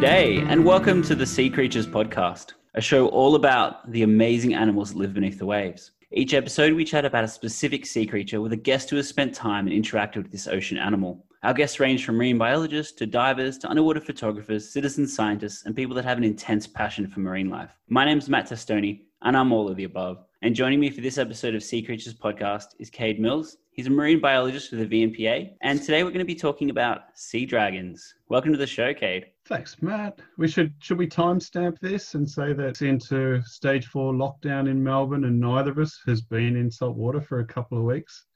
G'day, 0.00 0.42
and 0.48 0.64
welcome 0.64 1.02
to 1.02 1.14
the 1.14 1.26
Sea 1.26 1.50
Creatures 1.50 1.86
Podcast, 1.86 2.54
a 2.74 2.80
show 2.80 3.08
all 3.08 3.34
about 3.34 3.92
the 3.92 4.02
amazing 4.02 4.54
animals 4.54 4.92
that 4.92 4.98
live 4.98 5.12
beneath 5.12 5.38
the 5.38 5.44
waves. 5.44 5.90
Each 6.10 6.32
episode, 6.32 6.72
we 6.72 6.86
chat 6.86 7.04
about 7.04 7.24
a 7.24 7.28
specific 7.28 7.84
sea 7.84 8.06
creature 8.06 8.40
with 8.40 8.54
a 8.54 8.56
guest 8.56 8.88
who 8.88 8.96
has 8.96 9.06
spent 9.06 9.34
time 9.34 9.66
and 9.66 9.76
interacted 9.76 10.22
with 10.22 10.32
this 10.32 10.48
ocean 10.48 10.78
animal. 10.78 11.26
Our 11.42 11.52
guests 11.52 11.80
range 11.80 12.06
from 12.06 12.16
marine 12.16 12.38
biologists 12.38 12.94
to 12.94 13.04
divers 13.04 13.58
to 13.58 13.68
underwater 13.68 14.00
photographers, 14.00 14.72
citizen 14.72 15.06
scientists, 15.06 15.66
and 15.66 15.76
people 15.76 15.94
that 15.96 16.06
have 16.06 16.16
an 16.16 16.24
intense 16.24 16.66
passion 16.66 17.06
for 17.06 17.20
marine 17.20 17.50
life. 17.50 17.76
My 17.90 18.06
name 18.06 18.16
is 18.16 18.30
Matt 18.30 18.48
Testoni, 18.48 19.02
and 19.20 19.36
I'm 19.36 19.52
all 19.52 19.68
of 19.68 19.76
the 19.76 19.84
above. 19.84 20.24
And 20.40 20.54
joining 20.54 20.80
me 20.80 20.88
for 20.88 21.02
this 21.02 21.18
episode 21.18 21.54
of 21.54 21.62
Sea 21.62 21.82
Creatures 21.82 22.14
Podcast 22.14 22.68
is 22.78 22.88
Cade 22.88 23.20
Mills. 23.20 23.58
He's 23.72 23.88
a 23.88 23.90
marine 23.90 24.20
biologist 24.20 24.72
with 24.72 24.88
the 24.88 25.06
VMPA, 25.06 25.56
and 25.60 25.78
today 25.82 26.04
we're 26.04 26.10
going 26.10 26.20
to 26.20 26.24
be 26.24 26.34
talking 26.34 26.70
about 26.70 27.02
sea 27.12 27.44
dragons. 27.44 28.14
Welcome 28.30 28.52
to 28.52 28.58
the 28.58 28.66
show, 28.66 28.94
Cade. 28.94 29.26
Thanks, 29.50 29.82
Matt. 29.82 30.20
We 30.38 30.46
should 30.46 30.72
should 30.78 30.96
we 30.96 31.08
timestamp 31.08 31.80
this 31.80 32.14
and 32.14 32.30
say 32.30 32.52
that 32.52 32.66
it's 32.68 32.82
into 32.82 33.42
stage 33.42 33.86
four 33.86 34.12
lockdown 34.12 34.70
in 34.70 34.80
Melbourne, 34.80 35.24
and 35.24 35.40
neither 35.40 35.72
of 35.72 35.78
us 35.78 35.98
has 36.06 36.20
been 36.20 36.54
in 36.54 36.70
salt 36.70 36.96
water 36.96 37.20
for 37.20 37.40
a 37.40 37.44
couple 37.44 37.76
of 37.76 37.82
weeks. 37.82 38.26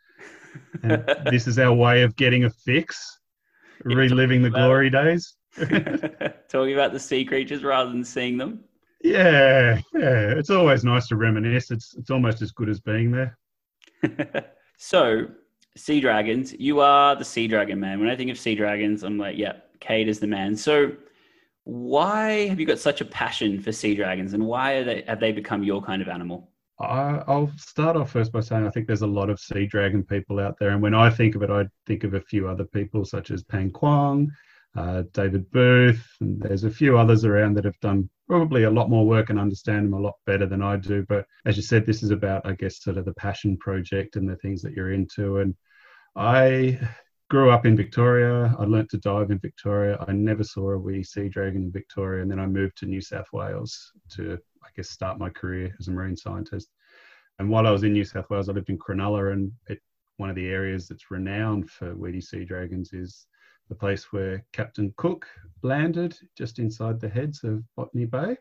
And 0.82 1.04
this 1.30 1.46
is 1.46 1.56
our 1.60 1.72
way 1.72 2.02
of 2.02 2.16
getting 2.16 2.46
a 2.46 2.50
fix, 2.50 3.20
reliving 3.84 4.42
the 4.42 4.50
glory 4.50 4.90
days. 4.90 5.36
talking 6.48 6.74
about 6.74 6.92
the 6.92 6.98
sea 6.98 7.24
creatures 7.24 7.62
rather 7.62 7.92
than 7.92 8.04
seeing 8.04 8.36
them. 8.36 8.64
Yeah, 9.00 9.80
yeah. 9.94 10.30
It's 10.30 10.50
always 10.50 10.82
nice 10.82 11.06
to 11.08 11.16
reminisce. 11.16 11.70
It's 11.70 11.94
it's 11.94 12.10
almost 12.10 12.42
as 12.42 12.50
good 12.50 12.68
as 12.68 12.80
being 12.80 13.12
there. 13.12 13.38
So, 14.76 15.28
sea 15.76 16.00
dragons, 16.00 16.52
you 16.58 16.80
are 16.80 17.14
the 17.14 17.24
sea 17.24 17.46
dragon 17.46 17.78
man. 17.78 18.00
When 18.00 18.10
I 18.10 18.16
think 18.16 18.28
of 18.28 18.36
sea 18.36 18.56
dragons, 18.56 19.04
I'm 19.04 19.16
like, 19.16 19.38
yeah, 19.38 19.52
Cade 19.86 20.08
is 20.08 20.20
the 20.20 20.26
man. 20.26 20.56
So, 20.56 20.92
why 21.64 22.48
have 22.48 22.60
you 22.60 22.66
got 22.66 22.78
such 22.78 23.00
a 23.00 23.04
passion 23.04 23.60
for 23.60 23.72
sea 23.72 23.94
dragons, 23.94 24.34
and 24.34 24.46
why 24.46 24.82
they, 24.82 25.04
have 25.06 25.20
they 25.20 25.32
become 25.32 25.62
your 25.62 25.82
kind 25.82 26.02
of 26.02 26.08
animal? 26.08 26.50
I, 26.80 27.22
will 27.28 27.52
start 27.56 27.96
off 27.96 28.10
first 28.10 28.32
by 28.32 28.40
saying 28.40 28.66
I 28.66 28.70
think 28.70 28.86
there's 28.86 29.02
a 29.02 29.06
lot 29.06 29.30
of 29.30 29.38
sea 29.38 29.66
dragon 29.66 30.02
people 30.02 30.40
out 30.40 30.56
there, 30.58 30.70
and 30.70 30.82
when 30.82 30.94
I 30.94 31.10
think 31.10 31.34
of 31.34 31.42
it, 31.42 31.50
I 31.50 31.66
think 31.86 32.04
of 32.04 32.14
a 32.14 32.20
few 32.20 32.48
other 32.48 32.64
people 32.64 33.04
such 33.04 33.30
as 33.30 33.44
Pang 33.44 33.70
Quong, 33.70 34.30
uh, 34.76 35.04
David 35.12 35.50
Booth, 35.50 36.06
and 36.20 36.40
there's 36.40 36.64
a 36.64 36.70
few 36.70 36.98
others 36.98 37.24
around 37.24 37.54
that 37.54 37.64
have 37.64 37.78
done 37.80 38.10
probably 38.28 38.64
a 38.64 38.70
lot 38.70 38.90
more 38.90 39.06
work 39.06 39.30
and 39.30 39.38
understand 39.38 39.86
them 39.86 39.94
a 39.94 40.00
lot 40.00 40.14
better 40.26 40.46
than 40.46 40.62
I 40.62 40.76
do. 40.76 41.04
But 41.08 41.26
as 41.44 41.56
you 41.56 41.62
said, 41.62 41.86
this 41.86 42.02
is 42.02 42.10
about, 42.10 42.46
I 42.46 42.52
guess, 42.52 42.82
sort 42.82 42.96
of 42.96 43.04
the 43.04 43.14
passion 43.14 43.56
project 43.58 44.16
and 44.16 44.28
the 44.28 44.36
things 44.36 44.62
that 44.62 44.72
you're 44.72 44.92
into. 44.92 45.38
And 45.38 45.54
I 46.16 46.80
grew 47.30 47.50
up 47.50 47.66
in 47.66 47.76
Victoria. 47.76 48.54
I 48.58 48.64
learnt 48.64 48.90
to 48.90 48.98
dive 48.98 49.30
in 49.30 49.38
Victoria. 49.38 50.04
I 50.06 50.12
never 50.12 50.44
saw 50.44 50.70
a 50.70 50.78
wee 50.78 51.02
sea 51.02 51.28
dragon 51.28 51.62
in 51.62 51.72
Victoria. 51.72 52.22
And 52.22 52.30
then 52.30 52.38
I 52.38 52.46
moved 52.46 52.76
to 52.78 52.86
New 52.86 53.00
South 53.00 53.26
Wales 53.32 53.92
to, 54.10 54.38
I 54.62 54.68
guess, 54.76 54.90
start 54.90 55.18
my 55.18 55.30
career 55.30 55.74
as 55.80 55.88
a 55.88 55.90
marine 55.90 56.16
scientist. 56.16 56.68
And 57.38 57.48
while 57.48 57.66
I 57.66 57.70
was 57.70 57.82
in 57.82 57.92
New 57.92 58.04
South 58.04 58.28
Wales, 58.30 58.48
I 58.48 58.52
lived 58.52 58.70
in 58.70 58.78
Cronulla, 58.78 59.32
and 59.32 59.50
it, 59.68 59.80
one 60.18 60.30
of 60.30 60.36
the 60.36 60.48
areas 60.48 60.86
that's 60.86 61.10
renowned 61.10 61.68
for 61.68 61.94
weedy 61.96 62.20
sea 62.20 62.44
dragons 62.44 62.92
is 62.92 63.26
the 63.68 63.74
place 63.74 64.12
where 64.12 64.44
Captain 64.52 64.92
Cook 64.96 65.26
landed 65.62 66.16
just 66.36 66.58
inside 66.58 67.00
the 67.00 67.08
heads 67.08 67.42
of 67.42 67.64
Botany 67.76 68.04
Bay, 68.04 68.36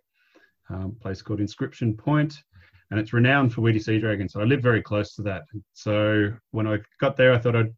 um, 0.70 0.96
place 1.02 1.22
called 1.22 1.40
Inscription 1.40 1.96
Point, 1.96 2.44
and 2.92 3.00
it's 3.00 3.14
renowned 3.14 3.54
for 3.54 3.62
weedy 3.62 3.80
sea 3.80 4.00
dragons. 4.00 4.34
So 4.34 4.42
I 4.42 4.44
live 4.44 4.62
very 4.62 4.82
close 4.82 5.16
to 5.16 5.24
that. 5.24 5.44
So 5.74 6.32
when 6.52 6.68
I 6.68 6.78
got 7.00 7.16
there, 7.16 7.34
I 7.34 7.40
thought 7.40 7.56
I'd 7.56 7.74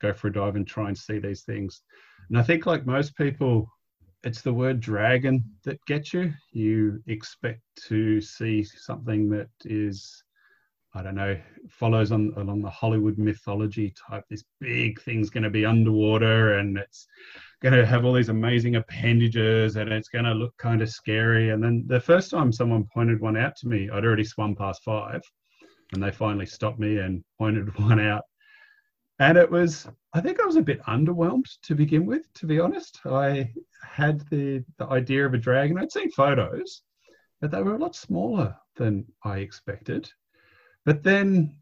go 0.00 0.12
for 0.12 0.28
a 0.28 0.32
dive 0.32 0.56
and 0.56 0.66
try 0.66 0.88
and 0.88 0.96
see 0.96 1.18
these 1.18 1.42
things. 1.42 1.82
And 2.28 2.38
I 2.38 2.42
think, 2.42 2.66
like 2.66 2.86
most 2.86 3.16
people, 3.16 3.68
it's 4.24 4.42
the 4.42 4.52
word 4.52 4.80
dragon 4.80 5.44
that 5.64 5.84
gets 5.86 6.12
you. 6.12 6.32
You 6.52 7.02
expect 7.06 7.60
to 7.88 8.20
see 8.20 8.64
something 8.64 9.30
that 9.30 9.48
is 9.64 10.22
I 10.94 11.02
don't 11.02 11.14
know, 11.14 11.38
follows 11.68 12.12
on 12.12 12.32
along 12.38 12.62
the 12.62 12.70
Hollywood 12.70 13.18
mythology 13.18 13.92
type. 14.08 14.24
This 14.28 14.42
big 14.58 15.00
thing's 15.02 15.28
going 15.28 15.44
to 15.44 15.50
be 15.50 15.66
underwater 15.66 16.54
and 16.54 16.78
it's 16.78 17.06
going 17.62 17.74
to 17.74 17.84
have 17.84 18.04
all 18.04 18.14
these 18.14 18.30
amazing 18.30 18.76
appendages 18.76 19.76
and 19.76 19.92
it's 19.92 20.08
going 20.08 20.24
to 20.24 20.32
look 20.32 20.56
kind 20.56 20.80
of 20.80 20.88
scary. 20.88 21.50
And 21.50 21.62
then 21.62 21.84
the 21.86 22.00
first 22.00 22.30
time 22.30 22.52
someone 22.52 22.88
pointed 22.92 23.20
one 23.20 23.36
out 23.36 23.54
to 23.56 23.68
me, 23.68 23.90
I'd 23.90 24.04
already 24.04 24.24
swum 24.24 24.56
past 24.56 24.82
five 24.82 25.20
and 25.92 26.02
they 26.02 26.10
finally 26.10 26.46
stopped 26.46 26.78
me 26.78 26.98
and 26.98 27.22
pointed 27.38 27.78
one 27.78 28.00
out. 28.00 28.24
And 29.18 29.36
it 29.36 29.50
was, 29.50 29.88
I 30.12 30.20
think 30.20 30.40
I 30.40 30.46
was 30.46 30.56
a 30.56 30.62
bit 30.62 30.82
underwhelmed 30.82 31.46
to 31.62 31.74
begin 31.74 32.06
with, 32.06 32.32
to 32.34 32.46
be 32.46 32.60
honest. 32.60 33.00
I 33.04 33.52
had 33.82 34.20
the, 34.30 34.64
the 34.78 34.86
idea 34.86 35.26
of 35.26 35.34
a 35.34 35.38
dragon. 35.38 35.78
I'd 35.78 35.90
seen 35.90 36.10
photos, 36.10 36.82
but 37.40 37.50
they 37.50 37.62
were 37.62 37.74
a 37.74 37.78
lot 37.78 37.96
smaller 37.96 38.56
than 38.76 39.04
I 39.24 39.38
expected. 39.38 40.08
But 40.84 41.02
then 41.02 41.56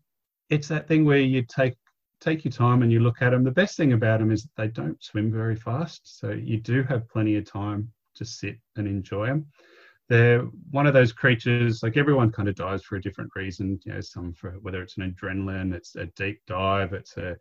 it's 0.51 0.69
that 0.69 0.87
thing 0.87 1.05
where 1.05 1.19
you 1.19 1.43
take 1.43 1.75
take 2.21 2.45
your 2.45 2.53
time 2.53 2.83
and 2.83 2.91
you 2.91 3.01
look 3.01 3.21
at 3.21 3.31
them. 3.31 3.45
The 3.45 3.51
best 3.51 3.77
thing 3.77 3.93
about 3.93 4.21
them 4.21 4.31
is 4.31 4.45
that 4.45 4.57
they 4.57 4.69
don't 4.69 5.03
swim 5.03 5.31
very 5.31 5.57
fast, 5.57 6.19
so 6.19 6.31
you 6.31 6.59
do 6.59 6.83
have 6.85 7.09
plenty 7.09 7.37
of 7.37 7.45
time 7.45 7.93
to 8.15 8.25
sit 8.25 8.59
and 8.77 8.87
enjoy 8.87 9.27
them. 9.27 9.47
They're 10.09 10.43
one 10.71 10.87
of 10.87 10.95
those 10.95 11.13
creatures. 11.13 11.83
Like 11.83 11.97
everyone 11.97 12.31
kind 12.31 12.49
of 12.49 12.55
dives 12.55 12.85
for 12.85 12.97
a 12.97 13.03
different 13.03 13.31
reason. 13.35 13.81
You 13.85 13.95
know, 13.95 14.01
some 14.01 14.33
for 14.35 14.53
whether 14.63 14.83
it's 14.83 14.97
an 14.99 15.13
adrenaline, 15.13 15.75
it's 15.75 15.97
a 15.97 16.07
deep 16.07 16.41
dive, 16.47 16.93
it's 16.93 17.17
a 17.17 17.37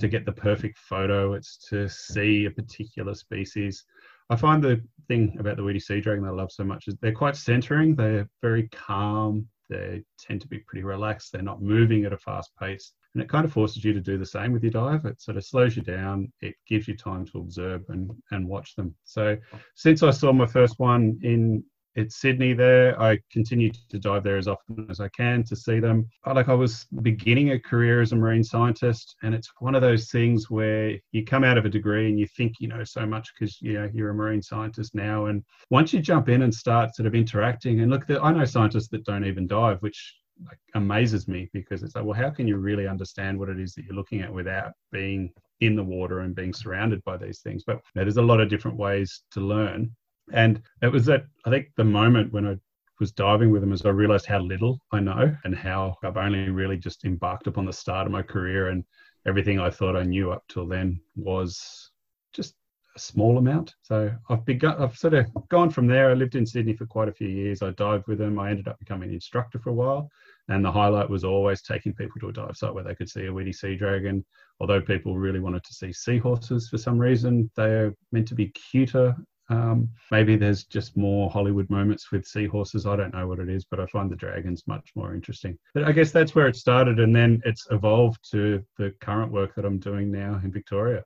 to 0.00 0.08
get 0.08 0.24
the 0.24 0.32
perfect 0.32 0.78
photo, 0.78 1.34
it's 1.34 1.56
to 1.68 1.88
see 1.88 2.46
a 2.46 2.50
particular 2.50 3.14
species. 3.14 3.84
I 4.30 4.36
find 4.36 4.62
the 4.62 4.82
thing 5.08 5.36
about 5.38 5.56
the 5.56 5.62
weedy 5.64 5.80
sea 5.80 6.00
dragon 6.00 6.24
that 6.24 6.30
I 6.30 6.34
love 6.34 6.52
so 6.52 6.64
much 6.64 6.88
is 6.88 6.96
they're 7.00 7.12
quite 7.12 7.36
centering. 7.36 7.94
They're 7.94 8.28
very 8.42 8.68
calm. 8.68 9.46
They 9.68 10.02
tend 10.18 10.40
to 10.40 10.48
be 10.48 10.58
pretty 10.60 10.84
relaxed. 10.84 11.32
They're 11.32 11.42
not 11.42 11.62
moving 11.62 12.04
at 12.04 12.12
a 12.12 12.18
fast 12.18 12.50
pace. 12.58 12.92
And 13.14 13.22
it 13.22 13.28
kind 13.28 13.44
of 13.44 13.52
forces 13.52 13.84
you 13.84 13.92
to 13.92 14.00
do 14.00 14.18
the 14.18 14.26
same 14.26 14.52
with 14.52 14.62
your 14.62 14.70
dive. 14.70 15.04
It 15.04 15.20
sort 15.20 15.36
of 15.36 15.44
slows 15.44 15.76
you 15.76 15.82
down. 15.82 16.32
It 16.40 16.54
gives 16.68 16.86
you 16.86 16.96
time 16.96 17.24
to 17.26 17.38
observe 17.38 17.82
and, 17.88 18.10
and 18.30 18.48
watch 18.48 18.76
them. 18.76 18.94
So 19.04 19.36
since 19.74 20.02
I 20.02 20.10
saw 20.10 20.32
my 20.32 20.46
first 20.46 20.78
one 20.78 21.18
in 21.22 21.64
it's 22.00 22.16
Sydney 22.16 22.52
there. 22.52 23.00
I 23.00 23.18
continue 23.30 23.70
to 23.90 23.98
dive 23.98 24.24
there 24.24 24.36
as 24.36 24.48
often 24.48 24.86
as 24.88 25.00
I 25.00 25.08
can 25.08 25.44
to 25.44 25.56
see 25.56 25.80
them. 25.80 26.08
Like 26.26 26.48
I 26.48 26.54
was 26.54 26.86
beginning 27.02 27.50
a 27.50 27.58
career 27.58 28.00
as 28.00 28.12
a 28.12 28.16
marine 28.16 28.44
scientist, 28.44 29.16
and 29.22 29.34
it's 29.34 29.50
one 29.58 29.74
of 29.74 29.82
those 29.82 30.10
things 30.10 30.50
where 30.50 30.96
you 31.12 31.24
come 31.24 31.44
out 31.44 31.58
of 31.58 31.64
a 31.64 31.68
degree 31.68 32.08
and 32.08 32.18
you 32.18 32.26
think 32.36 32.54
you 32.58 32.68
know 32.68 32.84
so 32.84 33.06
much 33.06 33.30
because 33.34 33.60
you 33.60 33.74
know 33.74 33.88
you're 33.92 34.10
a 34.10 34.14
marine 34.14 34.42
scientist 34.42 34.94
now, 34.94 35.26
and 35.26 35.44
once 35.70 35.92
you 35.92 36.00
jump 36.00 36.28
in 36.28 36.42
and 36.42 36.54
start 36.54 36.94
sort 36.96 37.06
of 37.06 37.14
interacting, 37.14 37.80
and 37.80 37.90
look, 37.90 38.04
I 38.10 38.32
know 38.32 38.44
scientists 38.44 38.88
that 38.88 39.04
don't 39.04 39.24
even 39.24 39.46
dive, 39.46 39.80
which 39.80 40.14
like, 40.46 40.58
amazes 40.74 41.28
me 41.28 41.50
because 41.52 41.82
it's 41.82 41.94
like, 41.94 42.04
well, 42.04 42.18
how 42.18 42.30
can 42.30 42.48
you 42.48 42.56
really 42.56 42.86
understand 42.86 43.38
what 43.38 43.48
it 43.48 43.60
is 43.60 43.74
that 43.74 43.84
you're 43.84 43.94
looking 43.94 44.22
at 44.22 44.32
without 44.32 44.72
being 44.90 45.32
in 45.60 45.76
the 45.76 45.84
water 45.84 46.20
and 46.20 46.34
being 46.34 46.54
surrounded 46.54 47.02
by 47.04 47.16
these 47.16 47.40
things? 47.40 47.62
But 47.66 47.80
there's 47.94 48.16
a 48.16 48.22
lot 48.22 48.40
of 48.40 48.48
different 48.48 48.76
ways 48.76 49.22
to 49.32 49.40
learn. 49.40 49.94
And 50.32 50.62
it 50.82 50.88
was 50.88 51.08
at, 51.08 51.24
I 51.44 51.50
think, 51.50 51.68
the 51.76 51.84
moment 51.84 52.32
when 52.32 52.46
I 52.46 52.56
was 52.98 53.12
diving 53.12 53.50
with 53.50 53.62
them 53.62 53.72
as 53.72 53.84
I 53.84 53.90
realized 53.90 54.26
how 54.26 54.40
little 54.40 54.78
I 54.92 55.00
know 55.00 55.34
and 55.44 55.54
how 55.54 55.96
I've 56.04 56.18
only 56.18 56.50
really 56.50 56.76
just 56.76 57.04
embarked 57.04 57.46
upon 57.46 57.64
the 57.64 57.72
start 57.72 58.06
of 58.06 58.12
my 58.12 58.22
career 58.22 58.68
and 58.68 58.84
everything 59.26 59.58
I 59.58 59.70
thought 59.70 59.96
I 59.96 60.02
knew 60.02 60.30
up 60.30 60.44
till 60.48 60.66
then 60.66 61.00
was 61.16 61.90
just 62.32 62.54
a 62.96 62.98
small 62.98 63.38
amount. 63.38 63.74
So 63.82 64.12
I've 64.28 64.44
begun, 64.44 64.80
I've 64.80 64.96
sort 64.96 65.14
of 65.14 65.26
gone 65.48 65.70
from 65.70 65.86
there. 65.86 66.10
I 66.10 66.14
lived 66.14 66.34
in 66.34 66.46
Sydney 66.46 66.74
for 66.74 66.86
quite 66.86 67.08
a 67.08 67.12
few 67.12 67.28
years. 67.28 67.62
I 67.62 67.70
dived 67.70 68.06
with 68.06 68.18
them. 68.18 68.38
I 68.38 68.50
ended 68.50 68.68
up 68.68 68.78
becoming 68.78 69.08
an 69.08 69.14
instructor 69.14 69.58
for 69.58 69.70
a 69.70 69.74
while. 69.74 70.10
And 70.48 70.64
the 70.64 70.72
highlight 70.72 71.08
was 71.08 71.24
always 71.24 71.62
taking 71.62 71.94
people 71.94 72.20
to 72.20 72.28
a 72.28 72.32
dive 72.32 72.56
site 72.56 72.74
where 72.74 72.84
they 72.84 72.94
could 72.94 73.08
see 73.08 73.26
a 73.26 73.32
weedy 73.32 73.52
sea 73.52 73.76
dragon. 73.76 74.24
Although 74.58 74.80
people 74.80 75.16
really 75.16 75.40
wanted 75.40 75.64
to 75.64 75.74
see 75.74 75.92
seahorses 75.92 76.68
for 76.68 76.76
some 76.76 76.98
reason, 76.98 77.50
they're 77.56 77.94
meant 78.12 78.28
to 78.28 78.34
be 78.34 78.48
cuter 78.48 79.16
um, 79.50 79.88
maybe 80.12 80.36
there's 80.36 80.64
just 80.64 80.96
more 80.96 81.28
Hollywood 81.28 81.68
moments 81.70 82.12
with 82.12 82.24
seahorses. 82.24 82.86
I 82.86 82.94
don't 82.94 83.12
know 83.12 83.26
what 83.26 83.40
it 83.40 83.48
is, 83.48 83.64
but 83.64 83.80
I 83.80 83.86
find 83.86 84.08
the 84.08 84.16
dragons 84.16 84.62
much 84.68 84.92
more 84.94 85.12
interesting. 85.12 85.58
But 85.74 85.84
I 85.84 85.92
guess 85.92 86.12
that's 86.12 86.36
where 86.36 86.46
it 86.46 86.54
started, 86.54 87.00
and 87.00 87.14
then 87.14 87.42
it's 87.44 87.66
evolved 87.72 88.30
to 88.30 88.64
the 88.78 88.94
current 89.00 89.32
work 89.32 89.56
that 89.56 89.64
I'm 89.64 89.78
doing 89.78 90.10
now 90.12 90.40
in 90.44 90.52
Victoria. 90.52 91.02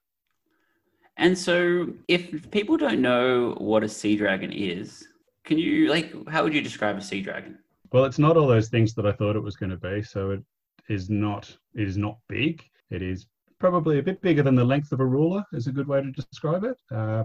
And 1.17 1.37
so, 1.37 1.89
if 2.07 2.51
people 2.51 2.77
don't 2.77 3.01
know 3.01 3.55
what 3.59 3.83
a 3.83 3.89
sea 3.89 4.15
dragon 4.15 4.53
is, 4.53 5.09
can 5.45 5.59
you 5.59 5.89
like 5.89 6.13
how 6.29 6.43
would 6.43 6.55
you 6.55 6.61
describe 6.61 6.99
a 6.99 7.03
sea 7.03 7.23
dragon? 7.23 7.59
Well, 7.93 8.05
it's 8.05 8.19
not 8.19 8.37
all 8.37 8.47
those 8.47 8.69
things 8.69 8.93
that 8.95 9.07
I 9.07 9.13
thought 9.13 9.37
it 9.37 9.43
was 9.43 9.57
going 9.57 9.71
to 9.71 9.77
be. 9.77 10.03
So 10.03 10.33
it 10.33 10.43
is 10.89 11.09
not. 11.09 11.57
It 11.75 11.89
is 11.89 11.97
not 11.97 12.19
big. 12.29 12.63
It 12.91 13.01
is 13.01 13.27
probably 13.59 14.01
a 14.01 14.03
bit 14.03 14.21
bigger 14.21 14.43
than 14.43 14.55
the 14.55 14.65
length 14.65 14.93
of 14.93 15.01
a 15.01 15.07
ruler. 15.07 15.45
Is 15.53 15.67
a 15.67 15.73
good 15.73 15.87
way 15.87 16.03
to 16.03 16.11
describe 16.11 16.65
it. 16.65 16.77
Uh, 16.91 17.25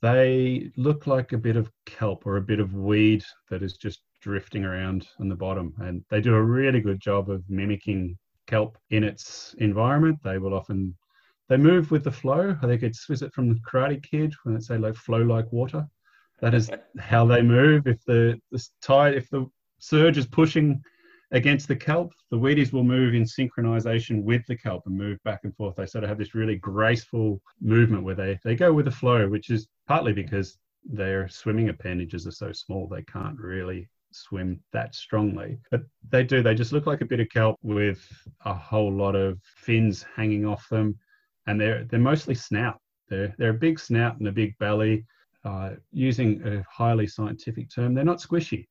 they 0.00 0.70
look 0.76 1.06
like 1.06 1.32
a 1.32 1.38
bit 1.38 1.56
of 1.56 1.70
kelp 1.86 2.26
or 2.26 2.36
a 2.36 2.42
bit 2.42 2.60
of 2.60 2.74
weed 2.74 3.24
that 3.50 3.62
is 3.62 3.74
just 3.74 4.00
drifting 4.20 4.64
around 4.64 5.06
on 5.20 5.28
the 5.28 5.34
bottom. 5.34 5.74
And 5.78 6.04
they 6.10 6.20
do 6.20 6.34
a 6.34 6.42
really 6.42 6.80
good 6.80 7.00
job 7.00 7.30
of 7.30 7.42
mimicking 7.48 8.16
kelp 8.46 8.78
in 8.90 9.04
its 9.04 9.54
environment. 9.58 10.18
They 10.22 10.38
will 10.38 10.54
often 10.54 10.96
they 11.48 11.56
move 11.56 11.90
with 11.90 12.04
the 12.04 12.12
flow. 12.12 12.56
I 12.62 12.66
think 12.66 12.82
it's 12.82 13.08
is 13.08 13.22
it 13.22 13.32
from 13.32 13.48
the 13.48 13.60
Karate 13.68 14.02
Kid 14.02 14.34
when 14.42 14.54
they 14.54 14.60
say 14.60 14.78
like 14.78 14.94
flow 14.94 15.22
like 15.22 15.50
water. 15.52 15.86
That 16.40 16.54
is 16.54 16.70
how 16.98 17.26
they 17.26 17.42
move. 17.42 17.86
If 17.86 18.04
the, 18.04 18.38
the 18.52 18.64
tide, 18.82 19.14
if 19.14 19.28
the 19.30 19.46
surge 19.78 20.18
is 20.18 20.26
pushing 20.26 20.80
against 21.30 21.68
the 21.68 21.76
kelp, 21.76 22.12
the 22.30 22.38
weedies 22.38 22.72
will 22.72 22.84
move 22.84 23.14
in 23.14 23.24
synchronization 23.24 24.22
with 24.22 24.46
the 24.46 24.56
kelp 24.56 24.84
and 24.86 24.96
move 24.96 25.18
back 25.24 25.40
and 25.44 25.54
forth. 25.56 25.76
They 25.76 25.86
sort 25.86 26.04
of 26.04 26.10
have 26.10 26.18
this 26.18 26.34
really 26.34 26.56
graceful 26.56 27.40
movement 27.60 28.04
where 28.04 28.14
they, 28.14 28.38
they 28.44 28.54
go 28.54 28.72
with 28.72 28.86
the 28.86 28.90
flow, 28.90 29.28
which 29.28 29.50
is 29.50 29.68
partly 29.86 30.12
because 30.12 30.58
their 30.84 31.28
swimming 31.28 31.68
appendages 31.68 32.26
are 32.26 32.32
so 32.32 32.52
small 32.52 32.86
they 32.86 33.02
can't 33.02 33.38
really 33.38 33.88
swim 34.10 34.60
that 34.72 34.94
strongly. 34.94 35.58
But 35.70 35.82
they 36.08 36.24
do, 36.24 36.42
they 36.42 36.54
just 36.54 36.72
look 36.72 36.86
like 36.86 37.02
a 37.02 37.06
bit 37.06 37.20
of 37.20 37.28
kelp 37.28 37.58
with 37.62 38.06
a 38.44 38.54
whole 38.54 38.92
lot 38.92 39.14
of 39.14 39.38
fins 39.56 40.04
hanging 40.16 40.46
off 40.46 40.68
them. 40.68 40.98
And 41.46 41.60
they're 41.60 41.84
they're 41.84 41.98
mostly 42.00 42.34
snout. 42.34 42.78
They're 43.08 43.34
they're 43.38 43.50
a 43.50 43.54
big 43.54 43.78
snout 43.78 44.18
and 44.18 44.28
a 44.28 44.32
big 44.32 44.56
belly. 44.58 45.04
Uh, 45.44 45.70
using 45.92 46.46
a 46.46 46.62
highly 46.70 47.06
scientific 47.06 47.70
term, 47.70 47.94
they're 47.94 48.04
not 48.04 48.18
squishy. 48.18 48.66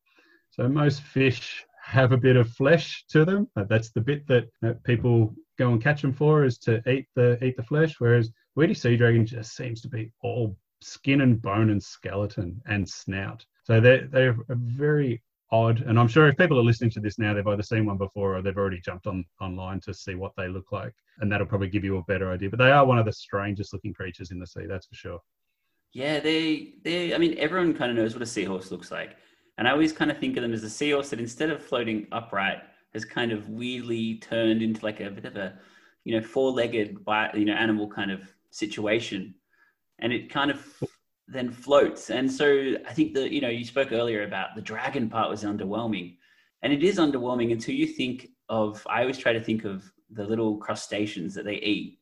So 0.51 0.67
most 0.67 1.01
fish 1.01 1.65
have 1.87 2.11
a 2.11 2.17
bit 2.17 2.35
of 2.35 2.49
flesh 2.49 3.05
to 3.07 3.23
them. 3.23 3.47
Uh, 3.55 3.63
that's 3.63 3.91
the 3.91 4.01
bit 4.01 4.27
that, 4.27 4.49
people 4.83 5.33
go 5.57 5.71
and 5.71 5.81
catch 5.81 6.01
them 6.01 6.13
for 6.13 6.43
is 6.43 6.57
to 6.57 6.81
eat 6.89 7.07
the 7.15 7.41
eat 7.43 7.55
the 7.55 7.63
flesh. 7.63 7.95
Whereas 7.97 8.29
weedy 8.55 8.73
sea 8.73 8.97
dragon 8.97 9.25
just 9.25 9.55
seems 9.55 9.81
to 9.81 9.87
be 9.87 10.11
all 10.21 10.57
skin 10.81 11.21
and 11.21 11.41
bone 11.41 11.69
and 11.69 11.81
skeleton 11.81 12.61
and 12.67 12.87
snout. 12.87 13.45
So 13.63 13.79
they're 13.79 14.05
they're 14.07 14.35
a 14.49 14.55
very 14.55 15.23
odd. 15.49 15.81
And 15.87 15.97
I'm 15.97 16.09
sure 16.09 16.27
if 16.27 16.35
people 16.35 16.59
are 16.59 16.63
listening 16.63 16.91
to 16.91 16.99
this 16.99 17.17
now, 17.17 17.33
they've 17.33 17.47
either 17.47 17.63
seen 17.63 17.85
one 17.85 17.97
before 17.97 18.35
or 18.35 18.41
they've 18.41 18.57
already 18.57 18.81
jumped 18.81 19.07
on 19.07 19.23
online 19.39 19.79
to 19.81 19.93
see 19.93 20.15
what 20.15 20.33
they 20.35 20.49
look 20.49 20.73
like, 20.73 20.93
and 21.21 21.31
that'll 21.31 21.47
probably 21.47 21.69
give 21.69 21.85
you 21.85 21.97
a 21.97 22.03
better 22.03 22.29
idea. 22.31 22.49
But 22.49 22.59
they 22.59 22.71
are 22.71 22.85
one 22.85 22.99
of 22.99 23.05
the 23.05 23.13
strangest 23.13 23.71
looking 23.71 23.93
creatures 23.93 24.31
in 24.31 24.39
the 24.39 24.47
sea, 24.47 24.65
that's 24.67 24.87
for 24.87 24.95
sure. 24.95 25.21
Yeah, 25.93 26.19
they 26.19 26.73
they. 26.83 27.15
I 27.15 27.17
mean, 27.17 27.35
everyone 27.37 27.73
kind 27.73 27.91
of 27.91 27.97
knows 27.97 28.13
what 28.13 28.21
a 28.21 28.25
seahorse 28.25 28.71
looks 28.71 28.91
like, 28.91 29.15
and 29.57 29.67
I 29.67 29.71
always 29.71 29.91
kind 29.91 30.11
of 30.11 30.17
think 30.17 30.37
of 30.37 30.43
them 30.43 30.53
as 30.53 30.63
a 30.63 30.69
seahorse 30.69 31.09
that 31.09 31.19
instead 31.19 31.49
of 31.49 31.63
floating 31.63 32.07
upright, 32.11 32.59
has 32.93 33.05
kind 33.05 33.31
of 33.31 33.47
weirdly 33.49 34.15
turned 34.15 34.61
into 34.61 34.83
like 34.83 34.99
a 34.99 35.09
bit 35.09 35.25
of 35.25 35.35
a, 35.35 35.59
you 36.03 36.15
know, 36.15 36.25
four-legged, 36.25 36.97
you 37.33 37.45
know, 37.45 37.53
animal 37.53 37.87
kind 37.87 38.11
of 38.11 38.21
situation, 38.49 39.35
and 39.99 40.13
it 40.13 40.29
kind 40.29 40.51
of 40.51 40.83
then 41.27 41.51
floats. 41.51 42.09
And 42.09 42.31
so 42.31 42.75
I 42.87 42.93
think 42.93 43.13
that, 43.13 43.31
you 43.31 43.41
know, 43.41 43.49
you 43.49 43.65
spoke 43.65 43.91
earlier 43.91 44.23
about 44.23 44.55
the 44.55 44.61
dragon 44.61 45.09
part 45.09 45.29
was 45.29 45.43
underwhelming. 45.43 46.15
And 46.63 46.71
it 46.73 46.83
is 46.83 46.97
underwhelming 46.97 47.51
until 47.51 47.75
you 47.75 47.85
think 47.85 48.29
of, 48.49 48.85
I 48.89 49.01
always 49.01 49.17
try 49.17 49.33
to 49.33 49.43
think 49.43 49.65
of 49.65 49.91
the 50.09 50.23
little 50.23 50.57
crustaceans 50.57 51.35
that 51.35 51.45
they 51.45 51.55
eat 51.55 51.99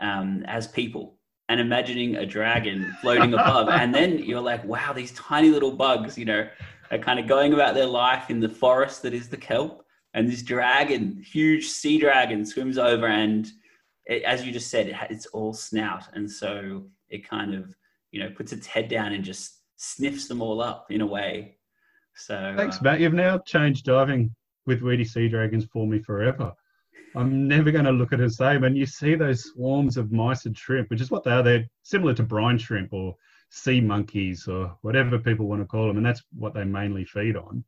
um, 0.00 0.44
as 0.46 0.66
people 0.66 1.18
and 1.48 1.60
imagining 1.60 2.16
a 2.16 2.26
dragon 2.26 2.94
floating 3.00 3.32
above. 3.32 3.68
and 3.72 3.94
then 3.94 4.18
you're 4.18 4.40
like, 4.40 4.64
wow, 4.64 4.92
these 4.92 5.12
tiny 5.12 5.50
little 5.50 5.72
bugs, 5.72 6.18
you 6.18 6.24
know, 6.24 6.48
are 6.90 6.98
kind 6.98 7.18
of 7.18 7.26
going 7.26 7.52
about 7.52 7.74
their 7.74 7.86
life 7.86 8.30
in 8.30 8.40
the 8.40 8.48
forest 8.48 9.02
that 9.02 9.14
is 9.14 9.28
the 9.28 9.36
kelp. 9.36 9.84
And 10.14 10.28
this 10.28 10.42
dragon, 10.42 11.22
huge 11.22 11.68
sea 11.68 11.98
dragon, 11.98 12.44
swims 12.44 12.78
over 12.78 13.06
and 13.06 13.50
it, 14.06 14.22
as 14.22 14.44
you 14.44 14.52
just 14.52 14.70
said, 14.70 14.88
it, 14.88 14.96
it's 15.10 15.26
all 15.26 15.52
snout. 15.52 16.04
And 16.14 16.30
so 16.30 16.84
it 17.10 17.28
kind 17.28 17.54
of 17.54 17.74
you 18.10 18.20
know, 18.20 18.30
puts 18.30 18.52
its 18.52 18.66
head 18.66 18.88
down 18.88 19.12
and 19.12 19.24
just 19.24 19.60
sniffs 19.76 20.28
them 20.28 20.42
all 20.42 20.60
up 20.60 20.90
in 20.90 21.00
a 21.00 21.06
way. 21.06 21.56
So 22.14 22.54
thanks, 22.56 22.78
uh, 22.78 22.80
Matt. 22.82 23.00
You've 23.00 23.12
now 23.12 23.38
changed 23.38 23.84
diving 23.84 24.34
with 24.66 24.82
weedy 24.82 25.04
sea 25.04 25.28
dragons 25.28 25.64
for 25.72 25.86
me 25.86 26.00
forever. 26.00 26.52
I'm 27.14 27.48
never 27.48 27.70
going 27.70 27.84
to 27.84 27.92
look 27.92 28.12
at 28.12 28.20
it 28.20 28.24
the 28.24 28.30
same. 28.30 28.64
And 28.64 28.76
you 28.76 28.86
see 28.86 29.14
those 29.14 29.50
swarms 29.52 29.96
of 29.96 30.08
mysid 30.08 30.56
shrimp, 30.56 30.90
which 30.90 31.00
is 31.00 31.10
what 31.10 31.24
they 31.24 31.30
are. 31.30 31.42
They're 31.42 31.68
similar 31.82 32.14
to 32.14 32.22
brine 32.22 32.58
shrimp 32.58 32.92
or 32.92 33.14
sea 33.50 33.80
monkeys 33.80 34.46
or 34.46 34.76
whatever 34.82 35.18
people 35.18 35.46
want 35.46 35.62
to 35.62 35.66
call 35.66 35.88
them. 35.88 35.96
And 35.96 36.06
that's 36.06 36.22
what 36.36 36.54
they 36.54 36.64
mainly 36.64 37.04
feed 37.04 37.36
on. 37.36 37.64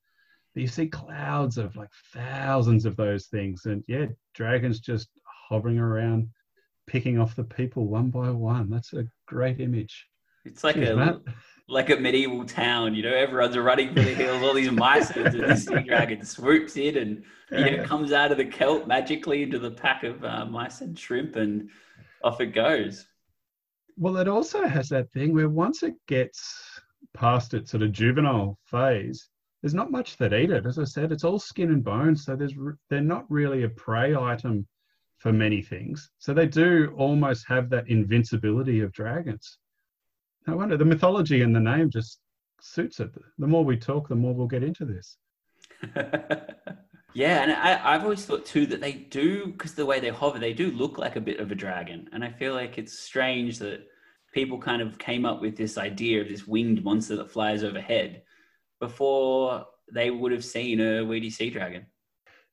But 0.54 0.62
you 0.62 0.66
see 0.66 0.88
clouds 0.88 1.58
of 1.58 1.76
like 1.76 1.90
thousands 2.12 2.84
of 2.84 2.96
those 2.96 3.26
things. 3.26 3.66
And 3.66 3.84
yeah, 3.86 4.06
dragons 4.34 4.80
just 4.80 5.08
hovering 5.48 5.78
around, 5.78 6.28
picking 6.86 7.18
off 7.18 7.36
the 7.36 7.44
people 7.44 7.86
one 7.86 8.10
by 8.10 8.30
one. 8.30 8.68
That's 8.68 8.92
a 8.92 9.06
great 9.26 9.60
image. 9.60 10.06
It's 10.44 10.64
like 10.64 10.76
Jeez, 10.76 10.92
a 10.92 10.96
Matt. 10.96 11.20
like 11.68 11.90
a 11.90 11.96
medieval 11.96 12.44
town, 12.44 12.94
you 12.94 13.02
know. 13.02 13.14
Everyone's 13.14 13.56
running 13.56 13.88
for 13.94 14.00
the 14.00 14.14
hills. 14.14 14.42
All 14.42 14.54
these 14.54 14.70
mice 14.70 15.10
and 15.10 15.26
the 15.26 15.54
sea 15.54 15.82
dragon 15.86 16.24
swoops 16.24 16.76
in 16.76 16.96
and 16.96 17.24
you 17.50 17.76
know, 17.76 17.84
comes 17.84 18.12
out 18.12 18.32
of 18.32 18.38
the 18.38 18.44
kelp 18.46 18.86
magically 18.86 19.42
into 19.42 19.58
the 19.58 19.70
pack 19.70 20.02
of 20.02 20.24
uh, 20.24 20.46
mice 20.46 20.80
and 20.80 20.98
shrimp, 20.98 21.36
and 21.36 21.68
off 22.24 22.40
it 22.40 22.54
goes. 22.54 23.06
Well, 24.00 24.16
it 24.16 24.28
also 24.28 24.66
has 24.66 24.88
that 24.88 25.12
thing 25.12 25.34
where 25.34 25.50
once 25.50 25.82
it 25.82 25.92
gets 26.08 26.80
past 27.12 27.52
its 27.52 27.70
sort 27.70 27.82
of 27.82 27.92
juvenile 27.92 28.58
phase, 28.64 29.28
there's 29.60 29.74
not 29.74 29.90
much 29.90 30.16
that 30.16 30.32
eat 30.32 30.50
it. 30.50 30.64
As 30.64 30.78
I 30.78 30.84
said, 30.84 31.12
it's 31.12 31.22
all 31.22 31.38
skin 31.38 31.68
and 31.68 31.84
bones, 31.84 32.24
so 32.24 32.34
there's 32.34 32.54
they're 32.88 33.02
not 33.02 33.30
really 33.30 33.64
a 33.64 33.68
prey 33.68 34.16
item 34.16 34.66
for 35.18 35.34
many 35.34 35.60
things. 35.60 36.10
So 36.18 36.32
they 36.32 36.46
do 36.46 36.94
almost 36.96 37.44
have 37.48 37.68
that 37.70 37.90
invincibility 37.90 38.80
of 38.80 38.90
dragons. 38.92 39.58
No 40.46 40.56
wonder 40.56 40.78
the 40.78 40.86
mythology 40.86 41.42
and 41.42 41.54
the 41.54 41.60
name 41.60 41.90
just 41.90 42.20
suits 42.62 43.00
it. 43.00 43.10
The 43.36 43.46
more 43.46 43.66
we 43.66 43.76
talk, 43.76 44.08
the 44.08 44.14
more 44.14 44.32
we'll 44.32 44.46
get 44.46 44.62
into 44.62 44.86
this. 44.86 45.18
yeah, 47.12 47.42
and 47.42 47.52
I, 47.52 47.92
have 47.92 48.04
always 48.04 48.24
thought 48.24 48.46
too 48.46 48.64
that 48.64 48.80
they 48.80 48.92
do 48.92 49.48
because 49.48 49.74
the 49.74 49.84
way 49.84 50.00
they 50.00 50.08
hover, 50.08 50.38
they 50.38 50.54
do 50.54 50.70
look 50.70 50.96
like 50.96 51.16
a 51.16 51.20
bit 51.20 51.38
of 51.38 51.52
a 51.52 51.54
dragon, 51.54 52.08
and 52.14 52.24
I 52.24 52.30
feel 52.30 52.54
like 52.54 52.78
it's 52.78 52.98
strange 52.98 53.58
that 53.58 53.89
people 54.32 54.58
kind 54.58 54.82
of 54.82 54.98
came 54.98 55.24
up 55.24 55.40
with 55.40 55.56
this 55.56 55.78
idea 55.78 56.20
of 56.20 56.28
this 56.28 56.46
winged 56.46 56.84
monster 56.84 57.16
that 57.16 57.30
flies 57.30 57.64
overhead 57.64 58.22
before 58.80 59.66
they 59.92 60.10
would 60.10 60.32
have 60.32 60.44
seen 60.44 60.80
a 60.80 61.02
weedy 61.02 61.30
sea 61.30 61.50
dragon. 61.50 61.86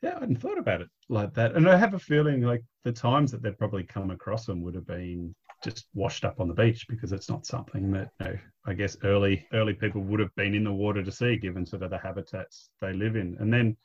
Yeah, 0.01 0.17
I 0.17 0.19
hadn't 0.19 0.41
thought 0.41 0.59
about 0.59 0.81
it 0.81 0.89
like 1.09 1.33
that, 1.33 1.55
and 1.55 1.67
I 1.67 1.75
have 1.75 1.95
a 1.95 1.99
feeling 1.99 2.41
like 2.41 2.63
the 2.83 2.91
times 2.91 3.31
that 3.31 3.41
they'd 3.41 3.57
probably 3.57 3.83
come 3.83 4.11
across 4.11 4.45
them 4.45 4.61
would 4.61 4.75
have 4.75 4.85
been 4.85 5.33
just 5.63 5.87
washed 5.95 6.23
up 6.23 6.39
on 6.39 6.47
the 6.47 6.53
beach 6.53 6.85
because 6.87 7.11
it's 7.11 7.29
not 7.29 7.45
something 7.45 7.91
that 7.91 8.09
you 8.19 8.25
know, 8.27 8.37
I 8.67 8.73
guess 8.73 8.97
early 9.03 9.47
early 9.53 9.73
people 9.73 10.01
would 10.01 10.19
have 10.19 10.33
been 10.35 10.53
in 10.53 10.63
the 10.63 10.73
water 10.73 11.03
to 11.03 11.11
see, 11.11 11.37
given 11.37 11.65
sort 11.65 11.81
of 11.81 11.89
the 11.89 11.97
habitats 11.97 12.69
they 12.79 12.93
live 12.93 13.15
in. 13.15 13.37
And 13.39 13.51
then 13.51 13.75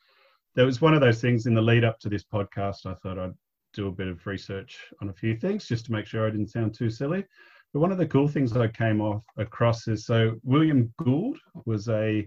there 0.55 0.67
was 0.67 0.83
one 0.83 0.93
of 0.93 1.01
those 1.01 1.21
things 1.21 1.47
in 1.47 1.55
the 1.55 1.63
lead 1.63 1.85
up 1.85 1.99
to 2.01 2.11
this 2.11 2.25
podcast. 2.25 2.85
I 2.85 2.95
thought 2.95 3.19
I'd 3.19 3.33
do 3.73 3.89
a 3.89 3.93
bit 3.93 4.09
of 4.09 4.27
research 4.27 4.79
on 5.01 5.09
a 5.09 5.15
few 5.15 5.35
things 5.35 5.67
just 5.67 5.87
to 5.87 5.93
make 5.93 6.07
sure 6.07 6.27
I 6.27 6.31
didn't 6.31 6.51
sound 6.51 6.75
too 6.75 6.91
silly. 6.91 7.25
But 7.73 7.81
one 7.81 7.93
of 7.93 7.99
the 7.99 8.07
cool 8.07 8.29
things 8.29 8.57
I 8.57 8.69
came 8.69 9.01
off 9.01 9.25
across 9.39 9.89
is 9.89 10.07
so 10.07 10.37
William 10.43 10.93
Gould 10.99 11.39
was 11.65 11.89
a 11.89 12.27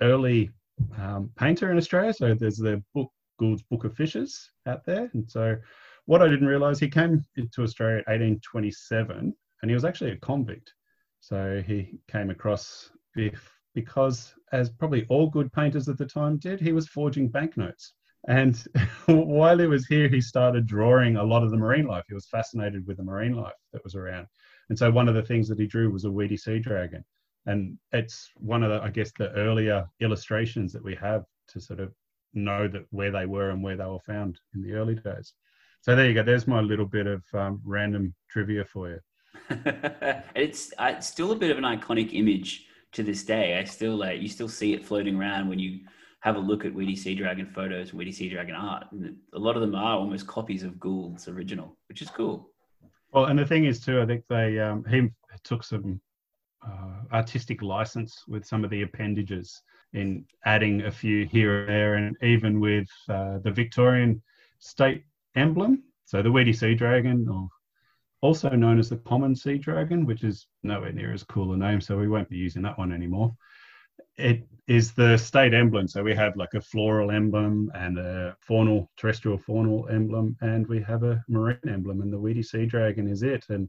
early 0.00 0.50
um, 0.98 1.30
painter 1.36 1.70
in 1.70 1.78
Australia. 1.78 2.12
So 2.12 2.34
there's 2.34 2.58
the 2.58 2.82
book 2.94 3.10
Gould's 3.38 3.62
Book 3.62 3.84
of 3.84 3.94
Fishes 3.94 4.50
out 4.66 4.84
there, 4.84 5.10
and 5.14 5.30
so 5.30 5.56
what 6.06 6.22
I 6.22 6.28
didn't 6.28 6.48
realize, 6.48 6.78
he 6.78 6.88
came 6.88 7.24
to 7.36 7.62
Australia 7.62 8.02
in 8.08 8.20
1827 8.20 9.34
and 9.62 9.70
he 9.70 9.74
was 9.74 9.84
actually 9.84 10.10
a 10.10 10.16
convict. 10.16 10.72
So 11.20 11.62
he 11.64 12.00
came 12.10 12.30
across 12.30 12.90
if, 13.14 13.48
because, 13.74 14.34
as 14.52 14.70
probably 14.70 15.06
all 15.08 15.30
good 15.30 15.52
painters 15.52 15.88
at 15.88 15.98
the 15.98 16.06
time 16.06 16.38
did, 16.38 16.60
he 16.60 16.72
was 16.72 16.88
forging 16.88 17.28
banknotes. 17.28 17.94
And 18.28 18.62
while 19.06 19.58
he 19.58 19.66
was 19.66 19.86
here, 19.86 20.08
he 20.08 20.20
started 20.20 20.66
drawing 20.66 21.16
a 21.16 21.24
lot 21.24 21.44
of 21.44 21.50
the 21.50 21.56
marine 21.56 21.86
life. 21.86 22.04
He 22.08 22.14
was 22.14 22.28
fascinated 22.28 22.86
with 22.86 22.96
the 22.96 23.04
marine 23.04 23.34
life 23.34 23.54
that 23.72 23.84
was 23.84 23.94
around. 23.94 24.26
And 24.72 24.78
so 24.78 24.90
one 24.90 25.06
of 25.06 25.14
the 25.14 25.22
things 25.22 25.48
that 25.48 25.58
he 25.58 25.66
drew 25.66 25.90
was 25.90 26.06
a 26.06 26.10
weedy 26.10 26.38
sea 26.38 26.58
dragon. 26.58 27.04
And 27.44 27.76
it's 27.92 28.30
one 28.36 28.62
of 28.62 28.70
the, 28.70 28.80
I 28.82 28.88
guess, 28.88 29.12
the 29.18 29.30
earlier 29.32 29.86
illustrations 30.00 30.72
that 30.72 30.82
we 30.82 30.94
have 30.94 31.26
to 31.48 31.60
sort 31.60 31.78
of 31.78 31.92
know 32.32 32.66
that 32.68 32.86
where 32.88 33.10
they 33.10 33.26
were 33.26 33.50
and 33.50 33.62
where 33.62 33.76
they 33.76 33.84
were 33.84 34.00
found 34.00 34.40
in 34.54 34.62
the 34.62 34.72
early 34.72 34.94
days. 34.94 35.34
So 35.82 35.94
there 35.94 36.08
you 36.08 36.14
go. 36.14 36.22
There's 36.22 36.46
my 36.46 36.62
little 36.62 36.86
bit 36.86 37.06
of 37.06 37.22
um, 37.34 37.60
random 37.66 38.14
trivia 38.30 38.64
for 38.64 38.88
you. 38.88 39.00
it's 40.34 40.72
uh, 40.78 40.94
it's 40.96 41.06
still 41.06 41.32
a 41.32 41.36
bit 41.36 41.50
of 41.50 41.58
an 41.58 41.64
iconic 41.64 42.14
image 42.14 42.64
to 42.92 43.02
this 43.02 43.24
day. 43.24 43.58
I 43.58 43.64
still 43.64 43.96
like 43.96 44.22
you 44.22 44.28
still 44.28 44.48
see 44.48 44.72
it 44.72 44.86
floating 44.86 45.16
around 45.16 45.50
when 45.50 45.58
you 45.58 45.80
have 46.20 46.36
a 46.36 46.40
look 46.40 46.64
at 46.64 46.72
Weedy 46.72 46.96
Sea 46.96 47.14
Dragon 47.14 47.44
photos, 47.44 47.92
Weedy 47.92 48.12
Sea 48.12 48.30
Dragon 48.30 48.54
art. 48.54 48.86
And 48.92 49.18
a 49.34 49.38
lot 49.38 49.54
of 49.54 49.60
them 49.60 49.74
are 49.74 49.98
almost 49.98 50.26
copies 50.26 50.62
of 50.62 50.80
Gould's 50.80 51.28
original, 51.28 51.76
which 51.88 52.00
is 52.00 52.08
cool. 52.08 52.51
Well, 53.12 53.26
and 53.26 53.38
the 53.38 53.44
thing 53.46 53.66
is 53.66 53.80
too, 53.80 54.00
I 54.00 54.06
think 54.06 54.24
they 54.28 54.58
um, 54.58 54.84
he 54.88 55.10
took 55.44 55.62
some 55.62 56.00
uh, 56.66 57.02
artistic 57.12 57.60
license 57.60 58.24
with 58.26 58.46
some 58.46 58.64
of 58.64 58.70
the 58.70 58.82
appendages 58.82 59.60
in 59.92 60.24
adding 60.46 60.82
a 60.82 60.90
few 60.90 61.26
here 61.26 61.60
and 61.60 61.68
there, 61.68 61.94
and 61.96 62.16
even 62.22 62.58
with 62.58 62.88
uh, 63.10 63.38
the 63.38 63.50
Victorian 63.50 64.22
state 64.58 65.04
emblem. 65.34 65.82
So 66.06 66.22
the 66.22 66.32
weedy 66.32 66.52
sea 66.52 66.74
dragon, 66.74 67.28
or 67.28 67.48
also 68.22 68.48
known 68.50 68.78
as 68.78 68.88
the 68.88 68.96
common 68.96 69.36
sea 69.36 69.58
dragon, 69.58 70.06
which 70.06 70.24
is 70.24 70.46
nowhere 70.62 70.92
near 70.92 71.12
as 71.12 71.22
cool 71.22 71.52
a 71.52 71.56
name, 71.56 71.80
so 71.80 71.98
we 71.98 72.08
won't 72.08 72.30
be 72.30 72.36
using 72.36 72.62
that 72.62 72.78
one 72.78 72.92
anymore. 72.92 73.36
It 74.16 74.46
is 74.66 74.92
the 74.92 75.16
state 75.16 75.54
emblem. 75.54 75.88
So 75.88 76.02
we 76.02 76.14
have 76.14 76.36
like 76.36 76.54
a 76.54 76.60
floral 76.60 77.10
emblem 77.10 77.70
and 77.74 77.98
a 77.98 78.36
faunal, 78.48 78.88
terrestrial 78.96 79.38
faunal 79.38 79.92
emblem, 79.92 80.36
and 80.40 80.66
we 80.66 80.82
have 80.82 81.02
a 81.02 81.22
marine 81.28 81.58
emblem, 81.68 82.00
and 82.00 82.12
the 82.12 82.18
weedy 82.18 82.42
sea 82.42 82.66
dragon 82.66 83.08
is 83.08 83.22
it. 83.22 83.46
And 83.48 83.68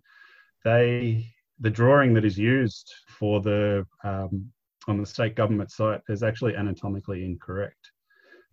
they 0.63 1.27
the 1.59 1.69
drawing 1.69 2.13
that 2.13 2.25
is 2.25 2.37
used 2.37 2.93
for 3.07 3.41
the 3.41 3.85
um, 4.03 4.51
on 4.87 4.97
the 4.97 5.05
state 5.05 5.35
government 5.35 5.71
site 5.71 6.01
is 6.09 6.23
actually 6.23 6.55
anatomically 6.55 7.23
incorrect. 7.23 7.91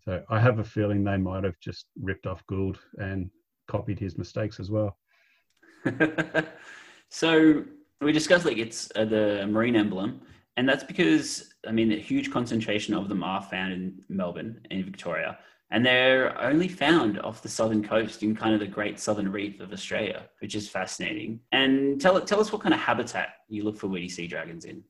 So 0.04 0.22
I 0.30 0.38
have 0.40 0.58
a 0.58 0.64
feeling 0.64 1.04
they 1.04 1.16
might 1.16 1.44
have 1.44 1.58
just 1.60 1.86
ripped 2.00 2.26
off 2.26 2.46
Gould 2.46 2.78
and 2.98 3.30
copied 3.68 3.98
his 3.98 4.16
mistakes 4.16 4.60
as 4.60 4.70
well. 4.70 4.96
so 7.10 7.64
we 8.00 8.12
discussed 8.12 8.44
like 8.44 8.58
it's 8.58 8.90
uh, 8.96 9.04
the 9.04 9.46
marine 9.48 9.76
emblem, 9.76 10.20
and 10.60 10.68
that's 10.68 10.84
because 10.84 11.54
I 11.66 11.72
mean 11.72 11.90
a 11.90 11.96
huge 11.96 12.30
concentration 12.30 12.92
of 12.92 13.08
them 13.08 13.24
are 13.24 13.40
found 13.40 13.72
in 13.72 14.04
Melbourne 14.10 14.60
and 14.70 14.84
Victoria, 14.84 15.38
and 15.70 15.84
they're 15.84 16.38
only 16.38 16.68
found 16.68 17.18
off 17.20 17.40
the 17.40 17.48
southern 17.48 17.82
coast 17.82 18.22
in 18.22 18.36
kind 18.36 18.52
of 18.52 18.60
the 18.60 18.66
Great 18.66 19.00
Southern 19.00 19.32
Reef 19.32 19.58
of 19.60 19.72
Australia, 19.72 20.28
which 20.40 20.54
is 20.54 20.68
fascinating. 20.68 21.40
And 21.52 21.98
tell 21.98 22.20
tell 22.20 22.40
us 22.40 22.52
what 22.52 22.60
kind 22.60 22.74
of 22.74 22.80
habitat 22.80 23.36
you 23.48 23.64
look 23.64 23.78
for 23.78 23.86
weedy 23.86 24.10
sea 24.10 24.26
dragons 24.26 24.66
in. 24.66 24.84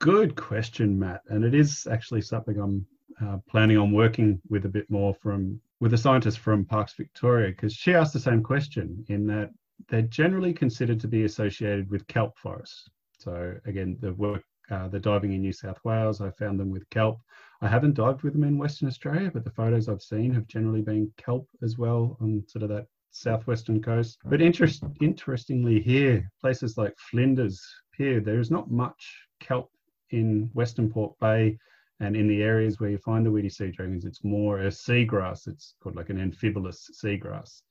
Good 0.00 0.36
question, 0.36 0.98
Matt, 0.98 1.20
and 1.28 1.44
it 1.44 1.54
is 1.54 1.86
actually 1.90 2.22
something 2.22 2.58
I'm 2.58 2.86
uh, 3.22 3.36
planning 3.46 3.76
on 3.76 3.92
working 3.92 4.40
with 4.48 4.64
a 4.64 4.70
bit 4.70 4.90
more 4.90 5.12
from 5.12 5.60
with 5.80 5.92
a 5.92 5.98
scientist 5.98 6.38
from 6.38 6.64
Parks 6.64 6.94
Victoria 6.94 7.50
because 7.50 7.74
she 7.74 7.92
asked 7.92 8.14
the 8.14 8.20
same 8.20 8.42
question 8.42 9.04
in 9.08 9.26
that 9.26 9.50
they're 9.90 10.00
generally 10.20 10.54
considered 10.54 10.98
to 11.00 11.08
be 11.08 11.24
associated 11.24 11.90
with 11.90 12.06
kelp 12.06 12.38
forests. 12.38 12.88
So 13.18 13.54
again, 13.66 13.98
the 14.00 14.14
work, 14.14 14.44
uh, 14.70 14.88
the 14.88 15.00
diving 15.00 15.32
in 15.32 15.40
New 15.40 15.52
South 15.52 15.78
Wales, 15.84 16.20
I 16.20 16.30
found 16.30 16.58
them 16.58 16.70
with 16.70 16.88
kelp. 16.90 17.20
I 17.62 17.68
haven't 17.68 17.94
dived 17.94 18.22
with 18.22 18.32
them 18.32 18.44
in 18.44 18.58
Western 18.58 18.88
Australia, 18.88 19.30
but 19.32 19.44
the 19.44 19.50
photos 19.50 19.88
I've 19.88 20.02
seen 20.02 20.32
have 20.34 20.46
generally 20.46 20.82
been 20.82 21.12
kelp 21.16 21.48
as 21.62 21.76
well 21.76 22.16
on 22.20 22.44
sort 22.46 22.62
of 22.62 22.68
that 22.70 22.86
southwestern 23.10 23.82
coast. 23.82 24.18
But 24.24 24.40
interest, 24.40 24.84
interestingly, 25.00 25.80
here 25.80 26.30
places 26.40 26.78
like 26.78 26.94
Flinders 26.98 27.62
Pier, 27.92 28.20
there 28.20 28.40
is 28.40 28.50
not 28.50 28.70
much 28.70 29.26
kelp 29.40 29.70
in 30.10 30.50
Western 30.54 30.90
Port 30.90 31.18
Bay 31.20 31.58
and 32.00 32.16
in 32.16 32.26
the 32.26 32.42
areas 32.42 32.80
where 32.80 32.90
you 32.90 32.98
find 32.98 33.24
the 33.24 33.30
weedy 33.30 33.50
sea 33.50 33.70
dragons, 33.70 34.06
it's 34.06 34.24
more 34.24 34.60
a 34.60 34.68
seagrass. 34.68 35.46
It's 35.46 35.74
called 35.82 35.96
like 35.96 36.08
an 36.08 36.16
amphibolis 36.16 36.90
seagrass. 36.92 37.62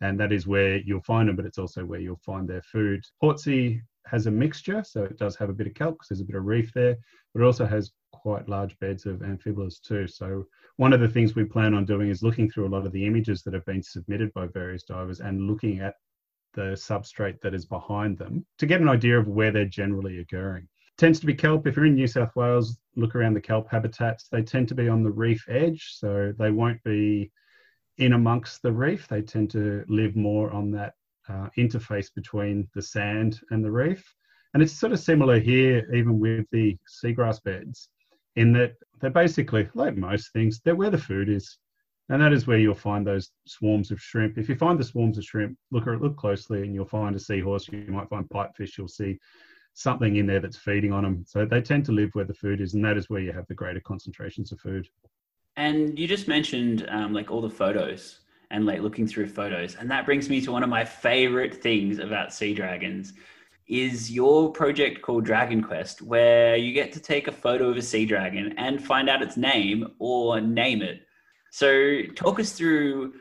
And 0.00 0.18
that 0.18 0.32
is 0.32 0.46
where 0.46 0.78
you'll 0.78 1.00
find 1.02 1.28
them, 1.28 1.36
but 1.36 1.46
it's 1.46 1.58
also 1.58 1.84
where 1.84 2.00
you'll 2.00 2.20
find 2.24 2.48
their 2.48 2.62
food. 2.62 3.04
Portsea 3.22 3.80
has 4.10 4.26
a 4.26 4.30
mixture, 4.30 4.82
so 4.84 5.04
it 5.04 5.18
does 5.18 5.36
have 5.36 5.50
a 5.50 5.52
bit 5.52 5.66
of 5.66 5.74
kelp 5.74 5.96
because 5.96 6.08
there's 6.08 6.20
a 6.20 6.24
bit 6.24 6.36
of 6.36 6.44
reef 6.44 6.72
there, 6.72 6.96
but 7.32 7.42
it 7.42 7.46
also 7.46 7.66
has 7.66 7.92
quite 8.12 8.48
large 8.48 8.78
beds 8.78 9.06
of 9.06 9.20
amphibolis 9.20 9.80
too. 9.80 10.06
So 10.06 10.44
one 10.76 10.92
of 10.92 11.00
the 11.00 11.08
things 11.08 11.34
we 11.34 11.44
plan 11.44 11.74
on 11.74 11.84
doing 11.84 12.08
is 12.08 12.22
looking 12.22 12.50
through 12.50 12.66
a 12.66 12.74
lot 12.74 12.86
of 12.86 12.92
the 12.92 13.06
images 13.06 13.42
that 13.42 13.54
have 13.54 13.64
been 13.64 13.82
submitted 13.82 14.32
by 14.32 14.46
various 14.46 14.82
divers 14.82 15.20
and 15.20 15.46
looking 15.46 15.80
at 15.80 15.94
the 16.54 16.72
substrate 16.72 17.40
that 17.42 17.54
is 17.54 17.66
behind 17.66 18.18
them 18.18 18.44
to 18.58 18.66
get 18.66 18.80
an 18.80 18.88
idea 18.88 19.18
of 19.18 19.28
where 19.28 19.52
they're 19.52 19.64
generally 19.64 20.18
occurring 20.18 20.66
tends 20.98 21.20
to 21.20 21.26
be 21.26 21.34
kelp. 21.34 21.66
If 21.66 21.76
you're 21.76 21.86
in 21.86 21.94
New 21.94 22.08
South 22.08 22.34
Wales, 22.34 22.76
look 22.96 23.14
around 23.14 23.34
the 23.34 23.40
kelp 23.40 23.70
habitats. 23.70 24.28
They 24.28 24.42
tend 24.42 24.68
to 24.68 24.74
be 24.74 24.88
on 24.88 25.02
the 25.02 25.10
reef 25.10 25.44
edge, 25.48 25.94
so 25.94 26.34
they 26.36 26.50
won't 26.50 26.82
be 26.82 27.30
in 27.96 28.12
amongst 28.12 28.62
the 28.62 28.72
reef. 28.72 29.06
They 29.08 29.22
tend 29.22 29.50
to 29.52 29.84
live 29.88 30.16
more 30.16 30.50
on 30.50 30.72
that 30.72 30.94
uh, 31.28 31.48
interface 31.58 32.08
between 32.14 32.68
the 32.74 32.82
sand 32.82 33.40
and 33.50 33.64
the 33.64 33.70
reef. 33.70 34.04
And 34.54 34.62
it's 34.62 34.72
sort 34.72 34.92
of 34.92 35.00
similar 35.00 35.38
here, 35.38 35.86
even 35.94 36.18
with 36.18 36.46
the 36.52 36.76
seagrass 37.02 37.42
beds, 37.42 37.90
in 38.36 38.52
that 38.54 38.74
they're 39.00 39.10
basically, 39.10 39.68
like 39.74 39.96
most 39.96 40.32
things, 40.32 40.60
they're 40.64 40.76
where 40.76 40.90
the 40.90 40.98
food 40.98 41.28
is. 41.28 41.58
And 42.08 42.22
that 42.22 42.32
is 42.32 42.46
where 42.46 42.58
you'll 42.58 42.74
find 42.74 43.06
those 43.06 43.30
swarms 43.46 43.90
of 43.90 44.00
shrimp. 44.00 44.38
If 44.38 44.48
you 44.48 44.54
find 44.54 44.80
the 44.80 44.84
swarms 44.84 45.18
of 45.18 45.24
shrimp, 45.24 45.58
look 45.70 45.86
at 45.86 46.00
look 46.00 46.16
closely 46.16 46.62
and 46.62 46.74
you'll 46.74 46.86
find 46.86 47.14
a 47.14 47.18
seahorse. 47.18 47.68
You 47.68 47.84
might 47.88 48.08
find 48.08 48.26
pipefish. 48.30 48.78
You'll 48.78 48.88
see 48.88 49.18
something 49.74 50.16
in 50.16 50.26
there 50.26 50.40
that's 50.40 50.56
feeding 50.56 50.92
on 50.92 51.04
them. 51.04 51.24
So 51.26 51.44
they 51.44 51.60
tend 51.60 51.84
to 51.84 51.92
live 51.92 52.10
where 52.14 52.24
the 52.24 52.34
food 52.34 52.62
is, 52.62 52.72
and 52.72 52.84
that 52.84 52.96
is 52.96 53.10
where 53.10 53.20
you 53.20 53.32
have 53.32 53.46
the 53.46 53.54
greater 53.54 53.80
concentrations 53.80 54.50
of 54.52 54.60
food. 54.60 54.88
And 55.56 55.98
you 55.98 56.08
just 56.08 56.28
mentioned 56.28 56.86
um, 56.88 57.12
like 57.12 57.30
all 57.30 57.42
the 57.42 57.50
photos 57.50 58.20
and 58.50 58.66
like 58.66 58.80
looking 58.80 59.06
through 59.06 59.28
photos, 59.28 59.76
and 59.76 59.90
that 59.90 60.06
brings 60.06 60.28
me 60.28 60.40
to 60.40 60.52
one 60.52 60.62
of 60.62 60.68
my 60.68 60.84
favorite 60.84 61.54
things 61.62 61.98
about 61.98 62.32
sea 62.32 62.54
dragons 62.54 63.12
is 63.68 64.10
your 64.10 64.50
project 64.50 65.02
called 65.02 65.24
Dragon 65.24 65.62
Quest, 65.62 66.00
where 66.00 66.56
you 66.56 66.72
get 66.72 66.90
to 66.92 67.00
take 67.00 67.28
a 67.28 67.32
photo 67.32 67.68
of 67.68 67.76
a 67.76 67.82
sea 67.82 68.06
dragon 68.06 68.54
and 68.56 68.82
find 68.82 69.10
out 69.10 69.22
its 69.22 69.36
name 69.36 69.86
or 69.98 70.40
name 70.40 70.80
it. 70.80 71.02
So 71.50 72.02
talk 72.16 72.40
us 72.40 72.52
through 72.52 73.14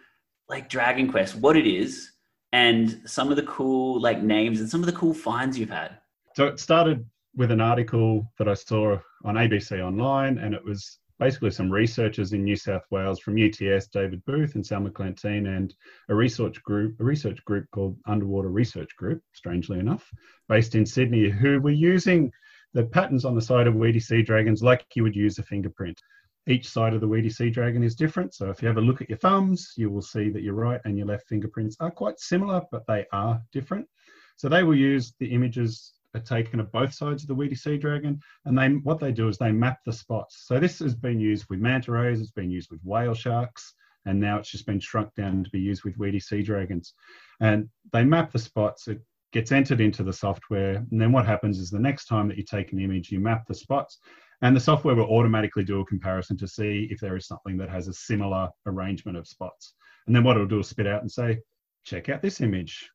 like 0.48 0.70
Dragon 0.70 1.12
Quest, 1.12 1.36
what 1.36 1.58
it 1.58 1.68
is, 1.68 2.12
and 2.54 3.02
some 3.06 3.30
of 3.30 3.36
the 3.36 3.44
cool 3.44 4.02
like 4.02 4.22
names 4.22 4.62
and 4.62 4.70
some 4.70 4.80
of 4.80 4.86
the 4.86 4.94
cool 4.94 5.14
finds 5.14 5.60
you've 5.60 5.70
had. 5.70 5.98
So 6.36 6.48
it 6.48 6.60
started 6.60 7.06
with 7.36 7.52
an 7.52 7.60
article 7.62 8.32
that 8.38 8.48
I 8.48 8.54
saw 8.54 8.98
on 9.26 9.36
ABC 9.36 9.82
Online, 9.82 10.38
and 10.38 10.54
it 10.54 10.64
was 10.64 11.00
basically 11.20 11.52
some 11.52 11.72
researchers 11.72 12.34
in 12.34 12.44
New 12.44 12.56
South 12.56 12.84
Wales 12.92 13.20
from 13.20 13.38
UTS, 13.38 13.88
David 13.88 14.24
Booth 14.26 14.56
and 14.56 14.66
Selma 14.66 14.90
Klanten, 14.90 15.48
and 15.48 15.74
a 16.10 16.16
research 16.16 16.62
group, 16.64 17.00
a 17.00 17.04
research 17.04 17.44
group 17.46 17.66
called 17.72 17.98
Underwater 18.08 18.50
Research 18.50 18.96
Group, 18.98 19.22
strangely 19.34 19.80
enough, 19.80 20.10
based 20.48 20.76
in 20.76 20.86
Sydney, 20.86 21.30
who 21.30 21.60
were 21.60 21.72
using 21.72 22.32
the 22.74 22.84
patterns 22.84 23.26
on 23.26 23.36
the 23.36 23.42
side 23.42 23.68
of 23.68 23.76
weedy 23.76 24.00
sea 24.00 24.22
dragons 24.22 24.62
like 24.62 24.86
you 24.96 25.04
would 25.04 25.16
use 25.16 25.40
a 25.40 25.44
fingerprint. 25.44 26.00
Each 26.48 26.70
side 26.70 26.94
of 26.94 27.02
the 27.02 27.08
weedy 27.08 27.30
sea 27.30 27.50
dragon 27.50 27.84
is 27.84 27.96
different. 27.96 28.34
So 28.34 28.50
if 28.50 28.62
you 28.62 28.68
have 28.68 28.78
a 28.78 28.82
look 28.82 29.02
at 29.02 29.10
your 29.10 29.18
thumbs, 29.18 29.74
you 29.76 29.90
will 29.90 30.02
see 30.02 30.30
that 30.30 30.44
your 30.44 30.54
right 30.54 30.80
and 30.86 30.98
your 30.98 31.08
left 31.08 31.28
fingerprints 31.28 31.76
are 31.80 31.92
quite 31.92 32.20
similar, 32.20 32.62
but 32.72 32.86
they 32.88 33.06
are 33.12 33.42
different. 33.52 33.88
So 34.38 34.48
they 34.48 34.64
will 34.64 34.78
use 34.78 35.14
the 35.20 35.34
images 35.34 35.94
are 36.18 36.22
taken 36.22 36.60
of 36.60 36.72
both 36.72 36.94
sides 36.94 37.24
of 37.24 37.28
the 37.28 37.36
weedy 37.36 37.56
sea 37.56 37.78
dragon, 37.78 38.20
and 38.46 38.58
they 38.58 38.68
what 38.70 39.00
they 39.00 39.12
do 39.12 39.28
is 39.28 39.38
they 39.38 39.52
map 39.52 39.80
the 39.86 39.94
spots. 39.94 40.44
So 40.46 40.60
this 40.60 40.80
has 40.80 40.96
been 40.96 41.20
used 41.20 41.46
with 41.50 41.60
manta 41.60 41.92
rays, 41.92 42.20
it's 42.20 42.32
been 42.32 42.52
used 42.52 42.70
with 42.72 42.82
whale 42.84 43.14
sharks, 43.14 43.74
and 44.06 44.20
now 44.20 44.38
it's 44.38 44.52
just 44.52 44.66
been 44.66 44.80
shrunk 44.80 45.14
down 45.16 45.44
to 45.44 45.50
be 45.50 45.60
used 45.60 45.84
with 45.84 45.98
weedy 45.98 46.20
sea 46.20 46.42
dragons. 46.42 46.94
And 47.40 47.70
they 47.94 48.04
map 48.04 48.32
the 48.32 48.40
spots. 48.40 48.88
It 48.88 49.02
gets 49.34 49.52
entered 49.52 49.82
into 49.82 50.04
the 50.04 50.14
software, 50.14 50.76
and 50.76 51.02
then 51.02 51.12
what 51.12 51.26
happens 51.26 51.60
is 51.60 51.70
the 51.70 51.80
next 51.80 52.06
time 52.06 52.28
that 52.28 52.38
you 52.38 52.44
take 52.44 52.72
an 52.72 52.80
image, 52.80 53.12
you 53.12 53.20
map 53.20 53.46
the 53.48 53.56
spots, 53.56 54.00
and 54.42 54.56
the 54.56 54.60
software 54.60 54.96
will 54.96 55.06
automatically 55.06 55.64
do 55.64 55.82
a 55.82 55.86
comparison 55.86 56.38
to 56.38 56.48
see 56.48 56.88
if 56.92 57.00
there 57.00 57.16
is 57.16 57.28
something 57.28 57.58
that 57.58 57.70
has 57.70 57.88
a 57.88 57.94
similar 57.94 58.50
arrangement 58.66 59.18
of 59.18 59.28
spots. 59.28 59.74
And 60.06 60.16
then 60.16 60.24
what 60.24 60.38
it'll 60.38 60.48
do 60.48 60.60
is 60.60 60.70
spit 60.70 60.88
out 60.88 61.02
and 61.02 61.12
say, 61.12 61.40
check 61.84 62.10
out 62.10 62.22
this 62.22 62.42
image 62.42 62.90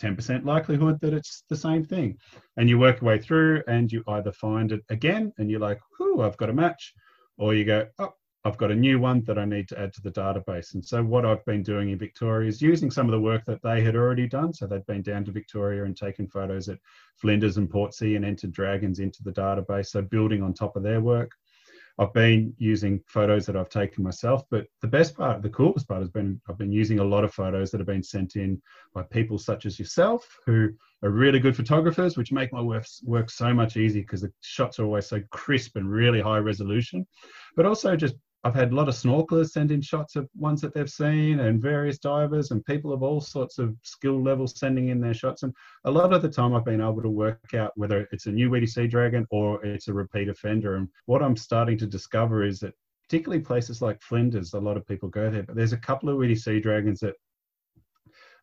10% 0.00 0.44
likelihood 0.44 0.98
that 1.00 1.14
it's 1.14 1.44
the 1.48 1.56
same 1.56 1.84
thing. 1.84 2.16
And 2.56 2.68
you 2.68 2.78
work 2.78 3.00
your 3.00 3.08
way 3.08 3.18
through 3.18 3.62
and 3.68 3.90
you 3.90 4.02
either 4.08 4.32
find 4.32 4.72
it 4.72 4.82
again 4.88 5.32
and 5.38 5.50
you're 5.50 5.60
like, 5.60 5.80
oh, 6.00 6.20
I've 6.20 6.36
got 6.36 6.50
a 6.50 6.54
match, 6.54 6.92
or 7.36 7.54
you 7.54 7.64
go, 7.64 7.86
oh, 7.98 8.14
I've 8.46 8.58
got 8.58 8.70
a 8.70 8.74
new 8.76 8.98
one 8.98 9.22
that 9.24 9.38
I 9.38 9.46
need 9.46 9.68
to 9.68 9.80
add 9.80 9.94
to 9.94 10.02
the 10.02 10.10
database. 10.10 10.74
And 10.74 10.84
so 10.84 11.02
what 11.02 11.24
I've 11.24 11.44
been 11.46 11.62
doing 11.62 11.90
in 11.90 11.98
Victoria 11.98 12.46
is 12.46 12.60
using 12.60 12.90
some 12.90 13.06
of 13.06 13.12
the 13.12 13.20
work 13.20 13.42
that 13.46 13.62
they 13.62 13.80
had 13.82 13.96
already 13.96 14.28
done. 14.28 14.52
So 14.52 14.66
they'd 14.66 14.84
been 14.84 15.00
down 15.00 15.24
to 15.24 15.32
Victoria 15.32 15.84
and 15.84 15.96
taken 15.96 16.28
photos 16.28 16.68
at 16.68 16.78
Flinders 17.16 17.56
and 17.56 17.70
Portsea 17.70 18.16
and 18.16 18.24
entered 18.24 18.52
dragons 18.52 18.98
into 18.98 19.22
the 19.22 19.32
database. 19.32 19.86
So 19.86 20.02
building 20.02 20.42
on 20.42 20.52
top 20.52 20.76
of 20.76 20.82
their 20.82 21.00
work. 21.00 21.30
I've 21.98 22.12
been 22.12 22.52
using 22.58 23.00
photos 23.06 23.46
that 23.46 23.56
I've 23.56 23.68
taken 23.68 24.02
myself, 24.02 24.42
but 24.50 24.66
the 24.82 24.88
best 24.88 25.16
part, 25.16 25.42
the 25.42 25.48
coolest 25.48 25.86
part 25.86 26.00
has 26.00 26.10
been 26.10 26.40
I've 26.48 26.58
been 26.58 26.72
using 26.72 26.98
a 26.98 27.04
lot 27.04 27.22
of 27.22 27.32
photos 27.32 27.70
that 27.70 27.78
have 27.78 27.86
been 27.86 28.02
sent 28.02 28.34
in 28.34 28.60
by 28.94 29.02
people 29.02 29.38
such 29.38 29.64
as 29.64 29.78
yourself 29.78 30.26
who 30.44 30.70
are 31.04 31.10
really 31.10 31.38
good 31.38 31.54
photographers, 31.54 32.16
which 32.16 32.32
make 32.32 32.52
my 32.52 32.60
work, 32.60 32.84
work 33.04 33.30
so 33.30 33.54
much 33.54 33.76
easier 33.76 34.02
because 34.02 34.22
the 34.22 34.32
shots 34.40 34.78
are 34.78 34.84
always 34.84 35.06
so 35.06 35.20
crisp 35.30 35.76
and 35.76 35.88
really 35.88 36.20
high 36.20 36.38
resolution, 36.38 37.06
but 37.54 37.66
also 37.66 37.94
just 37.94 38.16
I've 38.46 38.54
had 38.54 38.72
a 38.72 38.74
lot 38.74 38.90
of 38.90 38.94
snorkelers 38.94 39.52
send 39.52 39.72
in 39.72 39.80
shots 39.80 40.16
of 40.16 40.28
ones 40.36 40.60
that 40.60 40.74
they've 40.74 40.90
seen 40.90 41.40
and 41.40 41.62
various 41.62 41.98
divers 41.98 42.50
and 42.50 42.62
people 42.66 42.92
of 42.92 43.02
all 43.02 43.22
sorts 43.22 43.58
of 43.58 43.74
skill 43.82 44.22
levels 44.22 44.58
sending 44.58 44.88
in 44.88 45.00
their 45.00 45.14
shots. 45.14 45.44
And 45.44 45.54
a 45.84 45.90
lot 45.90 46.12
of 46.12 46.20
the 46.20 46.28
time 46.28 46.54
I've 46.54 46.64
been 46.64 46.82
able 46.82 47.00
to 47.00 47.08
work 47.08 47.54
out 47.54 47.72
whether 47.76 48.06
it's 48.12 48.26
a 48.26 48.32
new 48.32 48.66
sea 48.66 48.86
dragon 48.86 49.26
or 49.30 49.64
it's 49.64 49.88
a 49.88 49.94
repeat 49.94 50.28
offender. 50.28 50.76
And 50.76 50.90
what 51.06 51.22
I'm 51.22 51.38
starting 51.38 51.78
to 51.78 51.86
discover 51.86 52.44
is 52.44 52.60
that 52.60 52.74
particularly 53.08 53.42
places 53.42 53.80
like 53.80 54.02
Flinders, 54.02 54.52
a 54.52 54.60
lot 54.60 54.76
of 54.76 54.86
people 54.86 55.08
go 55.08 55.30
there, 55.30 55.42
but 55.42 55.56
there's 55.56 55.72
a 55.72 55.78
couple 55.78 56.10
of 56.10 56.38
sea 56.38 56.60
dragons 56.60 57.00
that 57.00 57.14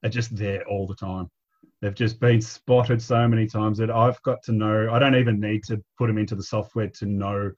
are 0.04 0.10
just 0.10 0.36
there 0.36 0.68
all 0.68 0.88
the 0.88 0.96
time. 0.96 1.30
They've 1.80 1.94
just 1.94 2.20
been 2.20 2.42
spotted 2.42 3.04
so 3.04 3.28
many 3.28 3.46
times 3.46 3.78
that 3.78 3.92
I've 3.92 4.22
got 4.24 4.42
to 4.44 4.52
know, 4.52 4.90
I 4.92 4.98
don't 4.98 5.16
even 5.16 5.40
need 5.40 5.64
to 5.66 5.80
put 5.98 6.08
them 6.08 6.18
into 6.18 6.36
the 6.36 6.44
software 6.44 6.88
to 6.88 7.06
know 7.06 7.52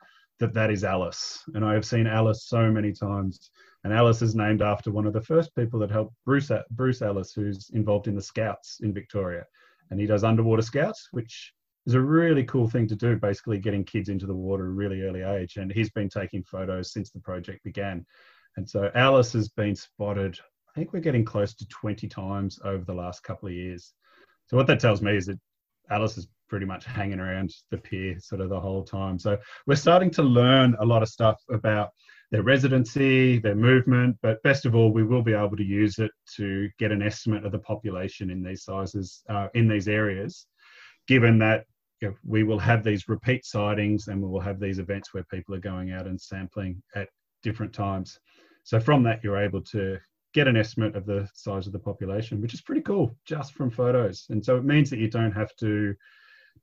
that 0.44 0.54
that 0.54 0.72
is 0.72 0.84
Ellis. 0.84 1.42
And 1.54 1.64
I 1.64 1.74
have 1.74 1.86
seen 1.86 2.06
Ellis 2.06 2.48
so 2.48 2.70
many 2.70 2.92
times. 2.92 3.50
And 3.86 3.94
Ellis 3.94 4.22
is 4.22 4.36
named 4.36 4.62
after 4.62 4.92
one 4.92 5.08
of 5.08 5.14
the 5.14 5.22
first 5.22 5.56
people 5.56 5.80
that 5.80 5.90
helped 5.90 6.14
Bruce, 6.26 6.52
Bruce 6.72 7.02
Ellis, 7.02 7.32
who's 7.34 7.70
involved 7.74 8.08
in 8.08 8.16
the 8.16 8.22
Scouts 8.22 8.80
in 8.82 8.94
Victoria. 8.94 9.46
And 9.90 10.00
he 10.00 10.06
does 10.06 10.26
underwater 10.26 10.62
scouts, 10.62 11.08
which 11.12 11.54
is 11.86 11.94
a 11.94 12.02
really 12.02 12.44
cool 12.44 12.70
thing 12.70 12.88
to 12.88 12.96
do, 12.96 13.16
basically 13.16 13.58
getting 13.58 13.86
kids 13.86 14.10
into 14.10 14.26
the 14.26 14.36
water 14.36 14.66
at 14.66 14.70
a 14.70 14.74
really 14.74 15.04
early 15.04 15.22
age. 15.22 15.56
And 15.56 15.72
he's 15.72 15.92
been 15.92 16.10
taking 16.10 16.44
photos 16.44 16.92
since 16.92 17.10
the 17.10 17.22
project 17.22 17.64
began. 17.64 18.06
And 18.58 18.70
so 18.70 18.92
Ellis 18.96 19.32
has 19.34 19.48
been 19.48 19.76
spotted, 19.76 20.38
I 20.70 20.80
think 20.80 20.92
we're 20.92 21.00
getting 21.00 21.24
close 21.24 21.54
to 21.56 21.68
20 21.68 22.08
times 22.10 22.60
over 22.66 22.84
the 22.84 22.94
last 22.94 23.24
couple 23.24 23.48
of 23.48 23.56
years. 23.56 23.94
So 24.48 24.58
what 24.58 24.68
that 24.68 24.82
tells 24.82 25.02
me 25.02 25.16
is 25.16 25.28
that 25.28 25.40
Ellis 25.90 26.16
has 26.16 26.28
pretty 26.50 26.66
much 26.66 26.86
hanging 26.86 27.20
around 27.20 27.52
the 27.72 27.78
pier 27.78 28.20
sort 28.20 28.42
of 28.42 28.50
the 28.50 28.60
whole 28.60 28.84
time. 28.84 29.18
So 29.20 29.38
we're 29.66 29.76
starting 29.76 30.12
to 30.12 30.24
learn 30.24 30.76
a 30.80 30.86
lot 30.86 31.02
of 31.02 31.10
stuff 31.10 31.42
about 31.50 31.90
their 32.32 32.44
residency, 32.44 33.40
their 33.40 33.56
movement, 33.56 34.18
but 34.22 34.42
best 34.42 34.66
of 34.66 34.76
all, 34.76 34.92
we 34.92 35.04
will 35.04 35.22
be 35.22 35.34
able 35.34 35.56
to 35.56 35.64
use 35.64 36.00
it 36.00 36.12
to 36.36 36.68
get 36.80 36.92
an 36.92 37.04
estimate 37.04 37.46
of 37.46 37.52
the 37.52 37.60
population 37.60 38.32
in 38.32 38.42
these 38.42 38.64
sizes, 38.64 39.22
uh, 39.30 39.50
in 39.54 39.68
these 39.68 39.88
areas, 39.88 40.48
given 41.08 41.38
that 41.40 41.66
you 42.02 42.10
know, 42.10 42.16
we 42.26 42.44
will 42.44 42.60
have 42.60 42.84
these 42.84 43.08
repeat 43.08 43.46
sightings 43.46 44.08
and 44.08 44.22
we 44.22 44.28
will 44.28 44.40
have 44.40 44.60
these 44.60 44.80
events 44.80 45.14
where 45.14 45.24
people 45.26 45.54
are 45.54 45.60
going 45.60 45.92
out 45.92 46.08
and 46.08 46.20
sampling 46.20 46.82
at 46.96 47.08
different 47.44 47.72
times. 47.72 48.20
So 48.64 48.80
from 48.80 49.04
that, 49.04 49.24
you're 49.24 49.38
able 49.38 49.62
to 49.66 50.00
get 50.34 50.48
an 50.48 50.58
estimate 50.58 50.96
of 50.96 51.06
the 51.06 51.30
size 51.36 51.68
of 51.68 51.74
the 51.74 51.80
population, 51.80 52.42
which 52.42 52.54
is 52.54 52.62
pretty 52.62 52.82
cool 52.82 53.16
just 53.26 53.54
from 53.54 53.70
photos. 53.70 54.26
And 54.30 54.44
so 54.44 54.58
it 54.58 54.66
means 54.66 54.90
that 54.90 55.00
you 55.00 55.10
don't 55.10 55.32
have 55.32 55.56
to 55.58 55.94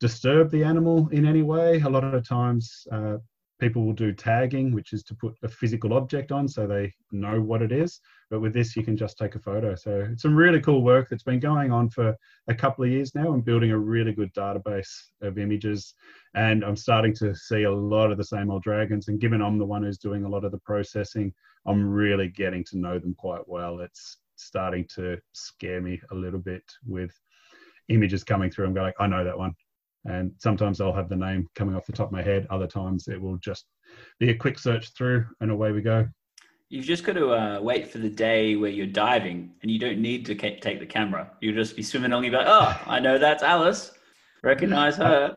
disturb 0.01 0.51
the 0.51 0.65
animal 0.65 1.09
in 1.11 1.27
any 1.27 1.43
way. 1.43 1.81
A 1.81 1.89
lot 1.89 2.05
of 2.05 2.27
times, 2.27 2.87
uh, 2.91 3.19
people 3.61 3.85
will 3.85 3.93
do 3.93 4.13
tagging, 4.13 4.73
which 4.73 4.93
is 4.93 5.03
to 5.05 5.15
put 5.15 5.35
a 5.43 5.49
physical 5.49 5.93
object 5.93 6.33
on 6.33 6.49
so 6.49 6.67
they 6.67 6.93
know 7.13 7.41
what 7.41 7.63
it 7.63 7.71
is. 7.71 8.01
But 8.31 8.41
with 8.41 8.55
this, 8.55 8.75
you 8.75 8.83
can 8.83 8.97
just 8.97 9.19
take 9.19 9.35
a 9.35 9.39
photo. 9.39 9.75
So 9.75 10.09
it's 10.11 10.23
some 10.23 10.35
really 10.35 10.61
cool 10.61 10.83
work 10.83 11.09
that's 11.09 11.23
been 11.23 11.41
going 11.41 11.71
on 11.71 11.91
for 11.91 12.17
a 12.49 12.55
couple 12.55 12.85
of 12.85 12.91
years 12.91 13.15
now 13.15 13.33
and 13.33 13.45
building 13.45 13.71
a 13.71 13.79
really 13.79 14.13
good 14.13 14.33
database 14.35 14.91
of 15.21 15.39
images. 15.39 15.95
And 16.35 16.65
I'm 16.65 16.77
starting 16.77 17.15
to 17.17 17.35
see 17.35 17.65
a 17.65 17.71
lot 17.71 18.11
of 18.11 18.19
the 18.19 18.25
same 18.25 18.51
old 18.51 18.63
dragons. 18.63 19.09
And 19.09 19.21
given 19.21 19.43
I'm 19.43 19.59
the 19.59 19.67
one 19.67 19.83
who's 19.83 19.99
doing 19.99 20.25
a 20.25 20.29
lot 20.29 20.45
of 20.45 20.53
the 20.53 20.59
processing, 20.59 21.33
I'm 21.67 21.87
really 21.89 22.29
getting 22.29 22.65
to 22.71 22.79
know 22.79 22.99
them 22.99 23.15
quite 23.15 23.47
well. 23.47 23.81
It's 23.81 24.17
starting 24.37 24.87
to 24.95 25.19
scare 25.33 25.83
me 25.83 26.01
a 26.11 26.15
little 26.15 26.41
bit 26.41 26.65
with 26.87 27.13
images 27.89 28.25
coming 28.25 28.51
through. 28.51 28.67
I'm 28.67 28.75
going, 28.75 28.95
I 28.99 29.07
know 29.07 29.25
that 29.25 29.37
one. 29.37 29.55
And 30.05 30.33
sometimes 30.39 30.81
I'll 30.81 30.93
have 30.93 31.09
the 31.09 31.17
name 31.17 31.49
coming 31.55 31.77
off 31.77 31.87
the 31.87 31.93
top 31.93 32.09
of 32.09 32.13
my 32.13 32.23
head. 32.23 32.47
Other 32.51 32.67
times 32.67 33.09
it 33.09 33.21
will 33.21 33.37
just 33.37 33.67
be 34.19 34.31
a 34.31 34.35
quick 34.35 34.59
search 34.59 34.95
through 34.95 35.27
and 35.41 35.51
away 35.51 35.73
we 35.73 35.83
go. 35.83 36.09
You've 36.69 36.87
just 36.87 37.05
got 37.05 37.15
to 37.15 37.31
uh, 37.31 37.61
wait 37.61 37.89
for 37.89 37.99
the 37.99 38.09
day 38.09 38.55
where 38.55 38.71
you're 38.71 38.87
diving 38.87 39.53
and 39.63 39.71
you 39.71 39.79
don't 39.79 39.99
need 39.99 40.25
to 40.27 40.35
take 40.35 40.79
the 40.79 40.87
camera. 40.87 41.31
You'll 41.41 41.57
just 41.57 41.75
be 41.75 41.83
swimming 41.83 42.13
along. 42.13 42.25
You'll 42.25 42.33
be 42.33 42.37
like, 42.39 42.47
oh, 42.49 42.81
I 42.87 43.01
know 43.01 43.19
that's 43.19 43.43
Ellis. 43.43 43.93
Recognize 44.45 44.97
her. 44.99 45.37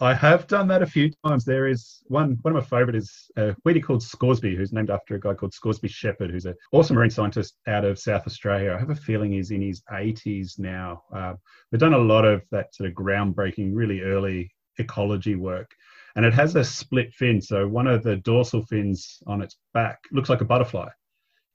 I 0.00 0.12
have 0.12 0.48
done 0.48 0.66
that 0.68 0.82
a 0.82 0.86
few 0.86 1.10
times. 1.24 1.44
There 1.44 1.68
is 1.68 2.02
one 2.06 2.36
one 2.42 2.56
of 2.56 2.62
my 2.62 2.78
favourite 2.78 2.96
is 2.96 3.30
a 3.36 3.54
weedy 3.64 3.80
called 3.80 4.02
Scoresby, 4.02 4.56
who's 4.56 4.72
named 4.72 4.90
after 4.90 5.14
a 5.14 5.20
guy 5.20 5.34
called 5.34 5.54
Scoresby 5.54 5.86
Shepherd, 5.86 6.30
who's 6.30 6.46
an 6.46 6.54
awesome 6.72 6.96
marine 6.96 7.10
scientist 7.10 7.58
out 7.68 7.84
of 7.84 7.98
South 7.98 8.26
Australia. 8.26 8.72
I 8.74 8.78
have 8.78 8.90
a 8.90 8.96
feeling 8.96 9.30
he's 9.30 9.52
in 9.52 9.62
his 9.62 9.82
80s 9.92 10.58
now. 10.58 11.04
Uh, 11.14 11.34
we've 11.70 11.80
done 11.80 11.94
a 11.94 11.98
lot 11.98 12.24
of 12.24 12.42
that 12.50 12.74
sort 12.74 12.90
of 12.90 12.96
groundbreaking, 12.96 13.70
really 13.72 14.00
early 14.00 14.50
ecology 14.78 15.36
work. 15.36 15.70
And 16.16 16.24
it 16.24 16.34
has 16.34 16.56
a 16.56 16.64
split 16.64 17.12
fin. 17.12 17.40
So 17.40 17.68
one 17.68 17.86
of 17.86 18.02
the 18.02 18.16
dorsal 18.16 18.64
fins 18.66 19.18
on 19.28 19.42
its 19.42 19.56
back 19.74 20.00
looks 20.10 20.28
like 20.28 20.40
a 20.40 20.44
butterfly. 20.44 20.88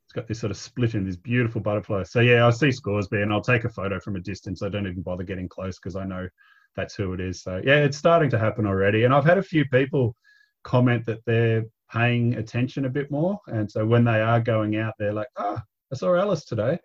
It's 0.06 0.14
got 0.14 0.28
this 0.28 0.40
sort 0.40 0.52
of 0.52 0.58
split 0.58 0.96
in 0.96 1.06
this 1.06 1.18
beautiful 1.18 1.62
butterfly. 1.62 2.04
So 2.04 2.20
yeah, 2.22 2.48
I 2.48 2.50
see 2.50 2.72
Scoresby 2.72 3.22
and 3.22 3.32
I'll 3.32 3.42
take 3.42 3.66
a 3.66 3.70
photo 3.70 4.00
from 4.00 4.16
a 4.16 4.22
distance. 4.22 4.64
I 4.64 4.70
don't 4.70 4.88
even 4.88 5.02
bother 5.02 5.24
getting 5.24 5.48
close 5.48 5.78
because 5.78 5.96
I 5.96 6.06
know 6.06 6.28
that's 6.76 6.96
who 6.96 7.14
it 7.14 7.20
is. 7.20 7.42
So 7.42 7.62
yeah, 7.64 7.78
it's 7.78 7.98
starting 7.98 8.30
to 8.32 8.40
happen 8.40 8.66
already. 8.66 9.04
And 9.04 9.14
I've 9.14 9.26
had 9.26 9.38
a 9.38 9.44
few 9.44 9.66
people 9.66 10.16
comment 10.64 11.06
that 11.06 11.24
they're 11.26 11.66
paying 11.92 12.36
attention 12.36 12.86
a 12.86 12.90
bit 12.90 13.10
more. 13.12 13.40
And 13.48 13.70
so 13.70 13.86
when 13.86 14.04
they 14.04 14.22
are 14.22 14.40
going 14.40 14.78
out, 14.78 14.94
they're 15.00 15.14
like, 15.14 15.28
ah, 15.38 15.56
oh, 15.58 15.62
I 15.92 15.96
saw 15.96 16.14
Ellis 16.14 16.46
today. 16.46 16.78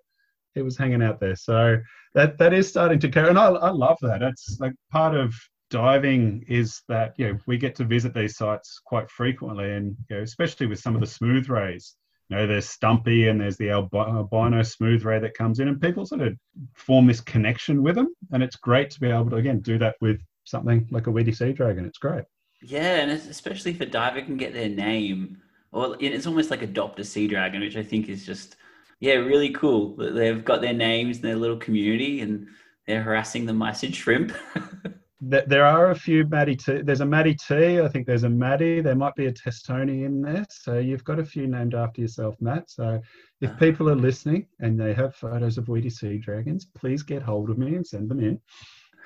He 0.54 0.62
was 0.62 0.76
hanging 0.76 1.02
out 1.02 1.20
there. 1.20 1.36
So 1.36 1.78
that 2.14 2.38
that 2.38 2.52
is 2.52 2.68
starting 2.68 2.98
to 3.00 3.08
carry. 3.08 3.28
And 3.28 3.38
I, 3.38 3.48
I 3.48 3.70
love 3.70 3.98
that. 4.02 4.22
It's 4.22 4.58
like 4.60 4.72
part 4.90 5.14
of 5.14 5.34
diving 5.70 6.44
is 6.46 6.82
that 6.88 7.14
you 7.18 7.32
know 7.32 7.38
we 7.46 7.58
get 7.58 7.74
to 7.74 7.84
visit 7.84 8.14
these 8.14 8.36
sites 8.36 8.80
quite 8.84 9.10
frequently, 9.10 9.72
and 9.72 9.96
you 10.08 10.16
know, 10.16 10.22
especially 10.22 10.66
with 10.66 10.78
some 10.78 10.94
of 10.94 11.00
the 11.00 11.06
smooth 11.06 11.48
rays 11.48 11.96
you 12.28 12.36
know, 12.36 12.46
there's 12.46 12.68
Stumpy 12.68 13.28
and 13.28 13.40
there's 13.40 13.56
the 13.56 13.70
albino 13.70 14.62
smooth 14.62 15.04
ray 15.04 15.18
that 15.18 15.34
comes 15.34 15.60
in, 15.60 15.68
and 15.68 15.80
people 15.80 16.06
sort 16.06 16.22
of 16.22 16.36
form 16.74 17.06
this 17.06 17.20
connection 17.20 17.82
with 17.82 17.96
them. 17.96 18.14
And 18.32 18.42
it's 18.42 18.56
great 18.56 18.90
to 18.90 19.00
be 19.00 19.10
able 19.10 19.30
to, 19.30 19.36
again, 19.36 19.60
do 19.60 19.78
that 19.78 19.96
with 20.00 20.20
something 20.44 20.86
like 20.90 21.06
a 21.06 21.10
weedy 21.10 21.32
sea 21.32 21.52
dragon. 21.52 21.84
It's 21.84 21.98
great. 21.98 22.24
Yeah, 22.62 22.96
and 22.96 23.10
especially 23.10 23.72
if 23.72 23.80
a 23.82 23.86
diver 23.86 24.22
can 24.22 24.38
get 24.38 24.54
their 24.54 24.70
name, 24.70 25.38
or 25.70 25.96
it's 26.00 26.26
almost 26.26 26.50
like 26.50 26.62
adopt 26.62 26.98
a 27.00 27.04
sea 27.04 27.28
dragon, 27.28 27.60
which 27.60 27.76
I 27.76 27.82
think 27.82 28.08
is 28.08 28.24
just, 28.24 28.56
yeah, 29.00 29.14
really 29.14 29.50
cool. 29.50 29.94
that 29.96 30.14
They've 30.14 30.44
got 30.44 30.62
their 30.62 30.72
names 30.72 31.16
and 31.16 31.26
their 31.26 31.36
little 31.36 31.58
community, 31.58 32.20
and 32.22 32.46
they're 32.86 33.02
harassing 33.02 33.44
the 33.44 33.52
mysid 33.52 33.94
shrimp. 33.94 34.32
there 35.28 35.64
are 35.64 35.90
a 35.90 35.94
few 35.94 36.26
Maddie 36.26 36.56
T. 36.56 36.82
There's 36.82 37.00
a 37.00 37.06
Maddie 37.06 37.34
T. 37.34 37.80
I 37.80 37.88
think 37.88 38.06
there's 38.06 38.24
a 38.24 38.28
Maddie. 38.28 38.80
There 38.80 38.94
might 38.94 39.14
be 39.14 39.26
a 39.26 39.32
Testoni 39.32 40.04
in 40.04 40.20
there. 40.20 40.46
So 40.50 40.78
you've 40.78 41.04
got 41.04 41.18
a 41.18 41.24
few 41.24 41.46
named 41.46 41.74
after 41.74 42.00
yourself, 42.00 42.36
Matt. 42.40 42.70
So 42.70 43.00
if 43.40 43.50
ah. 43.50 43.56
people 43.56 43.88
are 43.88 43.96
listening 43.96 44.46
and 44.60 44.78
they 44.78 44.92
have 44.94 45.14
photos 45.14 45.58
of 45.58 45.68
weedy 45.68 45.90
sea 45.90 46.18
dragons, 46.18 46.66
please 46.74 47.02
get 47.02 47.22
hold 47.22 47.50
of 47.50 47.58
me 47.58 47.76
and 47.76 47.86
send 47.86 48.10
them 48.10 48.20
in. 48.20 48.40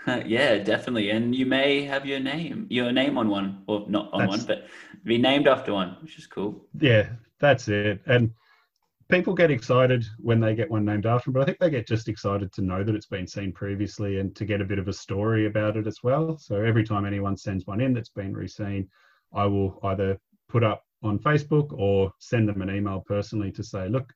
yeah, 0.27 0.59
definitely. 0.59 1.11
And 1.11 1.35
you 1.35 1.47
may 1.47 1.83
have 1.83 2.07
your 2.07 2.21
name, 2.21 2.67
your 2.71 2.93
name 2.93 3.19
on 3.19 3.29
one, 3.29 3.63
or 3.67 3.85
not 3.89 4.11
on 4.13 4.21
that's, 4.21 4.31
one, 4.31 4.47
but 4.47 4.67
be 5.05 5.19
named 5.19 5.49
after 5.49 5.73
one, 5.73 5.97
which 6.03 6.19
is 6.19 6.27
cool. 6.27 6.67
Yeah, 6.81 7.11
that's 7.39 7.69
it. 7.69 8.01
And 8.07 8.33
people 9.09 9.35
get 9.35 9.51
excited 9.51 10.05
when 10.19 10.41
they 10.41 10.55
get 10.55 10.71
one 10.71 10.85
named 10.85 11.07
after 11.07 11.27
them, 11.27 11.35
but 11.35 11.43
I 11.43 11.45
think 11.47 11.59
they 11.59 11.71
get 11.71 11.87
just 11.87 12.09
excited 12.09 12.53
to 12.53 12.63
know 12.63 12.85
that 12.85 12.95
it's 12.95 13.07
been 13.07 13.27
seen 13.27 13.53
previously 13.53 14.21
and 14.21 14.35
to 14.37 14.45
get 14.45 14.61
a 14.61 14.67
bit 14.67 14.79
of 14.79 14.89
a 14.89 14.93
story 14.93 15.47
about 15.47 15.77
it 15.77 15.87
as 15.87 15.99
well. 16.03 16.37
So 16.39 16.63
every 16.63 16.85
time 16.85 17.07
anyone 17.07 17.37
sends 17.37 17.67
one 17.67 17.81
in 17.81 17.95
that's 17.95 18.11
been 18.11 18.35
reseen, 18.35 18.87
I 19.35 19.47
will 19.47 19.79
either 19.85 20.19
put 20.49 20.63
up 20.63 20.83
on 21.03 21.19
Facebook 21.19 21.73
or 21.73 22.13
send 22.19 22.49
them 22.49 22.61
an 22.61 22.75
email 22.75 23.03
personally 23.07 23.51
to 23.53 23.63
say, 23.63 23.89
look, 23.89 24.13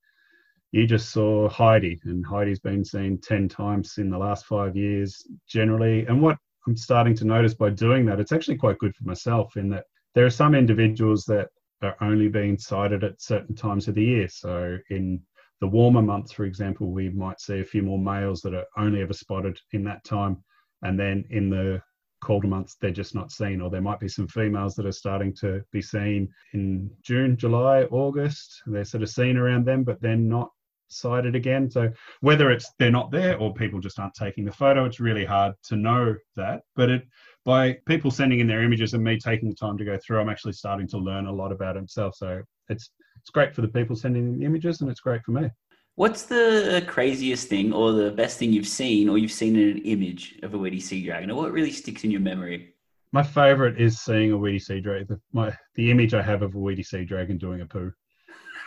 you 0.72 0.87
just 0.87 1.11
saw 1.11 1.48
Heidi, 1.48 2.00
and 2.05 2.24
Heidi's 2.24 2.61
been 2.61 2.85
seen 2.85 3.18
10 3.18 3.48
times 3.48 3.98
in 3.98 4.09
the 4.09 4.18
last 4.18 4.46
five 4.46 4.74
years 4.74 5.26
generally. 5.46 6.07
And 6.07 6.20
what 6.20 6.38
I'm 6.66 6.76
starting 6.76 7.14
to 7.16 7.26
notice 7.26 7.55
by 7.55 7.70
doing 7.70 8.07
that, 8.07 8.20
it's 8.20 8.33
actually 8.33 8.57
quite 8.57 8.78
good 8.78 8.96
for 8.96 9.05
myself 9.05 9.57
in 9.57 9.68
that 9.70 9.85
there 10.14 10.24
are 10.24 10.31
some 10.31 10.55
individuals 10.55 11.24
that 11.26 11.48
are 11.83 11.97
only 12.01 12.29
being 12.29 12.59
sighted 12.59 13.05
at 13.05 13.21
certain 13.21 13.55
times 13.55 13.88
of 13.88 13.95
the 13.95 14.05
year. 14.05 14.29
So 14.29 14.79
in 14.90 15.21
the 15.61 15.68
warmer 15.68 16.03
months, 16.03 16.33
for 16.33 16.45
example, 16.45 16.90
we 16.90 17.09
might 17.11 17.40
see 17.40 17.61
a 17.61 17.64
few 17.64 17.83
more 17.83 17.99
males 17.99 18.40
that 18.42 18.55
are 18.55 18.66
only 18.77 19.03
ever 19.03 19.12
spotted 19.12 19.59
in 19.73 19.85
that 19.85 20.05
time. 20.05 20.42
And 20.83 20.99
then 20.99 21.25
in 21.31 21.51
the 21.51 21.81
colder 22.23 22.49
months, 22.49 22.77
they're 22.81 22.90
just 22.90 23.14
not 23.14 23.31
seen, 23.31 23.61
or 23.61 23.71
there 23.71 23.81
might 23.81 24.01
be 24.01 24.09
some 24.09 24.29
females 24.29 24.75
that 24.77 24.87
are 24.87 24.92
starting 24.92 25.35
to 25.40 25.62
be 25.73 25.83
seen 25.83 26.29
in 26.53 26.90
June, 27.03 27.37
July, 27.37 27.85
August. 27.85 28.62
They're 28.66 28.85
sort 28.85 29.03
of 29.03 29.11
seen 29.11 29.37
around 29.37 29.64
them, 29.66 29.85
but 29.85 30.01
they're 30.01 30.16
not 30.16 30.51
sighted 30.88 31.35
again. 31.35 31.71
So 31.71 31.90
whether 32.21 32.51
it's 32.51 32.71
they're 32.79 32.90
not 32.90 33.11
there 33.11 33.38
or 33.38 33.55
people 33.55 33.81
just 33.81 33.99
aren't 33.99 34.14
taking 34.14 34.45
the 34.45 34.53
photo, 34.53 34.85
it's 34.85 35.01
really 35.01 35.25
hard 35.25 35.55
to 35.64 35.77
know 35.77 36.14
that. 36.37 36.62
But 36.77 36.90
it 36.90 37.03
by 37.44 37.74
people 37.87 38.11
sending 38.11 38.40
in 38.40 38.46
their 38.46 38.62
images 38.62 38.94
and 38.94 39.02
me 39.02 39.18
taking 39.18 39.48
the 39.48 39.55
time 39.55 39.76
to 39.78 39.85
go 39.85 39.98
through, 39.98 40.20
I'm 40.20 40.28
actually 40.28 40.52
starting 40.52 40.87
to 40.88 40.98
learn 40.98 41.26
a 41.26 41.33
lot 41.33 41.52
about 41.52 41.76
himself. 41.76 42.14
So 42.14 42.42
it's 42.68 42.90
it's 43.20 43.31
great 43.31 43.55
for 43.55 43.61
the 43.61 43.68
people 43.68 43.94
sending 43.94 44.26
in 44.26 44.38
the 44.38 44.44
images, 44.44 44.81
and 44.81 44.90
it's 44.90 45.00
great 45.00 45.22
for 45.22 45.33
me. 45.33 45.48
What's 45.94 46.22
the 46.22 46.83
craziest 46.88 47.48
thing 47.48 47.72
or 47.72 47.92
the 47.92 48.11
best 48.11 48.38
thing 48.38 48.52
you've 48.52 48.66
seen 48.66 49.09
or 49.09 49.18
you've 49.18 49.31
seen 49.31 49.57
in 49.57 49.68
an 49.76 49.78
image 49.78 50.38
of 50.42 50.55
a 50.55 50.59
weedy 50.59 50.81
sea 50.81 51.05
dragon? 51.05 51.31
Or 51.31 51.37
what 51.37 51.52
really 51.52 51.70
sticks 51.70 52.02
in 52.02 52.11
your 52.11 52.20
memory? 52.20 52.74
My 53.12 53.22
favorite 53.22 53.78
is 53.78 54.00
seeing 54.00 54.33
a 54.33 54.37
weedy 54.38 54.59
sea 54.59 54.81
dragon. 54.81 55.07
The, 55.09 55.20
my, 55.33 55.55
the 55.74 55.90
image 55.90 56.14
I 56.14 56.22
have 56.22 56.40
of 56.40 56.55
a 56.55 56.59
weedy 56.59 56.83
sea 56.83 57.05
dragon 57.05 57.37
doing 57.37 57.61
a 57.61 57.66
poo. 57.66 57.92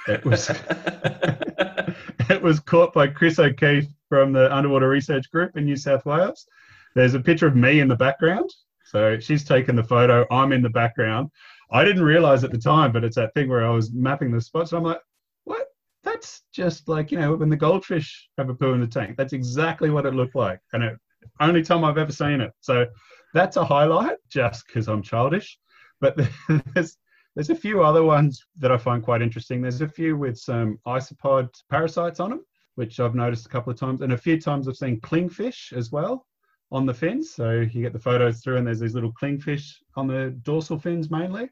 It 0.08 0.24
was 0.24 0.50
it 2.30 2.42
was 2.42 2.60
caught 2.60 2.94
by 2.94 3.08
Chris 3.08 3.40
O'Keefe 3.40 3.88
from 4.08 4.32
the 4.32 4.56
Underwater 4.56 4.88
Research 4.88 5.32
Group 5.32 5.58
in 5.58 5.66
New 5.66 5.76
South 5.76 6.06
Wales. 6.06 6.46
There's 6.94 7.16
a 7.16 7.20
picture 7.20 7.48
of 7.48 7.56
me 7.56 7.80
in 7.80 7.88
the 7.88 7.96
background, 7.96 8.50
so 8.96 9.20
she's 9.20 9.44
taken 9.44 9.76
the 9.76 9.84
photo. 9.84 10.26
I'm 10.32 10.54
in 10.54 10.62
the 10.62 10.70
background. 10.70 11.30
I 11.70 11.84
didn't 11.84 12.04
realize 12.04 12.46
at 12.46 12.52
the 12.54 12.58
time, 12.58 12.94
but 12.94 13.04
it's 13.04 13.18
that 13.18 13.34
thing 13.34 13.50
where 13.50 13.66
I 13.66 13.70
was 13.70 13.92
mapping 13.92 14.32
the 14.32 14.40
spots. 14.40 14.72
I'm 14.72 14.84
like, 14.84 15.02
what? 15.44 15.68
That's 16.06 16.44
just 16.54 16.88
like, 16.88 17.12
you 17.12 17.20
know, 17.20 17.36
when 17.36 17.50
the 17.50 17.58
goldfish 17.58 18.30
have 18.38 18.48
a 18.48 18.56
poo 18.56 18.72
in 18.72 18.80
the 18.80 18.88
tank. 18.88 19.18
That's 19.18 19.34
exactly 19.34 19.90
what 19.90 20.06
it 20.06 20.14
looked 20.14 20.36
like. 20.36 20.62
And 20.72 20.82
it 20.82 20.98
only 21.42 21.62
time 21.62 21.84
I've 21.84 21.98
ever 21.98 22.14
seen 22.14 22.40
it. 22.40 22.54
So 22.62 22.86
that's 23.34 23.58
a 23.58 23.66
highlight 23.66 24.16
just 24.30 24.66
because 24.66 24.88
I'm 24.88 25.02
childish. 25.02 25.60
But 26.00 26.18
there's 26.74 26.96
there's 27.36 27.50
a 27.50 27.56
few 27.56 27.84
other 27.84 28.04
ones 28.04 28.46
that 28.60 28.72
I 28.72 28.78
find 28.78 29.04
quite 29.04 29.22
interesting. 29.22 29.62
There's 29.62 29.82
a 29.82 29.90
few 29.90 30.16
with 30.16 30.38
some 30.38 30.80
isopod 30.88 31.50
parasites 31.70 32.22
on 32.22 32.30
them, 32.30 32.46
which 32.76 33.02
I've 33.02 33.14
noticed 33.14 33.46
a 33.46 33.50
couple 33.50 33.74
of 33.74 33.78
times. 33.78 34.00
And 34.00 34.14
a 34.14 34.18
few 34.18 34.40
times 34.40 34.70
I've 34.70 34.78
seen 34.78 35.02
clingfish 35.02 35.74
as 35.74 35.92
well 35.92 36.26
on 36.72 36.86
the 36.86 36.94
fins. 36.94 37.32
So 37.32 37.52
you 37.52 37.82
get 37.82 37.94
the 37.94 38.00
photos 38.00 38.42
through, 38.42 38.58
and 38.58 38.68
there's 38.68 38.80
these 38.80 38.96
little 38.96 39.14
clingfish 39.14 39.74
on 39.96 40.08
the 40.08 40.36
dorsal 40.44 40.80
fins 40.80 41.10
mainly. 41.10 41.44
I've 41.44 41.50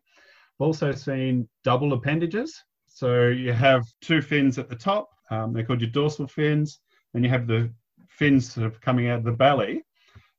also 0.59 0.91
seen 0.91 1.47
double 1.63 1.93
appendages. 1.93 2.61
So 2.87 3.27
you 3.27 3.53
have 3.53 3.85
two 4.01 4.21
fins 4.21 4.57
at 4.57 4.69
the 4.69 4.75
top. 4.75 5.09
Um, 5.31 5.53
they're 5.53 5.63
called 5.63 5.81
your 5.81 5.89
dorsal 5.89 6.27
fins, 6.27 6.79
and 7.13 7.23
you 7.23 7.29
have 7.29 7.47
the 7.47 7.71
fins 8.09 8.51
sort 8.51 8.67
of 8.67 8.79
coming 8.81 9.09
out 9.09 9.19
of 9.19 9.25
the 9.25 9.31
belly. 9.31 9.83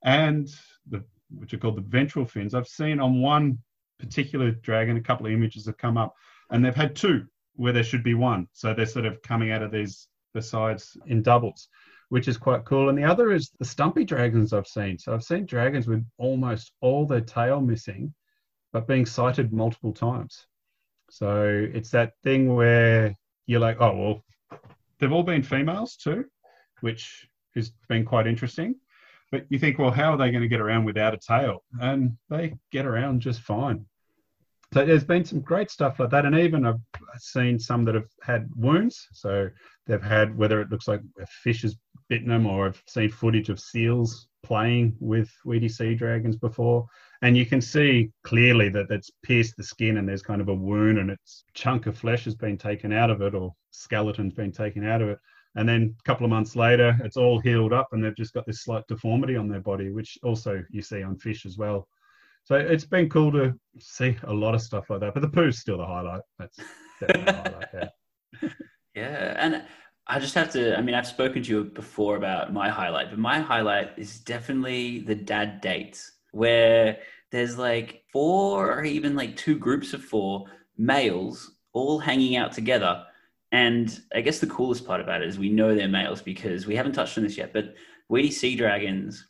And 0.04 0.48
the 0.88 1.04
which 1.38 1.54
are 1.54 1.58
called 1.58 1.76
the 1.76 1.82
ventral 1.82 2.26
fins. 2.26 2.54
I've 2.54 2.68
seen 2.68 3.00
on 3.00 3.20
one 3.20 3.58
particular 3.98 4.50
dragon, 4.50 4.96
a 4.96 5.00
couple 5.00 5.26
of 5.26 5.32
images 5.32 5.66
have 5.66 5.78
come 5.78 5.96
up, 5.96 6.14
and 6.50 6.64
they've 6.64 6.74
had 6.74 6.94
two 6.94 7.26
where 7.56 7.72
there 7.72 7.84
should 7.84 8.02
be 8.02 8.14
one. 8.14 8.48
So 8.52 8.74
they're 8.74 8.86
sort 8.86 9.06
of 9.06 9.22
coming 9.22 9.50
out 9.50 9.62
of 9.62 9.70
these 9.70 10.08
the 10.34 10.42
sides 10.42 10.96
in 11.06 11.22
doubles, 11.22 11.68
which 12.14 12.28
is 12.28 12.36
quite 12.36 12.64
cool. 12.64 12.90
And 12.90 12.96
the 12.96 13.02
other 13.02 13.32
is 13.32 13.50
the 13.58 13.64
stumpy 13.64 14.04
dragons 14.04 14.52
I've 14.52 14.68
seen. 14.68 15.00
So 15.00 15.12
I've 15.12 15.24
seen 15.24 15.46
dragons 15.46 15.88
with 15.88 16.06
almost 16.16 16.70
all 16.80 17.04
their 17.06 17.20
tail 17.20 17.60
missing, 17.60 18.14
but 18.72 18.86
being 18.86 19.04
sighted 19.04 19.52
multiple 19.52 19.92
times. 19.92 20.46
So 21.10 21.68
it's 21.74 21.90
that 21.90 22.12
thing 22.22 22.54
where 22.54 23.16
you're 23.46 23.58
like, 23.58 23.78
oh 23.80 23.96
well, 23.96 24.60
they've 25.00 25.10
all 25.10 25.24
been 25.24 25.42
females 25.42 25.96
too, 25.96 26.26
which 26.82 27.26
has 27.56 27.72
been 27.88 28.04
quite 28.04 28.28
interesting. 28.28 28.76
But 29.32 29.46
you 29.48 29.58
think, 29.58 29.80
well, 29.80 29.90
how 29.90 30.12
are 30.12 30.16
they 30.16 30.30
going 30.30 30.42
to 30.42 30.48
get 30.48 30.60
around 30.60 30.84
without 30.84 31.14
a 31.14 31.18
tail? 31.18 31.64
And 31.80 32.16
they 32.30 32.54
get 32.70 32.86
around 32.86 33.22
just 33.22 33.40
fine. 33.40 33.86
So 34.72 34.86
there's 34.86 35.02
been 35.02 35.24
some 35.24 35.40
great 35.40 35.68
stuff 35.68 35.98
like 35.98 36.10
that, 36.10 36.26
and 36.26 36.36
even 36.36 36.64
I've 36.64 36.80
seen 37.18 37.58
some 37.58 37.84
that 37.86 37.96
have 37.96 38.10
had 38.22 38.48
wounds. 38.54 39.08
So 39.12 39.50
they've 39.88 40.00
had 40.00 40.38
whether 40.38 40.60
it 40.60 40.70
looks 40.70 40.86
like 40.86 41.00
a 41.20 41.26
fish 41.26 41.62
has 41.62 41.76
bitten 42.08 42.28
them, 42.28 42.46
or 42.46 42.66
I've 42.66 42.82
seen 42.86 43.10
footage 43.10 43.48
of 43.48 43.60
seals 43.60 44.28
playing 44.42 44.96
with 45.00 45.30
weedy 45.44 45.68
sea 45.68 45.94
dragons 45.94 46.36
before, 46.36 46.86
and 47.22 47.36
you 47.36 47.46
can 47.46 47.60
see 47.60 48.10
clearly 48.24 48.68
that 48.70 48.90
it's 48.90 49.10
pierced 49.22 49.56
the 49.56 49.62
skin, 49.62 49.96
and 49.96 50.08
there's 50.08 50.22
kind 50.22 50.40
of 50.40 50.48
a 50.48 50.54
wound, 50.54 50.98
and 50.98 51.10
its 51.10 51.44
chunk 51.54 51.86
of 51.86 51.96
flesh 51.96 52.24
has 52.24 52.34
been 52.34 52.58
taken 52.58 52.92
out 52.92 53.10
of 53.10 53.22
it, 53.22 53.34
or 53.34 53.54
skeleton's 53.70 54.34
been 54.34 54.52
taken 54.52 54.86
out 54.86 55.02
of 55.02 55.08
it. 55.08 55.18
And 55.56 55.68
then 55.68 55.94
a 55.98 56.02
couple 56.02 56.24
of 56.24 56.30
months 56.30 56.56
later, 56.56 56.98
it's 57.04 57.16
all 57.16 57.38
healed 57.38 57.72
up, 57.72 57.88
and 57.92 58.02
they've 58.02 58.16
just 58.16 58.34
got 58.34 58.44
this 58.46 58.64
slight 58.64 58.86
deformity 58.88 59.36
on 59.36 59.48
their 59.48 59.60
body, 59.60 59.90
which 59.90 60.18
also 60.22 60.62
you 60.70 60.82
see 60.82 61.02
on 61.02 61.16
fish 61.16 61.46
as 61.46 61.56
well. 61.56 61.86
So 62.44 62.56
it's 62.56 62.84
been 62.84 63.08
cool 63.08 63.32
to 63.32 63.58
see 63.78 64.18
a 64.24 64.32
lot 64.32 64.54
of 64.54 64.60
stuff 64.60 64.90
like 64.90 65.00
that. 65.00 65.14
But 65.14 65.20
the 65.20 65.28
poo's 65.28 65.60
still 65.60 65.78
the 65.78 65.86
highlight. 65.86 66.20
That's 66.38 66.58
definitely 67.00 67.24
the 67.24 67.32
highlight. 67.32 67.90
Yeah. 68.42 68.48
yeah, 68.94 69.34
and 69.38 69.62
I 70.06 70.18
just 70.18 70.34
have 70.34 70.50
to. 70.52 70.76
I 70.76 70.82
mean, 70.82 70.94
I've 70.94 71.06
spoken 71.06 71.42
to 71.42 71.50
you 71.50 71.64
before 71.64 72.16
about 72.16 72.52
my 72.52 72.68
highlight, 72.68 73.10
but 73.10 73.18
my 73.18 73.40
highlight 73.40 73.92
is 73.96 74.20
definitely 74.20 75.00
the 75.00 75.14
dad 75.14 75.60
dates 75.60 76.12
where 76.32 76.98
there's 77.30 77.56
like 77.56 78.02
four 78.12 78.72
or 78.72 78.84
even 78.84 79.16
like 79.16 79.36
two 79.36 79.56
groups 79.56 79.94
of 79.94 80.04
four 80.04 80.46
males 80.76 81.52
all 81.72 81.98
hanging 81.98 82.36
out 82.36 82.52
together. 82.52 83.04
And 83.52 84.00
I 84.14 84.20
guess 84.20 84.40
the 84.40 84.46
coolest 84.46 84.86
part 84.86 85.00
about 85.00 85.22
it 85.22 85.28
is 85.28 85.38
we 85.38 85.48
know 85.48 85.74
they're 85.74 85.88
males 85.88 86.20
because 86.20 86.66
we 86.66 86.76
haven't 86.76 86.92
touched 86.92 87.16
on 87.16 87.24
this 87.24 87.38
yet, 87.38 87.52
but 87.52 87.74
weedy 88.08 88.30
sea 88.30 88.56
dragons 88.56 89.26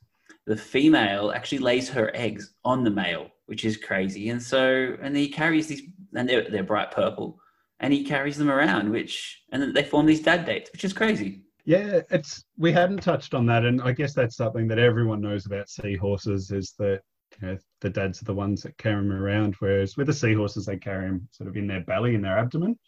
the 0.46 0.56
female 0.56 1.32
actually 1.32 1.58
lays 1.58 1.88
her 1.88 2.10
eggs 2.14 2.54
on 2.64 2.84
the 2.84 2.90
male, 2.90 3.30
which 3.46 3.64
is 3.64 3.76
crazy. 3.76 4.28
And 4.28 4.42
so, 4.42 4.96
and 5.00 5.16
he 5.16 5.28
carries 5.28 5.68
these, 5.68 5.82
and 6.14 6.28
they're, 6.28 6.48
they're 6.48 6.62
bright 6.62 6.90
purple, 6.90 7.38
and 7.84 7.92
he 7.92 8.02
carries 8.02 8.38
them 8.38 8.50
around, 8.50 8.90
which, 8.90 9.42
and 9.52 9.60
then 9.60 9.74
they 9.74 9.84
form 9.84 10.06
these 10.06 10.22
dad 10.22 10.46
dates, 10.46 10.72
which 10.72 10.86
is 10.86 10.94
crazy. 10.94 11.42
Yeah, 11.66 12.00
it's 12.10 12.42
we 12.56 12.72
hadn't 12.72 13.02
touched 13.02 13.34
on 13.34 13.44
that, 13.46 13.66
and 13.66 13.82
I 13.82 13.92
guess 13.92 14.14
that's 14.14 14.36
something 14.36 14.66
that 14.68 14.78
everyone 14.78 15.20
knows 15.20 15.44
about 15.44 15.68
seahorses 15.68 16.50
is 16.50 16.72
that 16.78 17.02
you 17.42 17.48
know, 17.48 17.58
the 17.82 17.90
dads 17.90 18.22
are 18.22 18.24
the 18.24 18.32
ones 18.32 18.62
that 18.62 18.78
carry 18.78 18.96
them 18.96 19.12
around, 19.12 19.56
whereas 19.58 19.98
with 19.98 20.06
the 20.06 20.14
seahorses 20.14 20.64
they 20.64 20.78
carry 20.78 21.08
them 21.08 21.28
sort 21.30 21.48
of 21.48 21.56
in 21.58 21.66
their 21.66 21.82
belly, 21.82 22.14
in 22.14 22.22
their 22.22 22.38
abdomen. 22.38 22.78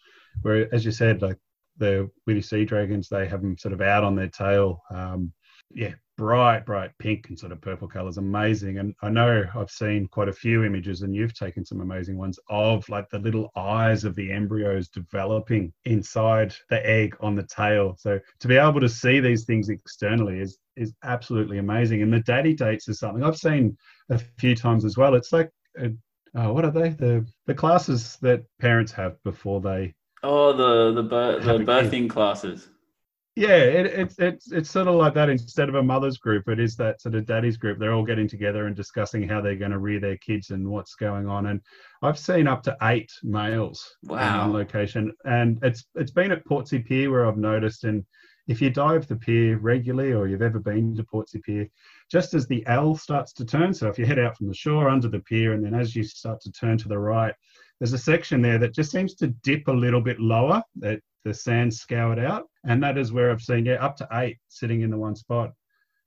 Where, 0.40 0.74
as 0.74 0.86
you 0.86 0.92
said, 0.92 1.20
like 1.20 1.36
the 1.76 2.08
weedy 2.26 2.40
sea 2.40 2.64
dragons, 2.64 3.10
they 3.10 3.28
have 3.28 3.42
them 3.42 3.58
sort 3.58 3.74
of 3.74 3.82
out 3.82 4.02
on 4.02 4.16
their 4.16 4.28
tail. 4.28 4.80
Um, 4.90 5.30
yeah, 5.74 5.94
bright, 6.16 6.64
bright 6.64 6.90
pink 6.98 7.28
and 7.28 7.38
sort 7.38 7.52
of 7.52 7.60
purple 7.60 7.88
colors, 7.88 8.18
amazing. 8.18 8.78
And 8.78 8.94
I 9.02 9.10
know 9.10 9.44
I've 9.54 9.70
seen 9.70 10.08
quite 10.08 10.28
a 10.28 10.32
few 10.32 10.64
images, 10.64 11.02
and 11.02 11.14
you've 11.14 11.34
taken 11.34 11.64
some 11.64 11.80
amazing 11.80 12.16
ones 12.16 12.38
of 12.48 12.88
like 12.88 13.08
the 13.10 13.18
little 13.18 13.50
eyes 13.56 14.04
of 14.04 14.14
the 14.14 14.32
embryos 14.32 14.88
developing 14.88 15.72
inside 15.84 16.54
the 16.70 16.84
egg 16.88 17.16
on 17.20 17.34
the 17.34 17.42
tail. 17.42 17.96
So 17.98 18.18
to 18.40 18.48
be 18.48 18.56
able 18.56 18.80
to 18.80 18.88
see 18.88 19.20
these 19.20 19.44
things 19.44 19.68
externally 19.68 20.40
is 20.40 20.58
is 20.76 20.94
absolutely 21.04 21.58
amazing. 21.58 22.02
And 22.02 22.12
the 22.12 22.20
daddy 22.20 22.54
dates 22.54 22.88
is 22.88 22.98
something 22.98 23.24
I've 23.24 23.38
seen 23.38 23.76
a 24.10 24.18
few 24.38 24.54
times 24.54 24.84
as 24.84 24.96
well. 24.96 25.14
It's 25.14 25.32
like 25.32 25.50
a, 25.78 25.90
uh, 26.38 26.52
what 26.52 26.64
are 26.64 26.70
they? 26.70 26.90
The 26.90 27.26
the 27.46 27.54
classes 27.54 28.18
that 28.22 28.44
parents 28.60 28.92
have 28.92 29.22
before 29.24 29.60
they. 29.60 29.94
Oh, 30.22 30.52
the 30.52 31.02
the, 31.02 31.02
the 31.02 31.64
birthing 31.64 32.08
classes 32.08 32.68
yeah, 33.36 33.56
it, 33.58 33.86
it's 33.86 34.18
it's 34.18 34.50
it's 34.50 34.70
sort 34.70 34.88
of 34.88 34.94
like 34.94 35.12
that. 35.12 35.28
Instead 35.28 35.68
of 35.68 35.74
a 35.74 35.82
mother's 35.82 36.16
group, 36.16 36.48
it 36.48 36.58
is 36.58 36.74
that 36.76 37.02
sort 37.02 37.14
of 37.14 37.26
daddy's 37.26 37.58
group. 37.58 37.78
They're 37.78 37.92
all 37.92 38.02
getting 38.02 38.26
together 38.26 38.66
and 38.66 38.74
discussing 38.74 39.28
how 39.28 39.42
they're 39.42 39.56
going 39.56 39.72
to 39.72 39.78
rear 39.78 40.00
their 40.00 40.16
kids 40.16 40.50
and 40.50 40.66
what's 40.66 40.94
going 40.94 41.28
on. 41.28 41.46
And 41.46 41.60
I've 42.00 42.18
seen 42.18 42.48
up 42.48 42.62
to 42.62 42.76
eight 42.84 43.12
males 43.22 43.96
wow. 44.04 44.44
on 44.44 44.54
location, 44.54 45.12
and 45.26 45.58
it's 45.62 45.84
it's 45.96 46.10
been 46.10 46.32
at 46.32 46.46
Portsea 46.46 46.82
Pier 46.82 47.10
where 47.10 47.26
I've 47.26 47.36
noticed. 47.36 47.84
And 47.84 48.06
if 48.48 48.62
you 48.62 48.70
dive 48.70 49.06
the 49.06 49.16
pier 49.16 49.58
regularly, 49.58 50.12
or 50.12 50.26
you've 50.26 50.40
ever 50.40 50.58
been 50.58 50.96
to 50.96 51.04
Portsea 51.04 51.42
Pier, 51.42 51.68
just 52.10 52.32
as 52.32 52.46
the 52.46 52.64
L 52.66 52.96
starts 52.96 53.34
to 53.34 53.44
turn, 53.44 53.74
so 53.74 53.88
if 53.88 53.98
you 53.98 54.06
head 54.06 54.18
out 54.18 54.38
from 54.38 54.48
the 54.48 54.54
shore 54.54 54.88
under 54.88 55.08
the 55.08 55.20
pier, 55.20 55.52
and 55.52 55.62
then 55.62 55.74
as 55.74 55.94
you 55.94 56.04
start 56.04 56.40
to 56.40 56.52
turn 56.52 56.78
to 56.78 56.88
the 56.88 56.98
right, 56.98 57.34
there's 57.80 57.92
a 57.92 57.98
section 57.98 58.40
there 58.40 58.58
that 58.58 58.74
just 58.74 58.92
seems 58.92 59.14
to 59.16 59.26
dip 59.42 59.68
a 59.68 59.72
little 59.72 60.00
bit 60.00 60.18
lower. 60.20 60.62
That 60.76 61.00
the 61.26 61.34
sand 61.34 61.74
scoured 61.74 62.20
out. 62.20 62.44
And 62.64 62.80
that 62.84 62.96
is 62.96 63.12
where 63.12 63.32
I've 63.32 63.42
seen, 63.42 63.66
yeah, 63.66 63.84
up 63.84 63.96
to 63.96 64.08
eight 64.12 64.38
sitting 64.48 64.82
in 64.82 64.90
the 64.90 64.96
one 64.96 65.16
spot. 65.16 65.52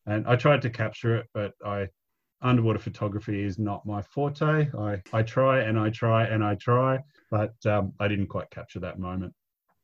And 0.05 0.25
I 0.25 0.37
tried 0.37 0.61
to 0.61 0.69
capture 0.69 1.17
it, 1.17 1.27
but 1.33 1.51
I 1.63 1.89
underwater 2.41 2.79
photography 2.79 3.43
is 3.43 3.59
not 3.59 3.85
my 3.85 4.01
forte. 4.01 4.69
I, 4.77 5.01
I 5.11 5.21
try 5.23 5.59
and 5.59 5.77
I 5.77 5.89
try 5.89 6.23
and 6.23 6.41
I 6.41 6.55
try, 6.55 6.99
but 7.29 7.53
um, 7.65 7.91
I 7.99 8.07
didn't 8.07 8.27
quite 8.27 8.49
capture 8.49 8.79
that 8.79 8.97
moment. 8.97 9.33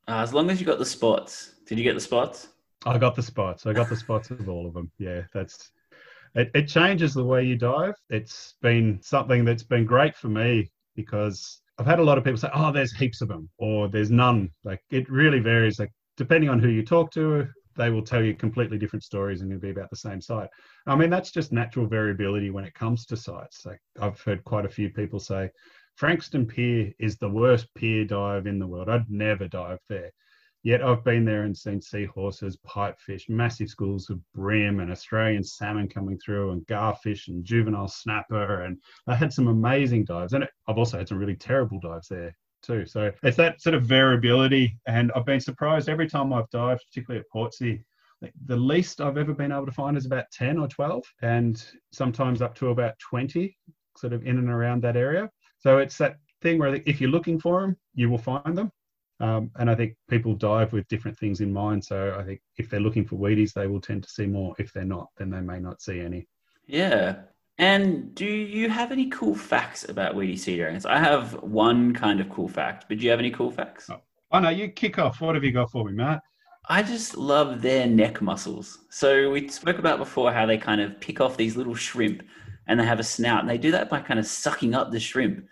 Uh, 0.07 0.21
as 0.23 0.33
long 0.33 0.49
as 0.49 0.61
you 0.61 0.65
got 0.65 0.79
the 0.79 0.85
spots. 0.85 1.55
Did 1.67 1.77
you 1.77 1.83
get 1.83 1.95
the 1.95 1.99
spots? 1.99 2.47
I 2.85 2.97
got 2.97 3.15
the 3.15 3.21
spots. 3.21 3.65
I 3.65 3.73
got 3.73 3.89
the 3.89 3.95
spots 3.97 4.31
of 4.31 4.47
all 4.47 4.65
of 4.65 4.73
them. 4.73 4.89
Yeah, 4.99 5.23
that's 5.33 5.71
it, 6.35 6.49
it 6.53 6.69
changes 6.69 7.13
the 7.13 7.25
way 7.25 7.43
you 7.43 7.57
dive. 7.57 7.95
It's 8.09 8.55
been 8.61 8.99
something 9.01 9.43
that's 9.43 9.63
been 9.63 9.85
great 9.85 10.15
for 10.15 10.29
me 10.29 10.71
because 10.95 11.61
I've 11.77 11.85
had 11.85 11.99
a 11.99 12.03
lot 12.03 12.17
of 12.17 12.23
people 12.23 12.38
say, 12.38 12.49
"Oh, 12.53 12.71
there's 12.71 12.93
heaps 12.93 13.21
of 13.21 13.27
them," 13.27 13.49
or 13.57 13.88
"There's 13.89 14.11
none." 14.11 14.49
Like 14.63 14.81
it 14.91 15.09
really 15.09 15.39
varies. 15.39 15.79
Like 15.79 15.91
depending 16.17 16.49
on 16.49 16.59
who 16.59 16.69
you 16.69 16.83
talk 16.83 17.11
to, 17.11 17.47
they 17.75 17.89
will 17.89 18.01
tell 18.01 18.23
you 18.23 18.33
completely 18.33 18.77
different 18.77 19.03
stories 19.03 19.41
and 19.41 19.51
it'll 19.51 19.61
be 19.61 19.69
about 19.71 19.89
the 19.89 19.97
same 19.97 20.21
site. 20.21 20.49
I 20.88 20.95
mean, 20.95 21.09
that's 21.09 21.31
just 21.31 21.51
natural 21.51 21.88
variability 21.88 22.49
when 22.49 22.63
it 22.63 22.73
comes 22.73 23.05
to 23.07 23.17
sites. 23.17 23.65
Like 23.65 23.79
I've 23.99 24.19
heard 24.21 24.43
quite 24.45 24.65
a 24.65 24.69
few 24.69 24.89
people 24.89 25.19
say, 25.19 25.49
Frankston 25.95 26.45
Pier 26.45 26.91
is 26.99 27.17
the 27.17 27.29
worst 27.29 27.67
pier 27.75 28.05
dive 28.05 28.47
in 28.47 28.59
the 28.59 28.67
world. 28.67 28.89
I'd 28.89 29.09
never 29.09 29.47
dive 29.47 29.79
there. 29.89 30.11
Yet 30.65 30.82
I've 30.82 31.04
been 31.04 31.25
there 31.25 31.43
and 31.43 31.56
seen 31.56 31.80
seahorses, 31.80 32.58
pipefish, 32.65 33.30
massive 33.30 33.69
schools 33.69 34.10
of 34.10 34.19
bream 34.34 34.80
and 34.80 34.91
Australian 34.91 35.43
salmon 35.43 35.88
coming 35.88 36.17
through, 36.17 36.54
and 36.54 36.65
garfish 36.65 37.28
and 37.28 37.45
juvenile 37.45 37.88
snapper. 37.88 38.63
And 38.63 38.80
I 39.06 39.13
had 39.13 39.32
some 39.32 39.47
amazing 39.47 40.06
dives. 40.06 40.34
And 40.34 40.43
I've 40.67 40.80
also 40.80 40.97
had 40.97 41.08
some 41.08 41.19
really 41.19 41.36
terrible 41.36 41.80
dives 41.80 42.08
there 42.08 42.36
too. 42.63 42.88
So 42.88 43.12
it's 43.21 43.38
that 43.38 43.62
sort 43.62 43.75
of 43.75 43.84
variability. 43.84 44.75
And 44.88 45.12
I've 45.15 45.28
been 45.28 45.39
surprised 45.39 45.88
every 45.88 46.10
time 46.10 46.34
I've 46.34 46.49
dived, 46.49 46.84
particularly 46.89 47.19
at 47.19 47.30
Portsea. 47.32 47.80
The 48.47 48.58
least 48.58 49.01
I've 49.01 49.19
ever 49.19 49.36
been 49.36 49.51
able 49.51 49.67
to 49.67 49.71
find 49.71 49.95
is 49.95 50.08
about 50.08 50.25
10 50.32 50.58
or 50.58 50.67
12, 50.67 51.04
and 51.21 51.63
sometimes 51.91 52.41
up 52.41 52.56
to 52.56 52.69
about 52.69 52.97
20, 52.97 53.56
sort 53.97 54.13
of 54.13 54.25
in 54.25 54.39
and 54.39 54.49
around 54.49 54.82
that 54.82 54.97
area. 54.97 55.30
So 55.60 55.78
it's 55.78 55.99
that 55.99 56.15
thing 56.41 56.58
where 56.58 56.82
if 56.88 56.99
you're 56.99 57.12
looking 57.12 57.39
for 57.39 57.62
them, 57.62 57.78
you 57.93 58.10
will 58.10 58.17
find 58.17 58.58
them. 58.58 58.71
Um, 59.19 59.51
and 59.58 59.69
I 59.69 59.75
think 59.75 59.95
people 60.10 60.34
dive 60.34 60.73
with 60.73 60.88
different 60.88 61.17
things 61.17 61.39
in 61.41 61.51
mind. 61.54 61.84
So 61.84 62.15
I 62.19 62.23
think 62.23 62.41
if 62.58 62.69
they're 62.69 62.80
looking 62.80 63.06
for 63.06 63.15
weedies, 63.15 63.54
they 63.54 63.67
will 63.67 63.82
tend 63.82 64.04
to 64.04 64.10
see 64.10 64.25
more. 64.25 64.54
If 64.60 64.73
they're 64.73 64.84
not, 64.84 65.10
then 65.17 65.30
they 65.30 65.41
may 65.41 65.60
not 65.60 65.82
see 65.82 66.01
any. 66.01 66.28
Yeah. 66.65 67.17
And 67.58 68.13
do 68.13 68.25
you 68.25 68.69
have 68.69 68.91
any 68.91 69.10
cool 69.10 69.34
facts 69.34 69.88
about 69.88 70.15
weedy 70.15 70.36
sea 70.36 70.58
dragons? 70.58 70.86
I 70.86 70.99
have 70.99 71.41
one 71.41 71.93
kind 71.93 72.19
of 72.19 72.30
cool 72.30 72.49
fact, 72.49 72.86
but 72.89 72.97
do 72.97 73.06
you 73.06 73.10
have 73.12 73.19
any 73.19 73.32
cool 73.32 73.51
facts? 73.51 73.89
Oh, 73.89 74.01
oh 74.32 74.39
no, 74.39 74.49
you 74.49 74.67
kick 74.67 74.99
off. 74.99 75.21
What 75.21 75.36
have 75.36 75.43
you 75.45 75.54
got 75.54 75.71
for 75.71 75.86
me, 75.86 75.93
Matt? 75.93 76.21
I 76.67 76.84
just 76.84 77.15
love 77.15 77.62
their 77.62 77.88
neck 77.88 78.21
muscles. 78.21 78.80
So 78.89 79.30
we 79.32 79.47
spoke 79.47 79.80
about 79.80 79.99
before 79.99 80.34
how 80.34 80.45
they 80.45 80.58
kind 80.58 80.82
of 80.82 80.99
pick 80.99 81.21
off 81.21 81.38
these 81.38 81.56
little 81.56 81.75
shrimp 81.75 82.23
and 82.67 82.80
they 82.80 82.86
have 82.86 82.99
a 82.99 83.04
snout, 83.04 83.41
and 83.41 83.49
they 83.49 83.60
do 83.60 83.71
that 83.71 83.89
by 83.89 84.01
kind 84.01 84.19
of 84.19 84.25
sucking 84.25 84.73
up 84.73 84.91
the 84.91 84.99
shrimp 84.99 85.45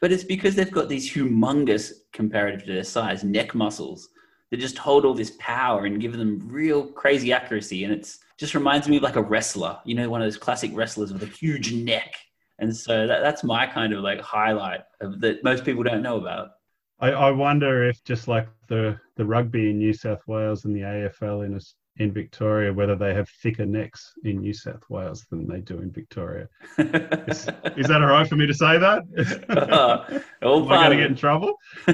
but 0.00 0.12
it's 0.12 0.24
because 0.24 0.54
they've 0.54 0.70
got 0.70 0.88
these 0.88 1.12
humongous, 1.12 1.92
comparative 2.12 2.64
to 2.64 2.72
their 2.72 2.84
size, 2.84 3.24
neck 3.24 3.54
muscles 3.54 4.08
that 4.50 4.58
just 4.58 4.78
hold 4.78 5.04
all 5.04 5.14
this 5.14 5.36
power 5.38 5.84
and 5.84 6.00
give 6.00 6.16
them 6.16 6.40
real 6.46 6.86
crazy 6.86 7.32
accuracy. 7.32 7.84
And 7.84 7.92
it's 7.92 8.20
just 8.38 8.54
reminds 8.54 8.88
me 8.88 8.96
of 8.96 9.02
like 9.02 9.16
a 9.16 9.22
wrestler, 9.22 9.78
you 9.84 9.94
know, 9.94 10.08
one 10.08 10.22
of 10.22 10.26
those 10.26 10.36
classic 10.36 10.70
wrestlers 10.74 11.12
with 11.12 11.22
a 11.22 11.26
huge 11.26 11.72
neck. 11.72 12.14
And 12.58 12.74
so 12.74 13.06
that, 13.06 13.20
that's 13.20 13.44
my 13.44 13.66
kind 13.66 13.92
of 13.92 14.00
like 14.00 14.20
highlight 14.20 14.80
of 15.00 15.20
that 15.20 15.44
most 15.44 15.64
people 15.64 15.82
don't 15.82 16.02
know 16.02 16.16
about. 16.16 16.50
I, 17.00 17.10
I 17.10 17.30
wonder 17.30 17.84
if 17.84 18.02
just 18.04 18.26
like 18.26 18.48
the, 18.66 18.98
the 19.16 19.24
rugby 19.24 19.70
in 19.70 19.78
New 19.78 19.92
South 19.92 20.26
Wales 20.26 20.64
and 20.64 20.74
the 20.74 20.80
AFL 20.80 21.46
in 21.46 21.54
in 21.98 22.12
Victoria 22.12 22.72
whether 22.72 22.94
they 22.94 23.12
have 23.12 23.28
thicker 23.42 23.66
necks 23.66 24.12
in 24.24 24.40
New 24.40 24.54
South 24.54 24.82
Wales 24.88 25.26
than 25.30 25.46
they 25.46 25.60
do 25.60 25.78
in 25.78 25.90
Victoria. 25.90 26.48
is, 26.78 27.48
is, 27.76 27.88
that 27.88 28.00
all 28.00 28.08
right 28.08 28.28
for 28.28 28.36
me 28.36 28.46
to 28.46 28.54
say 28.54 28.78
that? 28.78 29.02
Uh, 29.48 30.20
all 30.46 30.64
Am 30.72 30.72
I 30.72 30.86
going 30.86 30.90
to 30.90 30.96
get 30.96 31.10
in 31.10 31.16
trouble? 31.16 31.54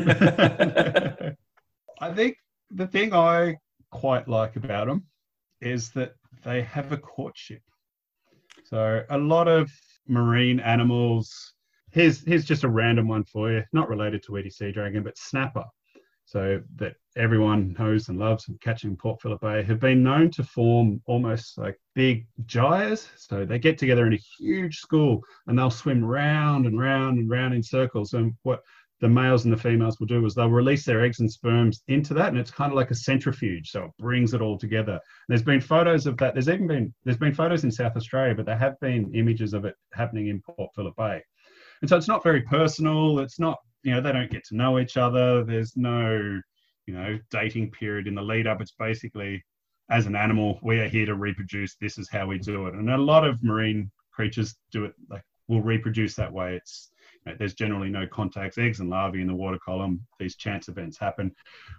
I 2.01 2.12
think 2.12 2.37
the 2.71 2.87
thing 2.87 3.14
I 3.14 3.57
quite 3.90 4.29
like 4.29 4.57
about 4.57 4.88
them 4.88 5.05
is 5.61 5.90
that 5.90 6.14
they 6.43 6.62
have 6.62 6.93
a 6.93 6.99
courtship. 6.99 7.62
So 8.64 9.03
a 9.11 9.19
lot 9.19 9.49
of 9.49 9.71
marine 10.07 10.61
animals. 10.61 11.53
Here's 11.93 12.25
here's 12.27 12.45
just 12.45 12.64
a 12.64 12.69
random 12.69 13.09
one 13.09 13.25
for 13.25 13.53
you, 13.53 13.62
not 13.73 13.88
related 13.88 14.23
to 14.25 14.33
Weedy 14.33 14.51
sea 14.51 14.73
dragon, 14.73 15.03
but 15.03 15.17
snapper. 15.17 15.64
So 16.25 16.61
that 16.77 16.97
everyone 17.16 17.74
knows 17.79 18.09
and 18.09 18.18
loves 18.18 18.48
and 18.48 18.61
catching 18.61 18.96
Port 18.96 19.20
Phillip 19.20 19.40
Bay 19.40 19.62
have 19.62 19.81
been 19.81 20.03
known 20.03 20.31
to 20.33 20.42
form 20.42 21.00
almost 21.07 21.57
like 21.59 21.79
big 21.94 22.27
gyres. 22.46 23.09
So 23.16 23.44
they 23.44 23.59
get 23.59 23.79
together 23.79 24.07
in 24.07 24.14
a 24.14 24.20
huge 24.38 24.79
school 24.79 25.22
and 25.46 25.59
they'll 25.59 25.70
swim 25.70 26.05
round 26.05 26.66
and 26.66 26.79
round 26.79 27.18
and 27.18 27.31
round 27.31 27.55
in 27.55 27.62
circles. 27.62 28.14
And 28.14 28.35
what 28.42 28.61
the 29.00 29.09
males 29.09 29.44
and 29.44 29.53
the 29.53 29.59
females 29.59 30.00
will 30.00 30.07
do 30.07 30.24
is 30.24 30.35
they'll 30.35 30.48
release 30.48 30.85
their 30.85 31.05
eggs 31.05 31.20
and 31.20 31.31
sperms 31.31 31.83
into 31.88 32.14
that 32.14 32.29
and 32.29 32.38
it's 32.38 32.50
kind 32.50 32.72
of 32.72 32.77
like 32.77 32.90
a 32.90 32.96
centrifuge. 32.96 33.70
So 33.70 33.85
it 33.85 33.90
brings 33.98 34.35
it 34.35 34.40
all 34.40 34.59
together. 34.59 34.92
And 34.92 35.00
there's 35.29 35.42
been 35.42 35.61
photos 35.61 36.07
of 36.07 36.16
that. 36.18 36.35
There's 36.35 36.48
even 36.48 36.66
been 36.66 36.94
there's 37.05 37.18
been 37.18 37.35
photos 37.35 37.64
in 37.64 37.70
south 37.70 37.96
australia 37.96 38.35
but 38.35 38.46
there 38.46 38.59
have 38.59 38.79
been 38.81 39.14
images 39.14 39.53
of 39.53 39.64
it 39.64 39.74
happening 39.92 40.29
in 40.29 40.42
port 40.42 40.70
phillip 40.74 40.96
bay. 40.96 41.22
And 41.81 41.88
so 41.88 41.96
it's 41.96 42.09
not 42.09 42.22
very 42.22 42.42
personal. 42.42 43.20
It's 43.20 43.38
not 43.38 43.59
you 43.83 43.92
know 43.92 44.00
they 44.00 44.12
don't 44.12 44.31
get 44.31 44.44
to 44.46 44.57
know 44.57 44.79
each 44.79 44.96
other. 44.96 45.44
There's 45.44 45.77
no 45.77 46.40
you 46.87 46.94
know 46.94 47.18
dating 47.31 47.70
period 47.70 48.07
in 48.07 48.14
the 48.14 48.23
lead 48.23 48.47
up. 48.47 48.61
It's 48.61 48.75
basically 48.79 49.44
as 49.90 50.07
an 50.07 50.16
animal 50.16 50.59
we 50.62 50.81
are 50.81 50.88
here 50.88 51.07
to 51.07 51.14
reproduce. 51.14 51.77
This 51.77 51.99
is 51.99 52.09
how 52.09 52.27
we 52.27 52.38
do 52.38 52.66
it. 52.66 52.75
And 52.75 52.90
a 52.90 52.97
lot 52.97 53.27
of 53.27 53.42
marine 53.42 53.90
creatures 54.12 54.57
do 54.73 54.85
it 54.85 54.94
like 55.11 55.23
will 55.49 55.62
reproduce 55.62 56.14
that 56.16 56.33
way. 56.33 56.57
It's 56.57 56.90
you 57.25 57.33
know, 57.33 57.37
there's 57.38 57.55
generally 57.55 57.90
no 57.90 58.07
contacts. 58.07 58.59
Eggs 58.59 58.81
and 58.81 58.90
larvae 58.90 59.20
in 59.20 59.27
the 59.27 59.35
water 59.35 59.59
column 59.64 60.07
these 60.18 60.37
chance 60.37 60.68
events 60.68 60.99
happen. 60.99 61.33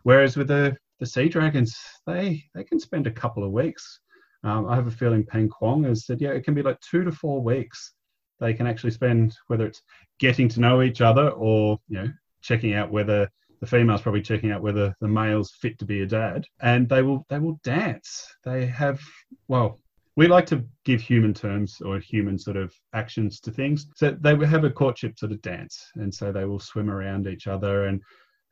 Whereas 0.04 0.38
with 0.38 0.48
the 0.48 0.76
the 1.00 1.06
sea 1.06 1.28
dragons 1.28 1.78
they 2.06 2.44
they 2.54 2.64
can 2.64 2.80
spend 2.80 3.08
a 3.08 3.12
couple 3.12 3.44
of 3.44 3.52
weeks. 3.52 4.00
Um, 4.44 4.68
i 4.68 4.76
have 4.76 4.86
a 4.86 4.92
feeling 4.92 5.26
Pang 5.26 5.50
Quong 5.50 5.86
has 5.86 6.06
said 6.06 6.22
yeah 6.22 6.30
it 6.30 6.44
can 6.44 6.54
be 6.54 6.62
like 6.62 6.80
two 6.80 7.04
to 7.04 7.12
four 7.12 7.42
weeks 7.42 7.94
they 8.40 8.54
can 8.54 8.68
actually 8.68 8.92
spend 8.92 9.36
whether 9.48 9.66
it's 9.66 9.82
getting 10.20 10.48
to 10.50 10.60
know 10.60 10.84
each 10.84 11.02
other 11.02 11.30
or 11.32 11.80
you 11.88 11.98
know 11.98 12.10
checking 12.42 12.74
out 12.76 12.92
whether 12.92 13.28
the 13.60 13.68
female's 13.68 14.02
probably 14.02 14.22
checking 14.22 14.52
out 14.52 14.62
whether 14.62 14.96
the 15.02 15.08
male's 15.08 15.52
fit 15.62 15.78
to 15.80 15.86
be 15.86 16.02
a 16.02 16.06
dad 16.06 16.46
and 16.62 16.88
they 16.90 17.02
will 17.02 17.26
they 17.30 17.40
will 17.40 17.60
dance 17.64 18.28
they 18.44 18.66
have 18.66 19.00
well 19.48 19.80
we 20.18 20.28
like 20.28 20.46
to 20.46 20.64
give 20.86 21.02
human 21.02 21.34
terms 21.34 21.82
or 21.82 22.00
human 22.00 22.38
sort 22.38 22.58
of 22.58 22.74
actions 22.94 23.40
to 23.40 23.52
things 23.52 23.88
so 23.96 24.16
they 24.22 24.34
will 24.34 24.48
have 24.48 24.64
a 24.64 24.70
courtship 24.70 25.18
sort 25.18 25.32
of 25.32 25.42
dance 25.42 25.92
and 25.96 26.14
so 26.14 26.32
they 26.32 26.46
will 26.46 26.60
swim 26.60 26.90
around 26.90 27.28
each 27.28 27.48
other 27.48 27.86
and 27.86 28.02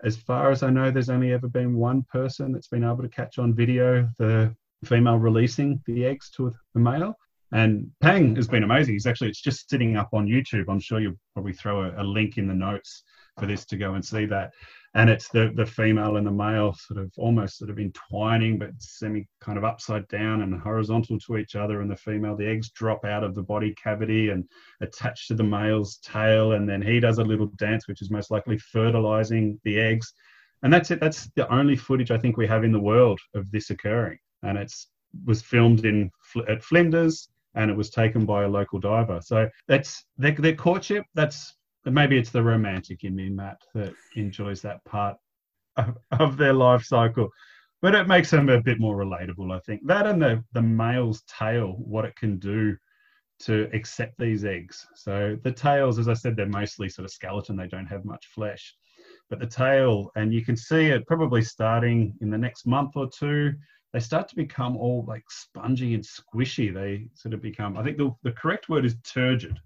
as 0.03 0.17
far 0.17 0.51
as 0.51 0.63
i 0.63 0.69
know 0.69 0.91
there's 0.91 1.09
only 1.09 1.33
ever 1.33 1.47
been 1.47 1.75
one 1.75 2.03
person 2.11 2.51
that's 2.51 2.67
been 2.67 2.83
able 2.83 3.01
to 3.01 3.09
catch 3.09 3.37
on 3.39 3.53
video 3.53 4.07
the 4.19 4.53
female 4.85 5.17
releasing 5.17 5.81
the 5.85 6.05
eggs 6.05 6.29
to 6.29 6.51
the 6.73 6.79
male 6.79 7.15
and 7.53 7.91
Pang 8.01 8.35
has 8.35 8.47
been 8.47 8.63
amazing. 8.63 8.95
He's 8.95 9.05
actually, 9.05 9.29
it's 9.29 9.41
just 9.41 9.69
sitting 9.69 9.95
up 9.95 10.09
on 10.11 10.27
YouTube. 10.27 10.65
I'm 10.69 10.79
sure 10.79 10.99
you'll 10.99 11.19
probably 11.35 11.53
throw 11.53 11.83
a, 11.83 12.01
a, 12.01 12.03
link 12.03 12.39
in 12.39 12.47
the 12.47 12.53
notes 12.53 13.03
for 13.39 13.45
this 13.45 13.63
to 13.65 13.77
go 13.77 13.93
and 13.93 14.03
see 14.03 14.25
that. 14.25 14.51
And 14.95 15.09
it's 15.09 15.27
the, 15.29 15.51
the 15.55 15.65
female 15.65 16.17
and 16.17 16.27
the 16.27 16.31
male 16.31 16.73
sort 16.73 16.99
of 16.99 17.11
almost 17.17 17.57
sort 17.57 17.71
of 17.71 17.79
entwining, 17.79 18.59
but 18.59 18.69
semi 18.77 19.27
kind 19.41 19.57
of 19.57 19.63
upside 19.63 20.07
down 20.07 20.43
and 20.43 20.59
horizontal 20.61 21.17
to 21.21 21.37
each 21.37 21.55
other. 21.55 21.81
And 21.81 21.89
the 21.89 21.95
female, 21.95 22.35
the 22.35 22.47
eggs 22.47 22.69
drop 22.69 23.03
out 23.03 23.23
of 23.23 23.33
the 23.33 23.41
body 23.41 23.73
cavity 23.81 24.29
and 24.29 24.47
attach 24.81 25.27
to 25.27 25.33
the 25.33 25.43
male's 25.43 25.97
tail. 25.97 26.51
And 26.51 26.69
then 26.69 26.81
he 26.81 26.99
does 26.99 27.17
a 27.17 27.23
little 27.23 27.47
dance, 27.57 27.87
which 27.87 28.03
is 28.03 28.11
most 28.11 28.29
likely 28.29 28.59
fertilizing 28.59 29.59
the 29.63 29.79
eggs. 29.79 30.13
And 30.61 30.71
that's 30.71 30.91
it. 30.91 30.99
That's 30.99 31.27
the 31.35 31.51
only 31.51 31.75
footage 31.75 32.11
I 32.11 32.17
think 32.19 32.37
we 32.37 32.47
have 32.47 32.63
in 32.63 32.71
the 32.71 32.79
world 32.79 33.19
of 33.33 33.49
this 33.51 33.71
occurring. 33.71 34.19
And 34.43 34.57
it's 34.57 34.89
was 35.25 35.41
filmed 35.41 35.85
in 35.85 36.11
at 36.47 36.63
Flinders 36.63 37.29
and 37.55 37.69
it 37.69 37.77
was 37.77 37.89
taken 37.89 38.25
by 38.25 38.43
a 38.43 38.49
local 38.49 38.79
diver. 38.79 39.19
So 39.21 39.49
that's 39.67 40.05
their, 40.17 40.31
their 40.31 40.55
courtship. 40.55 41.05
That's 41.13 41.53
maybe 41.91 42.17
it's 42.17 42.29
the 42.29 42.43
romantic 42.43 43.03
in 43.03 43.15
me, 43.15 43.29
Matt, 43.29 43.61
that 43.73 43.93
enjoys 44.15 44.61
that 44.61 44.83
part 44.85 45.17
of, 45.75 45.97
of 46.11 46.37
their 46.37 46.53
life 46.53 46.83
cycle. 46.83 47.29
But 47.81 47.95
it 47.95 48.07
makes 48.07 48.31
them 48.31 48.47
a 48.47 48.61
bit 48.61 48.79
more 48.79 48.95
relatable, 48.95 49.53
I 49.53 49.59
think. 49.59 49.85
That 49.85 50.07
and 50.07 50.21
the, 50.21 50.41
the 50.53 50.61
male's 50.61 51.23
tail, 51.23 51.75
what 51.79 52.05
it 52.05 52.15
can 52.15 52.39
do 52.39 52.77
to 53.41 53.69
accept 53.73 54.17
these 54.17 54.45
eggs. 54.45 54.87
So 54.95 55.37
the 55.43 55.51
tails, 55.51 55.99
as 55.99 56.07
I 56.07 56.13
said, 56.13 56.37
they're 56.37 56.45
mostly 56.45 56.87
sort 56.87 57.03
of 57.03 57.11
skeleton, 57.11 57.57
they 57.57 57.67
don't 57.67 57.87
have 57.87 58.05
much 58.05 58.27
flesh. 58.27 58.73
But 59.29 59.39
the 59.39 59.47
tail, 59.47 60.11
and 60.15 60.33
you 60.33 60.45
can 60.45 60.55
see 60.55 60.87
it 60.87 61.05
probably 61.07 61.41
starting 61.41 62.13
in 62.21 62.29
the 62.29 62.37
next 62.37 62.65
month 62.65 62.95
or 62.95 63.09
two, 63.09 63.53
they 63.91 63.99
start 63.99 64.29
to 64.29 64.35
become 64.35 64.77
all 64.77 65.03
like 65.07 65.23
spongy 65.29 65.93
and 65.93 66.03
squishy. 66.03 66.73
They 66.73 67.09
sort 67.15 67.33
of 67.33 67.41
become, 67.41 67.77
I 67.77 67.83
think 67.83 67.97
the, 67.97 68.11
the 68.23 68.31
correct 68.31 68.69
word 68.69 68.85
is 68.85 68.95
turgid. 69.03 69.59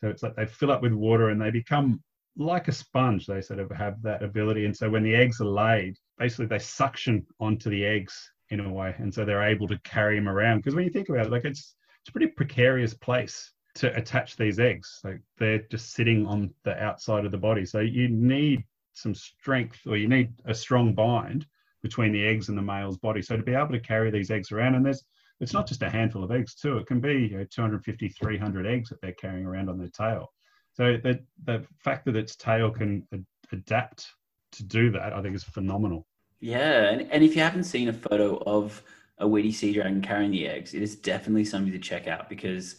So 0.00 0.08
it's 0.08 0.22
like 0.22 0.36
they 0.36 0.46
fill 0.46 0.70
up 0.70 0.82
with 0.82 0.92
water 0.92 1.30
and 1.30 1.40
they 1.40 1.50
become 1.50 2.02
like 2.36 2.68
a 2.68 2.72
sponge. 2.72 3.26
They 3.26 3.40
sort 3.40 3.60
of 3.60 3.70
have 3.70 4.02
that 4.02 4.22
ability. 4.22 4.66
And 4.66 4.76
so 4.76 4.90
when 4.90 5.02
the 5.02 5.14
eggs 5.14 5.40
are 5.40 5.46
laid, 5.46 5.96
basically 6.18 6.46
they 6.46 6.58
suction 6.58 7.26
onto 7.40 7.70
the 7.70 7.84
eggs 7.84 8.30
in 8.50 8.60
a 8.60 8.72
way. 8.72 8.94
And 8.98 9.12
so 9.12 9.24
they're 9.24 9.42
able 9.42 9.66
to 9.68 9.78
carry 9.84 10.16
them 10.16 10.28
around. 10.28 10.58
Because 10.58 10.74
when 10.74 10.84
you 10.84 10.90
think 10.90 11.08
about 11.08 11.26
it, 11.26 11.32
like 11.32 11.44
it's, 11.44 11.74
it's 12.00 12.08
a 12.08 12.12
pretty 12.12 12.28
precarious 12.28 12.94
place 12.94 13.52
to 13.76 13.94
attach 13.96 14.36
these 14.36 14.58
eggs. 14.58 15.00
Like 15.04 15.20
they're 15.38 15.64
just 15.70 15.92
sitting 15.92 16.26
on 16.26 16.52
the 16.64 16.82
outside 16.82 17.24
of 17.24 17.32
the 17.32 17.38
body. 17.38 17.64
So 17.64 17.80
you 17.80 18.08
need 18.08 18.64
some 18.92 19.14
strength 19.14 19.80
or 19.86 19.96
you 19.96 20.08
need 20.08 20.32
a 20.44 20.54
strong 20.54 20.94
bind 20.94 21.46
between 21.82 22.12
the 22.12 22.26
eggs 22.26 22.48
and 22.48 22.56
the 22.56 22.62
male's 22.62 22.98
body. 22.98 23.22
So 23.22 23.36
to 23.36 23.42
be 23.42 23.54
able 23.54 23.68
to 23.68 23.80
carry 23.80 24.10
these 24.10 24.30
eggs 24.30 24.50
around, 24.50 24.74
and 24.74 24.84
there's 24.84 25.04
it's 25.40 25.52
not 25.52 25.66
just 25.66 25.82
a 25.82 25.90
handful 25.90 26.24
of 26.24 26.30
eggs 26.30 26.54
too. 26.54 26.78
It 26.78 26.86
can 26.86 27.00
be 27.00 27.28
you 27.30 27.38
know, 27.38 27.46
250, 27.50 28.08
300 28.08 28.66
eggs 28.66 28.88
that 28.88 29.00
they're 29.00 29.12
carrying 29.12 29.46
around 29.46 29.68
on 29.68 29.78
their 29.78 29.88
tail. 29.88 30.28
So 30.72 30.96
the 31.02 31.20
the 31.44 31.64
fact 31.82 32.04
that 32.06 32.16
its 32.16 32.36
tail 32.36 32.70
can 32.70 33.06
ad- 33.12 33.24
adapt 33.52 34.06
to 34.52 34.64
do 34.64 34.90
that, 34.92 35.12
I 35.12 35.22
think, 35.22 35.34
is 35.34 35.44
phenomenal. 35.44 36.06
Yeah, 36.40 36.90
and, 36.90 37.10
and 37.10 37.24
if 37.24 37.34
you 37.34 37.42
haven't 37.42 37.64
seen 37.64 37.88
a 37.88 37.92
photo 37.92 38.42
of 38.46 38.82
a 39.18 39.26
weedy 39.26 39.52
sea 39.52 39.72
dragon 39.72 40.02
carrying 40.02 40.30
the 40.30 40.46
eggs, 40.46 40.74
it 40.74 40.82
is 40.82 40.96
definitely 40.96 41.44
something 41.44 41.72
to 41.72 41.78
check 41.78 42.06
out 42.06 42.28
because 42.28 42.76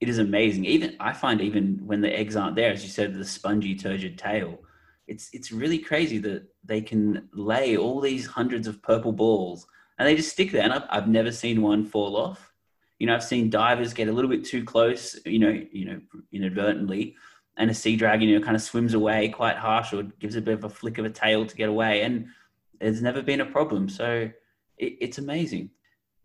it 0.00 0.08
is 0.08 0.18
amazing. 0.18 0.64
Even 0.64 0.96
I 1.00 1.12
find 1.12 1.40
even 1.40 1.80
when 1.84 2.00
the 2.00 2.16
eggs 2.16 2.36
aren't 2.36 2.56
there, 2.56 2.72
as 2.72 2.84
you 2.84 2.88
said, 2.88 3.14
the 3.14 3.24
spongy, 3.24 3.74
turgid 3.74 4.16
tail, 4.16 4.58
it's 5.08 5.28
it's 5.32 5.50
really 5.50 5.78
crazy 5.78 6.18
that 6.18 6.44
they 6.64 6.80
can 6.80 7.28
lay 7.32 7.76
all 7.76 8.00
these 8.00 8.26
hundreds 8.26 8.68
of 8.68 8.80
purple 8.82 9.12
balls 9.12 9.66
and 10.00 10.08
they 10.08 10.16
just 10.16 10.30
stick 10.30 10.50
there. 10.50 10.62
And 10.62 10.72
I've, 10.72 10.84
I've 10.88 11.08
never 11.08 11.30
seen 11.30 11.60
one 11.60 11.84
fall 11.84 12.16
off. 12.16 12.54
You 12.98 13.06
know, 13.06 13.14
I've 13.14 13.22
seen 13.22 13.50
divers 13.50 13.92
get 13.92 14.08
a 14.08 14.12
little 14.12 14.30
bit 14.30 14.46
too 14.46 14.64
close, 14.64 15.18
you 15.26 15.38
know, 15.38 15.62
you 15.72 15.84
know, 15.84 16.00
inadvertently, 16.32 17.16
and 17.58 17.70
a 17.70 17.74
sea 17.74 17.96
dragon, 17.96 18.26
you 18.26 18.38
know, 18.38 18.44
kind 18.44 18.56
of 18.56 18.62
swims 18.62 18.94
away 18.94 19.28
quite 19.28 19.56
harsh 19.56 19.92
or 19.92 20.04
gives 20.04 20.36
a 20.36 20.40
bit 20.40 20.54
of 20.54 20.64
a 20.64 20.70
flick 20.70 20.96
of 20.96 21.04
a 21.04 21.10
tail 21.10 21.44
to 21.44 21.54
get 21.54 21.68
away, 21.68 22.00
and 22.00 22.28
there's 22.80 23.02
never 23.02 23.20
been 23.20 23.42
a 23.42 23.46
problem. 23.46 23.90
So 23.90 24.30
it, 24.78 24.96
it's 25.00 25.18
amazing. 25.18 25.68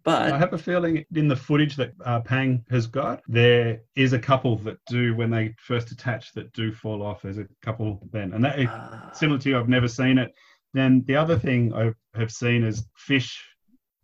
But 0.03 0.31
I 0.31 0.37
have 0.37 0.53
a 0.53 0.57
feeling 0.57 1.03
in 1.15 1.27
the 1.27 1.35
footage 1.35 1.75
that 1.75 1.91
uh, 2.05 2.21
Pang 2.21 2.63
has 2.69 2.87
got, 2.87 3.23
there 3.27 3.81
is 3.95 4.13
a 4.13 4.19
couple 4.19 4.55
that 4.59 4.77
do 4.87 5.15
when 5.15 5.31
they 5.31 5.53
first 5.57 5.91
attach 5.91 6.31
that 6.33 6.53
do 6.53 6.71
fall 6.71 7.01
off. 7.01 7.23
There's 7.23 7.39
a 7.39 7.47
couple 7.61 8.07
then, 8.13 8.31
and 8.31 8.45
that 8.45 8.57
uh, 8.57 9.11
similar 9.11 9.39
to 9.39 9.49
you. 9.49 9.59
I've 9.59 9.67
never 9.67 9.89
seen 9.89 10.17
it. 10.17 10.33
Then 10.73 11.03
the 11.07 11.17
other 11.17 11.37
thing 11.37 11.73
I 11.73 11.91
have 12.17 12.31
seen 12.31 12.63
is 12.63 12.87
fish 12.95 13.43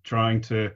trying 0.03 0.41
to 0.41 0.71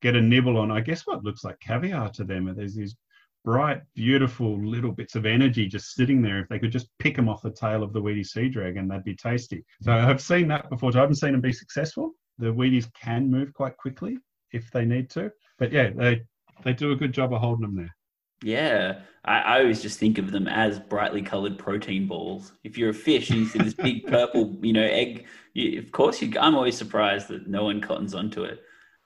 get 0.00 0.16
a 0.16 0.20
nibble 0.20 0.58
on. 0.58 0.70
I 0.70 0.80
guess 0.80 1.06
what 1.06 1.24
looks 1.24 1.44
like 1.44 1.60
caviar 1.60 2.10
to 2.10 2.24
them. 2.24 2.52
There's 2.56 2.74
these 2.74 2.96
bright, 3.44 3.82
beautiful 3.94 4.64
little 4.64 4.92
bits 4.92 5.14
of 5.14 5.26
energy 5.26 5.66
just 5.66 5.94
sitting 5.94 6.22
there. 6.22 6.40
If 6.40 6.48
they 6.48 6.58
could 6.58 6.72
just 6.72 6.88
pick 6.98 7.16
them 7.16 7.28
off 7.28 7.42
the 7.42 7.50
tail 7.50 7.82
of 7.82 7.92
the 7.92 8.00
weedy 8.00 8.24
sea 8.24 8.48
dragon, 8.48 8.88
they'd 8.88 9.04
be 9.04 9.16
tasty. 9.16 9.64
So 9.82 9.92
I've 9.92 10.20
seen 10.20 10.48
that 10.48 10.70
before. 10.70 10.92
So 10.92 10.98
I 10.98 11.02
haven't 11.02 11.16
seen 11.16 11.32
them 11.32 11.40
be 11.40 11.52
successful. 11.52 12.12
The 12.38 12.46
weedies 12.46 12.92
can 12.94 13.30
move 13.30 13.52
quite 13.52 13.76
quickly, 13.76 14.18
if 14.52 14.70
they 14.70 14.84
need 14.84 15.10
to. 15.10 15.30
But 15.58 15.72
yeah, 15.72 15.90
they 15.90 16.22
they 16.64 16.72
do 16.72 16.92
a 16.92 16.96
good 16.96 17.12
job 17.12 17.32
of 17.32 17.40
holding 17.40 17.62
them 17.62 17.76
there. 17.76 17.94
Yeah, 18.42 19.00
I, 19.24 19.38
I 19.40 19.60
always 19.60 19.82
just 19.82 19.98
think 19.98 20.18
of 20.18 20.32
them 20.32 20.48
as 20.48 20.78
brightly 20.78 21.22
coloured 21.22 21.58
protein 21.58 22.08
balls. 22.08 22.52
If 22.64 22.76
you're 22.76 22.90
a 22.90 22.94
fish 22.94 23.30
and 23.30 23.40
you 23.40 23.46
see 23.46 23.58
this 23.60 23.74
big 23.74 24.06
purple, 24.06 24.56
you 24.62 24.72
know, 24.72 24.82
egg, 24.82 25.26
you, 25.54 25.78
of 25.78 25.92
course 25.92 26.20
you. 26.20 26.32
I'm 26.40 26.54
always 26.54 26.76
surprised 26.76 27.28
that 27.28 27.46
no 27.46 27.64
one 27.64 27.80
cottons 27.80 28.14
onto 28.14 28.42
it. 28.42 28.60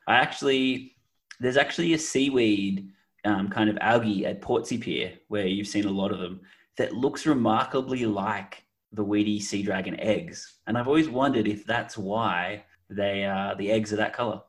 I 0.08 0.16
actually, 0.16 0.96
there's 1.40 1.56
actually 1.56 1.92
a 1.92 1.98
seaweed 1.98 2.90
um, 3.24 3.48
kind 3.48 3.68
of 3.68 3.76
algae 3.80 4.24
at 4.24 4.40
Portsea 4.40 4.80
Pier 4.80 5.12
where 5.28 5.46
you've 5.46 5.66
seen 5.66 5.84
a 5.84 5.90
lot 5.90 6.12
of 6.12 6.18
them 6.18 6.40
that 6.78 6.94
looks 6.94 7.26
remarkably 7.26 8.06
like 8.06 8.62
the 8.92 9.04
weedy 9.04 9.40
sea 9.40 9.62
dragon 9.62 9.98
eggs, 10.00 10.60
and 10.66 10.78
I've 10.78 10.88
always 10.88 11.08
wondered 11.08 11.48
if 11.48 11.66
that's 11.66 11.98
why 11.98 12.64
they 12.88 13.24
uh, 13.24 13.54
the 13.58 13.70
eggs 13.70 13.92
are 13.92 13.96
that 13.96 14.12
colour. 14.12 14.42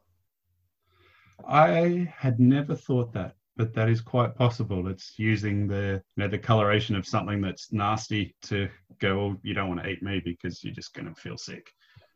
I 1.47 2.11
had 2.15 2.39
never 2.39 2.75
thought 2.75 3.13
that, 3.13 3.35
but 3.57 3.73
that 3.73 3.89
is 3.89 4.01
quite 4.01 4.35
possible. 4.35 4.87
It's 4.87 5.17
using 5.17 5.67
the 5.67 6.01
you 6.15 6.23
know, 6.23 6.27
the 6.27 6.37
coloration 6.37 6.95
of 6.95 7.05
something 7.05 7.41
that's 7.41 7.73
nasty 7.73 8.35
to 8.43 8.69
go, 8.99 9.19
oh, 9.19 9.37
you 9.41 9.53
don't 9.53 9.67
want 9.67 9.83
to 9.83 9.89
eat 9.89 10.03
me 10.03 10.21
because 10.23 10.63
you're 10.63 10.73
just 10.73 10.93
going 10.93 11.13
to 11.13 11.19
feel 11.19 11.37
sick. 11.37 11.69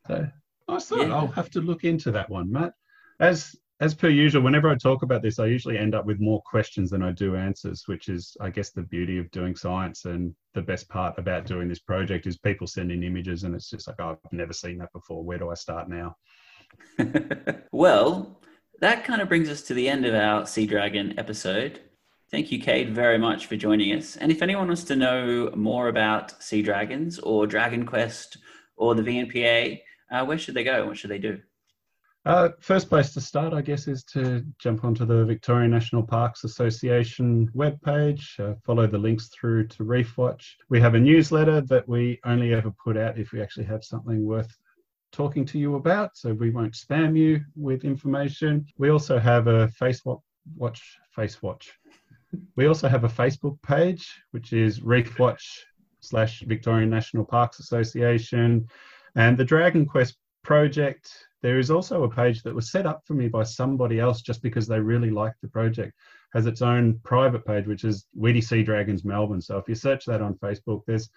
So 0.07 0.27
I 0.67 0.79
thought 0.79 1.07
yeah. 1.07 1.15
I'll 1.15 1.27
have 1.27 1.49
to 1.51 1.61
look 1.61 1.83
into 1.83 2.11
that 2.11 2.29
one, 2.29 2.51
Matt. 2.51 2.73
As 3.19 3.55
as 3.81 3.95
per 3.95 4.09
usual, 4.09 4.43
whenever 4.43 4.69
I 4.69 4.75
talk 4.75 5.01
about 5.01 5.23
this, 5.23 5.39
I 5.39 5.47
usually 5.47 5.79
end 5.79 5.95
up 5.95 6.05
with 6.05 6.19
more 6.19 6.39
questions 6.45 6.91
than 6.91 7.01
I 7.01 7.11
do 7.11 7.35
answers, 7.35 7.87
which 7.87 8.09
is, 8.09 8.37
I 8.39 8.51
guess, 8.51 8.69
the 8.69 8.83
beauty 8.83 9.17
of 9.17 9.31
doing 9.31 9.55
science. 9.55 10.05
And 10.05 10.35
the 10.53 10.61
best 10.61 10.87
part 10.87 11.17
about 11.17 11.47
doing 11.47 11.67
this 11.67 11.79
project 11.79 12.27
is 12.27 12.37
people 12.37 12.67
sending 12.67 13.01
images, 13.01 13.43
and 13.43 13.55
it's 13.55 13.71
just 13.71 13.87
like, 13.87 13.95
oh, 13.99 14.19
I've 14.23 14.33
never 14.33 14.53
seen 14.53 14.77
that 14.77 14.93
before. 14.93 15.23
Where 15.23 15.39
do 15.39 15.49
I 15.49 15.55
start 15.55 15.89
now? 15.89 16.15
well, 17.71 18.39
that 18.81 19.03
kind 19.03 19.21
of 19.21 19.29
brings 19.29 19.47
us 19.47 19.61
to 19.61 19.73
the 19.75 19.87
end 19.87 20.05
of 20.05 20.15
our 20.15 20.45
Sea 20.45 20.65
Dragon 20.65 21.17
episode. 21.17 21.79
Thank 22.31 22.51
you, 22.51 22.59
Kade, 22.59 22.91
very 22.91 23.19
much 23.19 23.45
for 23.45 23.55
joining 23.55 23.95
us. 23.95 24.17
And 24.17 24.31
if 24.31 24.41
anyone 24.41 24.67
wants 24.67 24.83
to 24.85 24.95
know 24.95 25.51
more 25.55 25.87
about 25.87 26.41
Sea 26.41 26.63
Dragons 26.63 27.19
or 27.19 27.45
Dragon 27.45 27.85
Quest 27.85 28.37
or 28.75 28.95
the 28.95 29.03
VNPA, 29.03 29.81
uh, 30.11 30.25
where 30.25 30.37
should 30.37 30.55
they 30.55 30.63
go? 30.63 30.87
What 30.87 30.97
should 30.97 31.11
they 31.11 31.19
do? 31.19 31.39
Uh, 32.25 32.49
first 32.59 32.89
place 32.89 33.13
to 33.13 33.21
start, 33.21 33.53
I 33.53 33.61
guess, 33.61 33.87
is 33.87 34.03
to 34.05 34.43
jump 34.59 34.83
onto 34.83 35.05
the 35.05 35.25
Victorian 35.25 35.71
National 35.71 36.03
Parks 36.03 36.43
Association 36.43 37.49
webpage, 37.55 38.39
uh, 38.39 38.55
follow 38.63 38.87
the 38.87 38.97
links 38.97 39.27
through 39.29 39.67
to 39.69 39.83
Reef 39.83 40.17
Watch. 40.17 40.57
We 40.69 40.79
have 40.79 40.95
a 40.95 40.99
newsletter 40.99 41.61
that 41.61 41.87
we 41.87 42.19
only 42.25 42.53
ever 42.53 42.71
put 42.83 42.97
out 42.97 43.19
if 43.19 43.31
we 43.31 43.41
actually 43.41 43.65
have 43.65 43.83
something 43.83 44.23
worth 44.23 44.55
talking 45.11 45.45
to 45.45 45.59
you 45.59 45.75
about, 45.75 46.17
so 46.17 46.33
we 46.33 46.49
won't 46.49 46.73
spam 46.73 47.17
you 47.17 47.41
with 47.55 47.83
information. 47.83 48.65
We 48.77 48.89
also 48.89 49.19
have 49.19 49.47
a 49.47 49.67
Face 49.69 50.01
Watch, 50.55 50.97
Face 51.15 51.41
Watch. 51.41 51.71
We 52.55 52.67
also 52.67 52.87
have 52.87 53.03
a 53.03 53.09
Facebook 53.09 53.61
page, 53.61 54.09
which 54.31 54.53
is 54.53 54.81
Reef 54.81 55.19
Watch 55.19 55.65
slash 55.99 56.41
Victorian 56.41 56.89
National 56.89 57.25
Parks 57.25 57.59
Association. 57.59 58.67
And 59.15 59.37
the 59.37 59.45
Dragon 59.45 59.85
Quest 59.85 60.17
project 60.43 61.11
there 61.41 61.57
is 61.57 61.71
also 61.71 62.03
a 62.03 62.09
page 62.09 62.43
that 62.43 62.53
was 62.53 62.71
set 62.71 62.85
up 62.85 63.01
for 63.05 63.13
me 63.13 63.27
by 63.27 63.43
somebody 63.43 63.99
else 63.99 64.21
just 64.21 64.43
because 64.43 64.67
they 64.67 64.79
really 64.79 65.09
liked 65.09 65.41
the 65.41 65.47
project. 65.47 65.93
Has 66.33 66.45
its 66.45 66.61
own 66.61 66.99
private 67.03 67.45
page, 67.45 67.65
which 67.65 67.83
is 67.83 68.05
Weedy 68.15 68.41
Sea 68.41 68.63
Dragons 68.63 69.03
Melbourne. 69.03 69.41
So 69.41 69.57
if 69.57 69.67
you 69.67 69.75
search 69.75 70.05
that 70.05 70.21
on 70.21 70.35
Facebook, 70.35 70.83
there's 70.85 71.09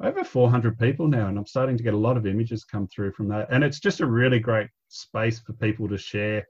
over 0.00 0.24
400 0.24 0.78
people 0.78 1.08
now, 1.08 1.28
and 1.28 1.38
I'm 1.38 1.46
starting 1.46 1.76
to 1.76 1.82
get 1.82 1.94
a 1.94 1.98
lot 1.98 2.16
of 2.16 2.26
images 2.26 2.64
come 2.64 2.86
through 2.86 3.12
from 3.12 3.28
that. 3.28 3.48
And 3.50 3.64
it's 3.64 3.80
just 3.80 4.00
a 4.00 4.06
really 4.06 4.38
great 4.38 4.68
space 4.88 5.38
for 5.40 5.52
people 5.54 5.88
to 5.88 5.98
share 5.98 6.46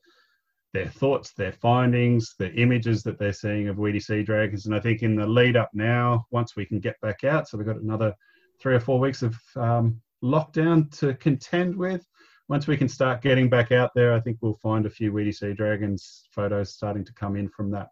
their 0.75 0.89
thoughts, 0.89 1.33
their 1.33 1.53
findings, 1.53 2.35
the 2.39 2.53
images 2.55 3.03
that 3.03 3.19
they're 3.19 3.33
seeing 3.33 3.69
of 3.69 3.79
Weedy 3.79 4.01
Sea 4.01 4.23
Dragons. 4.23 4.67
And 4.67 4.75
I 4.75 4.81
think 4.81 5.03
in 5.03 5.17
the 5.17 5.27
lead 5.27 5.57
up 5.57 5.71
now, 5.73 6.27
once 6.31 6.57
we 6.57 6.67
can 6.67 6.79
get 6.79 7.01
back 7.01 7.25
out, 7.25 7.49
so 7.49 7.57
we've 7.57 7.67
got 7.67 7.77
another 7.81 8.15
three 8.61 8.75
or 8.75 8.81
four 8.81 8.99
weeks 8.99 9.23
of 9.23 9.37
um, 9.57 10.01
lockdown 10.23 10.91
to 10.99 11.15
contend 11.15 11.75
with 11.75 12.07
once 12.49 12.67
we 12.67 12.77
can 12.77 12.89
start 12.89 13.21
getting 13.21 13.49
back 13.49 13.73
out 13.73 13.91
there, 13.95 14.15
I 14.15 14.21
think 14.21 14.39
we'll 14.41 14.59
find 14.63 14.87
a 14.87 14.91
few 14.91 15.13
Weedy 15.13 15.33
Sea 15.33 15.53
Dragons 15.53 16.25
photos 16.33 16.73
starting 16.73 17.05
to 17.05 17.13
come 17.13 17.37
in 17.37 17.49
from 17.51 17.71
that. 17.73 17.89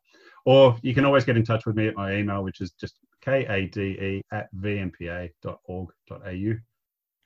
Or 0.46 0.76
you 0.82 0.94
can 0.94 1.04
always 1.04 1.24
get 1.24 1.36
in 1.36 1.44
touch 1.44 1.66
with 1.66 1.76
me 1.76 1.88
at 1.88 1.94
my 1.94 2.14
email, 2.14 2.42
which 2.42 2.60
is 2.60 2.72
just 2.72 2.98
kade 3.26 4.22
at 4.32 4.54
vnpa.org.au. 4.54 6.54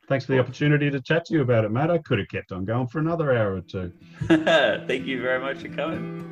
Thanks 0.09 0.25
for 0.25 0.33
the 0.33 0.41
opportunity 0.41 0.91
to 0.91 1.01
chat 1.01 1.27
to 1.27 1.35
you 1.35 1.43
about 1.43 1.65
it, 1.65 1.71
Matt. 1.71 1.91
I 1.91 1.99
could 1.99 2.19
have 2.19 2.29
kept 2.29 2.51
on 2.51 2.65
going 2.65 2.89
for 2.89 2.99
another 2.99 3.37
hour 3.37 3.55
or 3.55 3.61
two. 3.61 3.93
Thank 4.27 5.07
you 5.07 5.23
very 5.23 5.41
much 5.41 5.59
for 5.59 5.69
coming. 5.69 6.27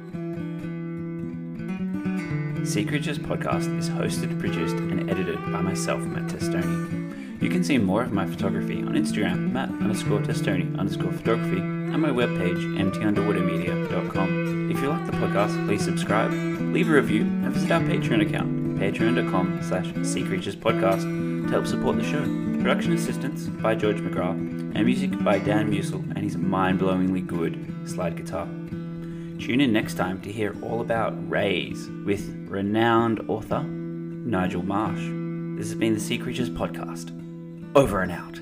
Sea 2.64 2.84
Creatures 2.84 3.18
Podcast 3.18 3.78
is 3.78 3.88
hosted, 3.88 4.38
produced, 4.40 4.74
and 4.74 5.08
edited 5.08 5.36
by 5.52 5.62
myself, 5.62 6.00
Matt 6.00 6.24
Testoni. 6.24 7.08
You 7.40 7.48
can 7.48 7.62
see 7.62 7.78
more 7.78 8.02
of 8.02 8.12
my 8.12 8.26
photography 8.26 8.82
on 8.82 8.94
Instagram, 8.94 9.52
matt 9.52 9.68
underscore 9.68 10.20
testoni 10.20 10.76
underscore 10.76 11.12
photography, 11.12 11.58
and 11.58 12.02
my 12.02 12.10
webpage, 12.10 12.60
mtunderwatermedia.com. 12.76 14.70
If 14.72 14.82
you 14.82 14.88
like 14.88 15.06
the 15.06 15.12
podcast, 15.12 15.66
please 15.66 15.84
subscribe, 15.84 16.32
leave 16.32 16.90
a 16.90 16.92
review, 16.92 17.22
and 17.22 17.52
visit 17.52 17.70
our 17.70 17.80
Patreon 17.80 18.26
account, 18.26 18.67
patreon.com 18.78 19.60
slash 19.62 19.86
seacreaturespodcast, 19.86 21.46
to 21.46 21.50
help 21.50 21.66
support 21.66 21.96
the 21.96 22.04
show. 22.04 22.22
Production 22.58 22.92
assistance 22.92 23.46
by 23.46 23.74
George 23.74 23.98
McGrath, 23.98 24.36
and 24.74 24.84
music 24.84 25.22
by 25.22 25.38
Dan 25.38 25.70
Musel 25.70 26.02
and 26.14 26.18
his 26.18 26.36
mind-blowingly 26.36 27.26
good 27.26 27.74
slide 27.84 28.16
guitar. 28.16 28.46
Tune 28.46 29.60
in 29.60 29.72
next 29.72 29.94
time 29.94 30.20
to 30.22 30.32
hear 30.32 30.56
all 30.62 30.80
about 30.80 31.14
rays 31.30 31.88
with 32.04 32.28
renowned 32.48 33.20
author 33.28 33.62
Nigel 33.62 34.62
Marsh. 34.64 35.00
This 35.58 35.68
has 35.68 35.78
been 35.78 35.94
the 35.94 36.00
Sea 36.00 36.18
Creatures 36.18 36.50
Podcast. 36.50 37.14
Over 37.76 38.02
and 38.02 38.12
out. 38.12 38.40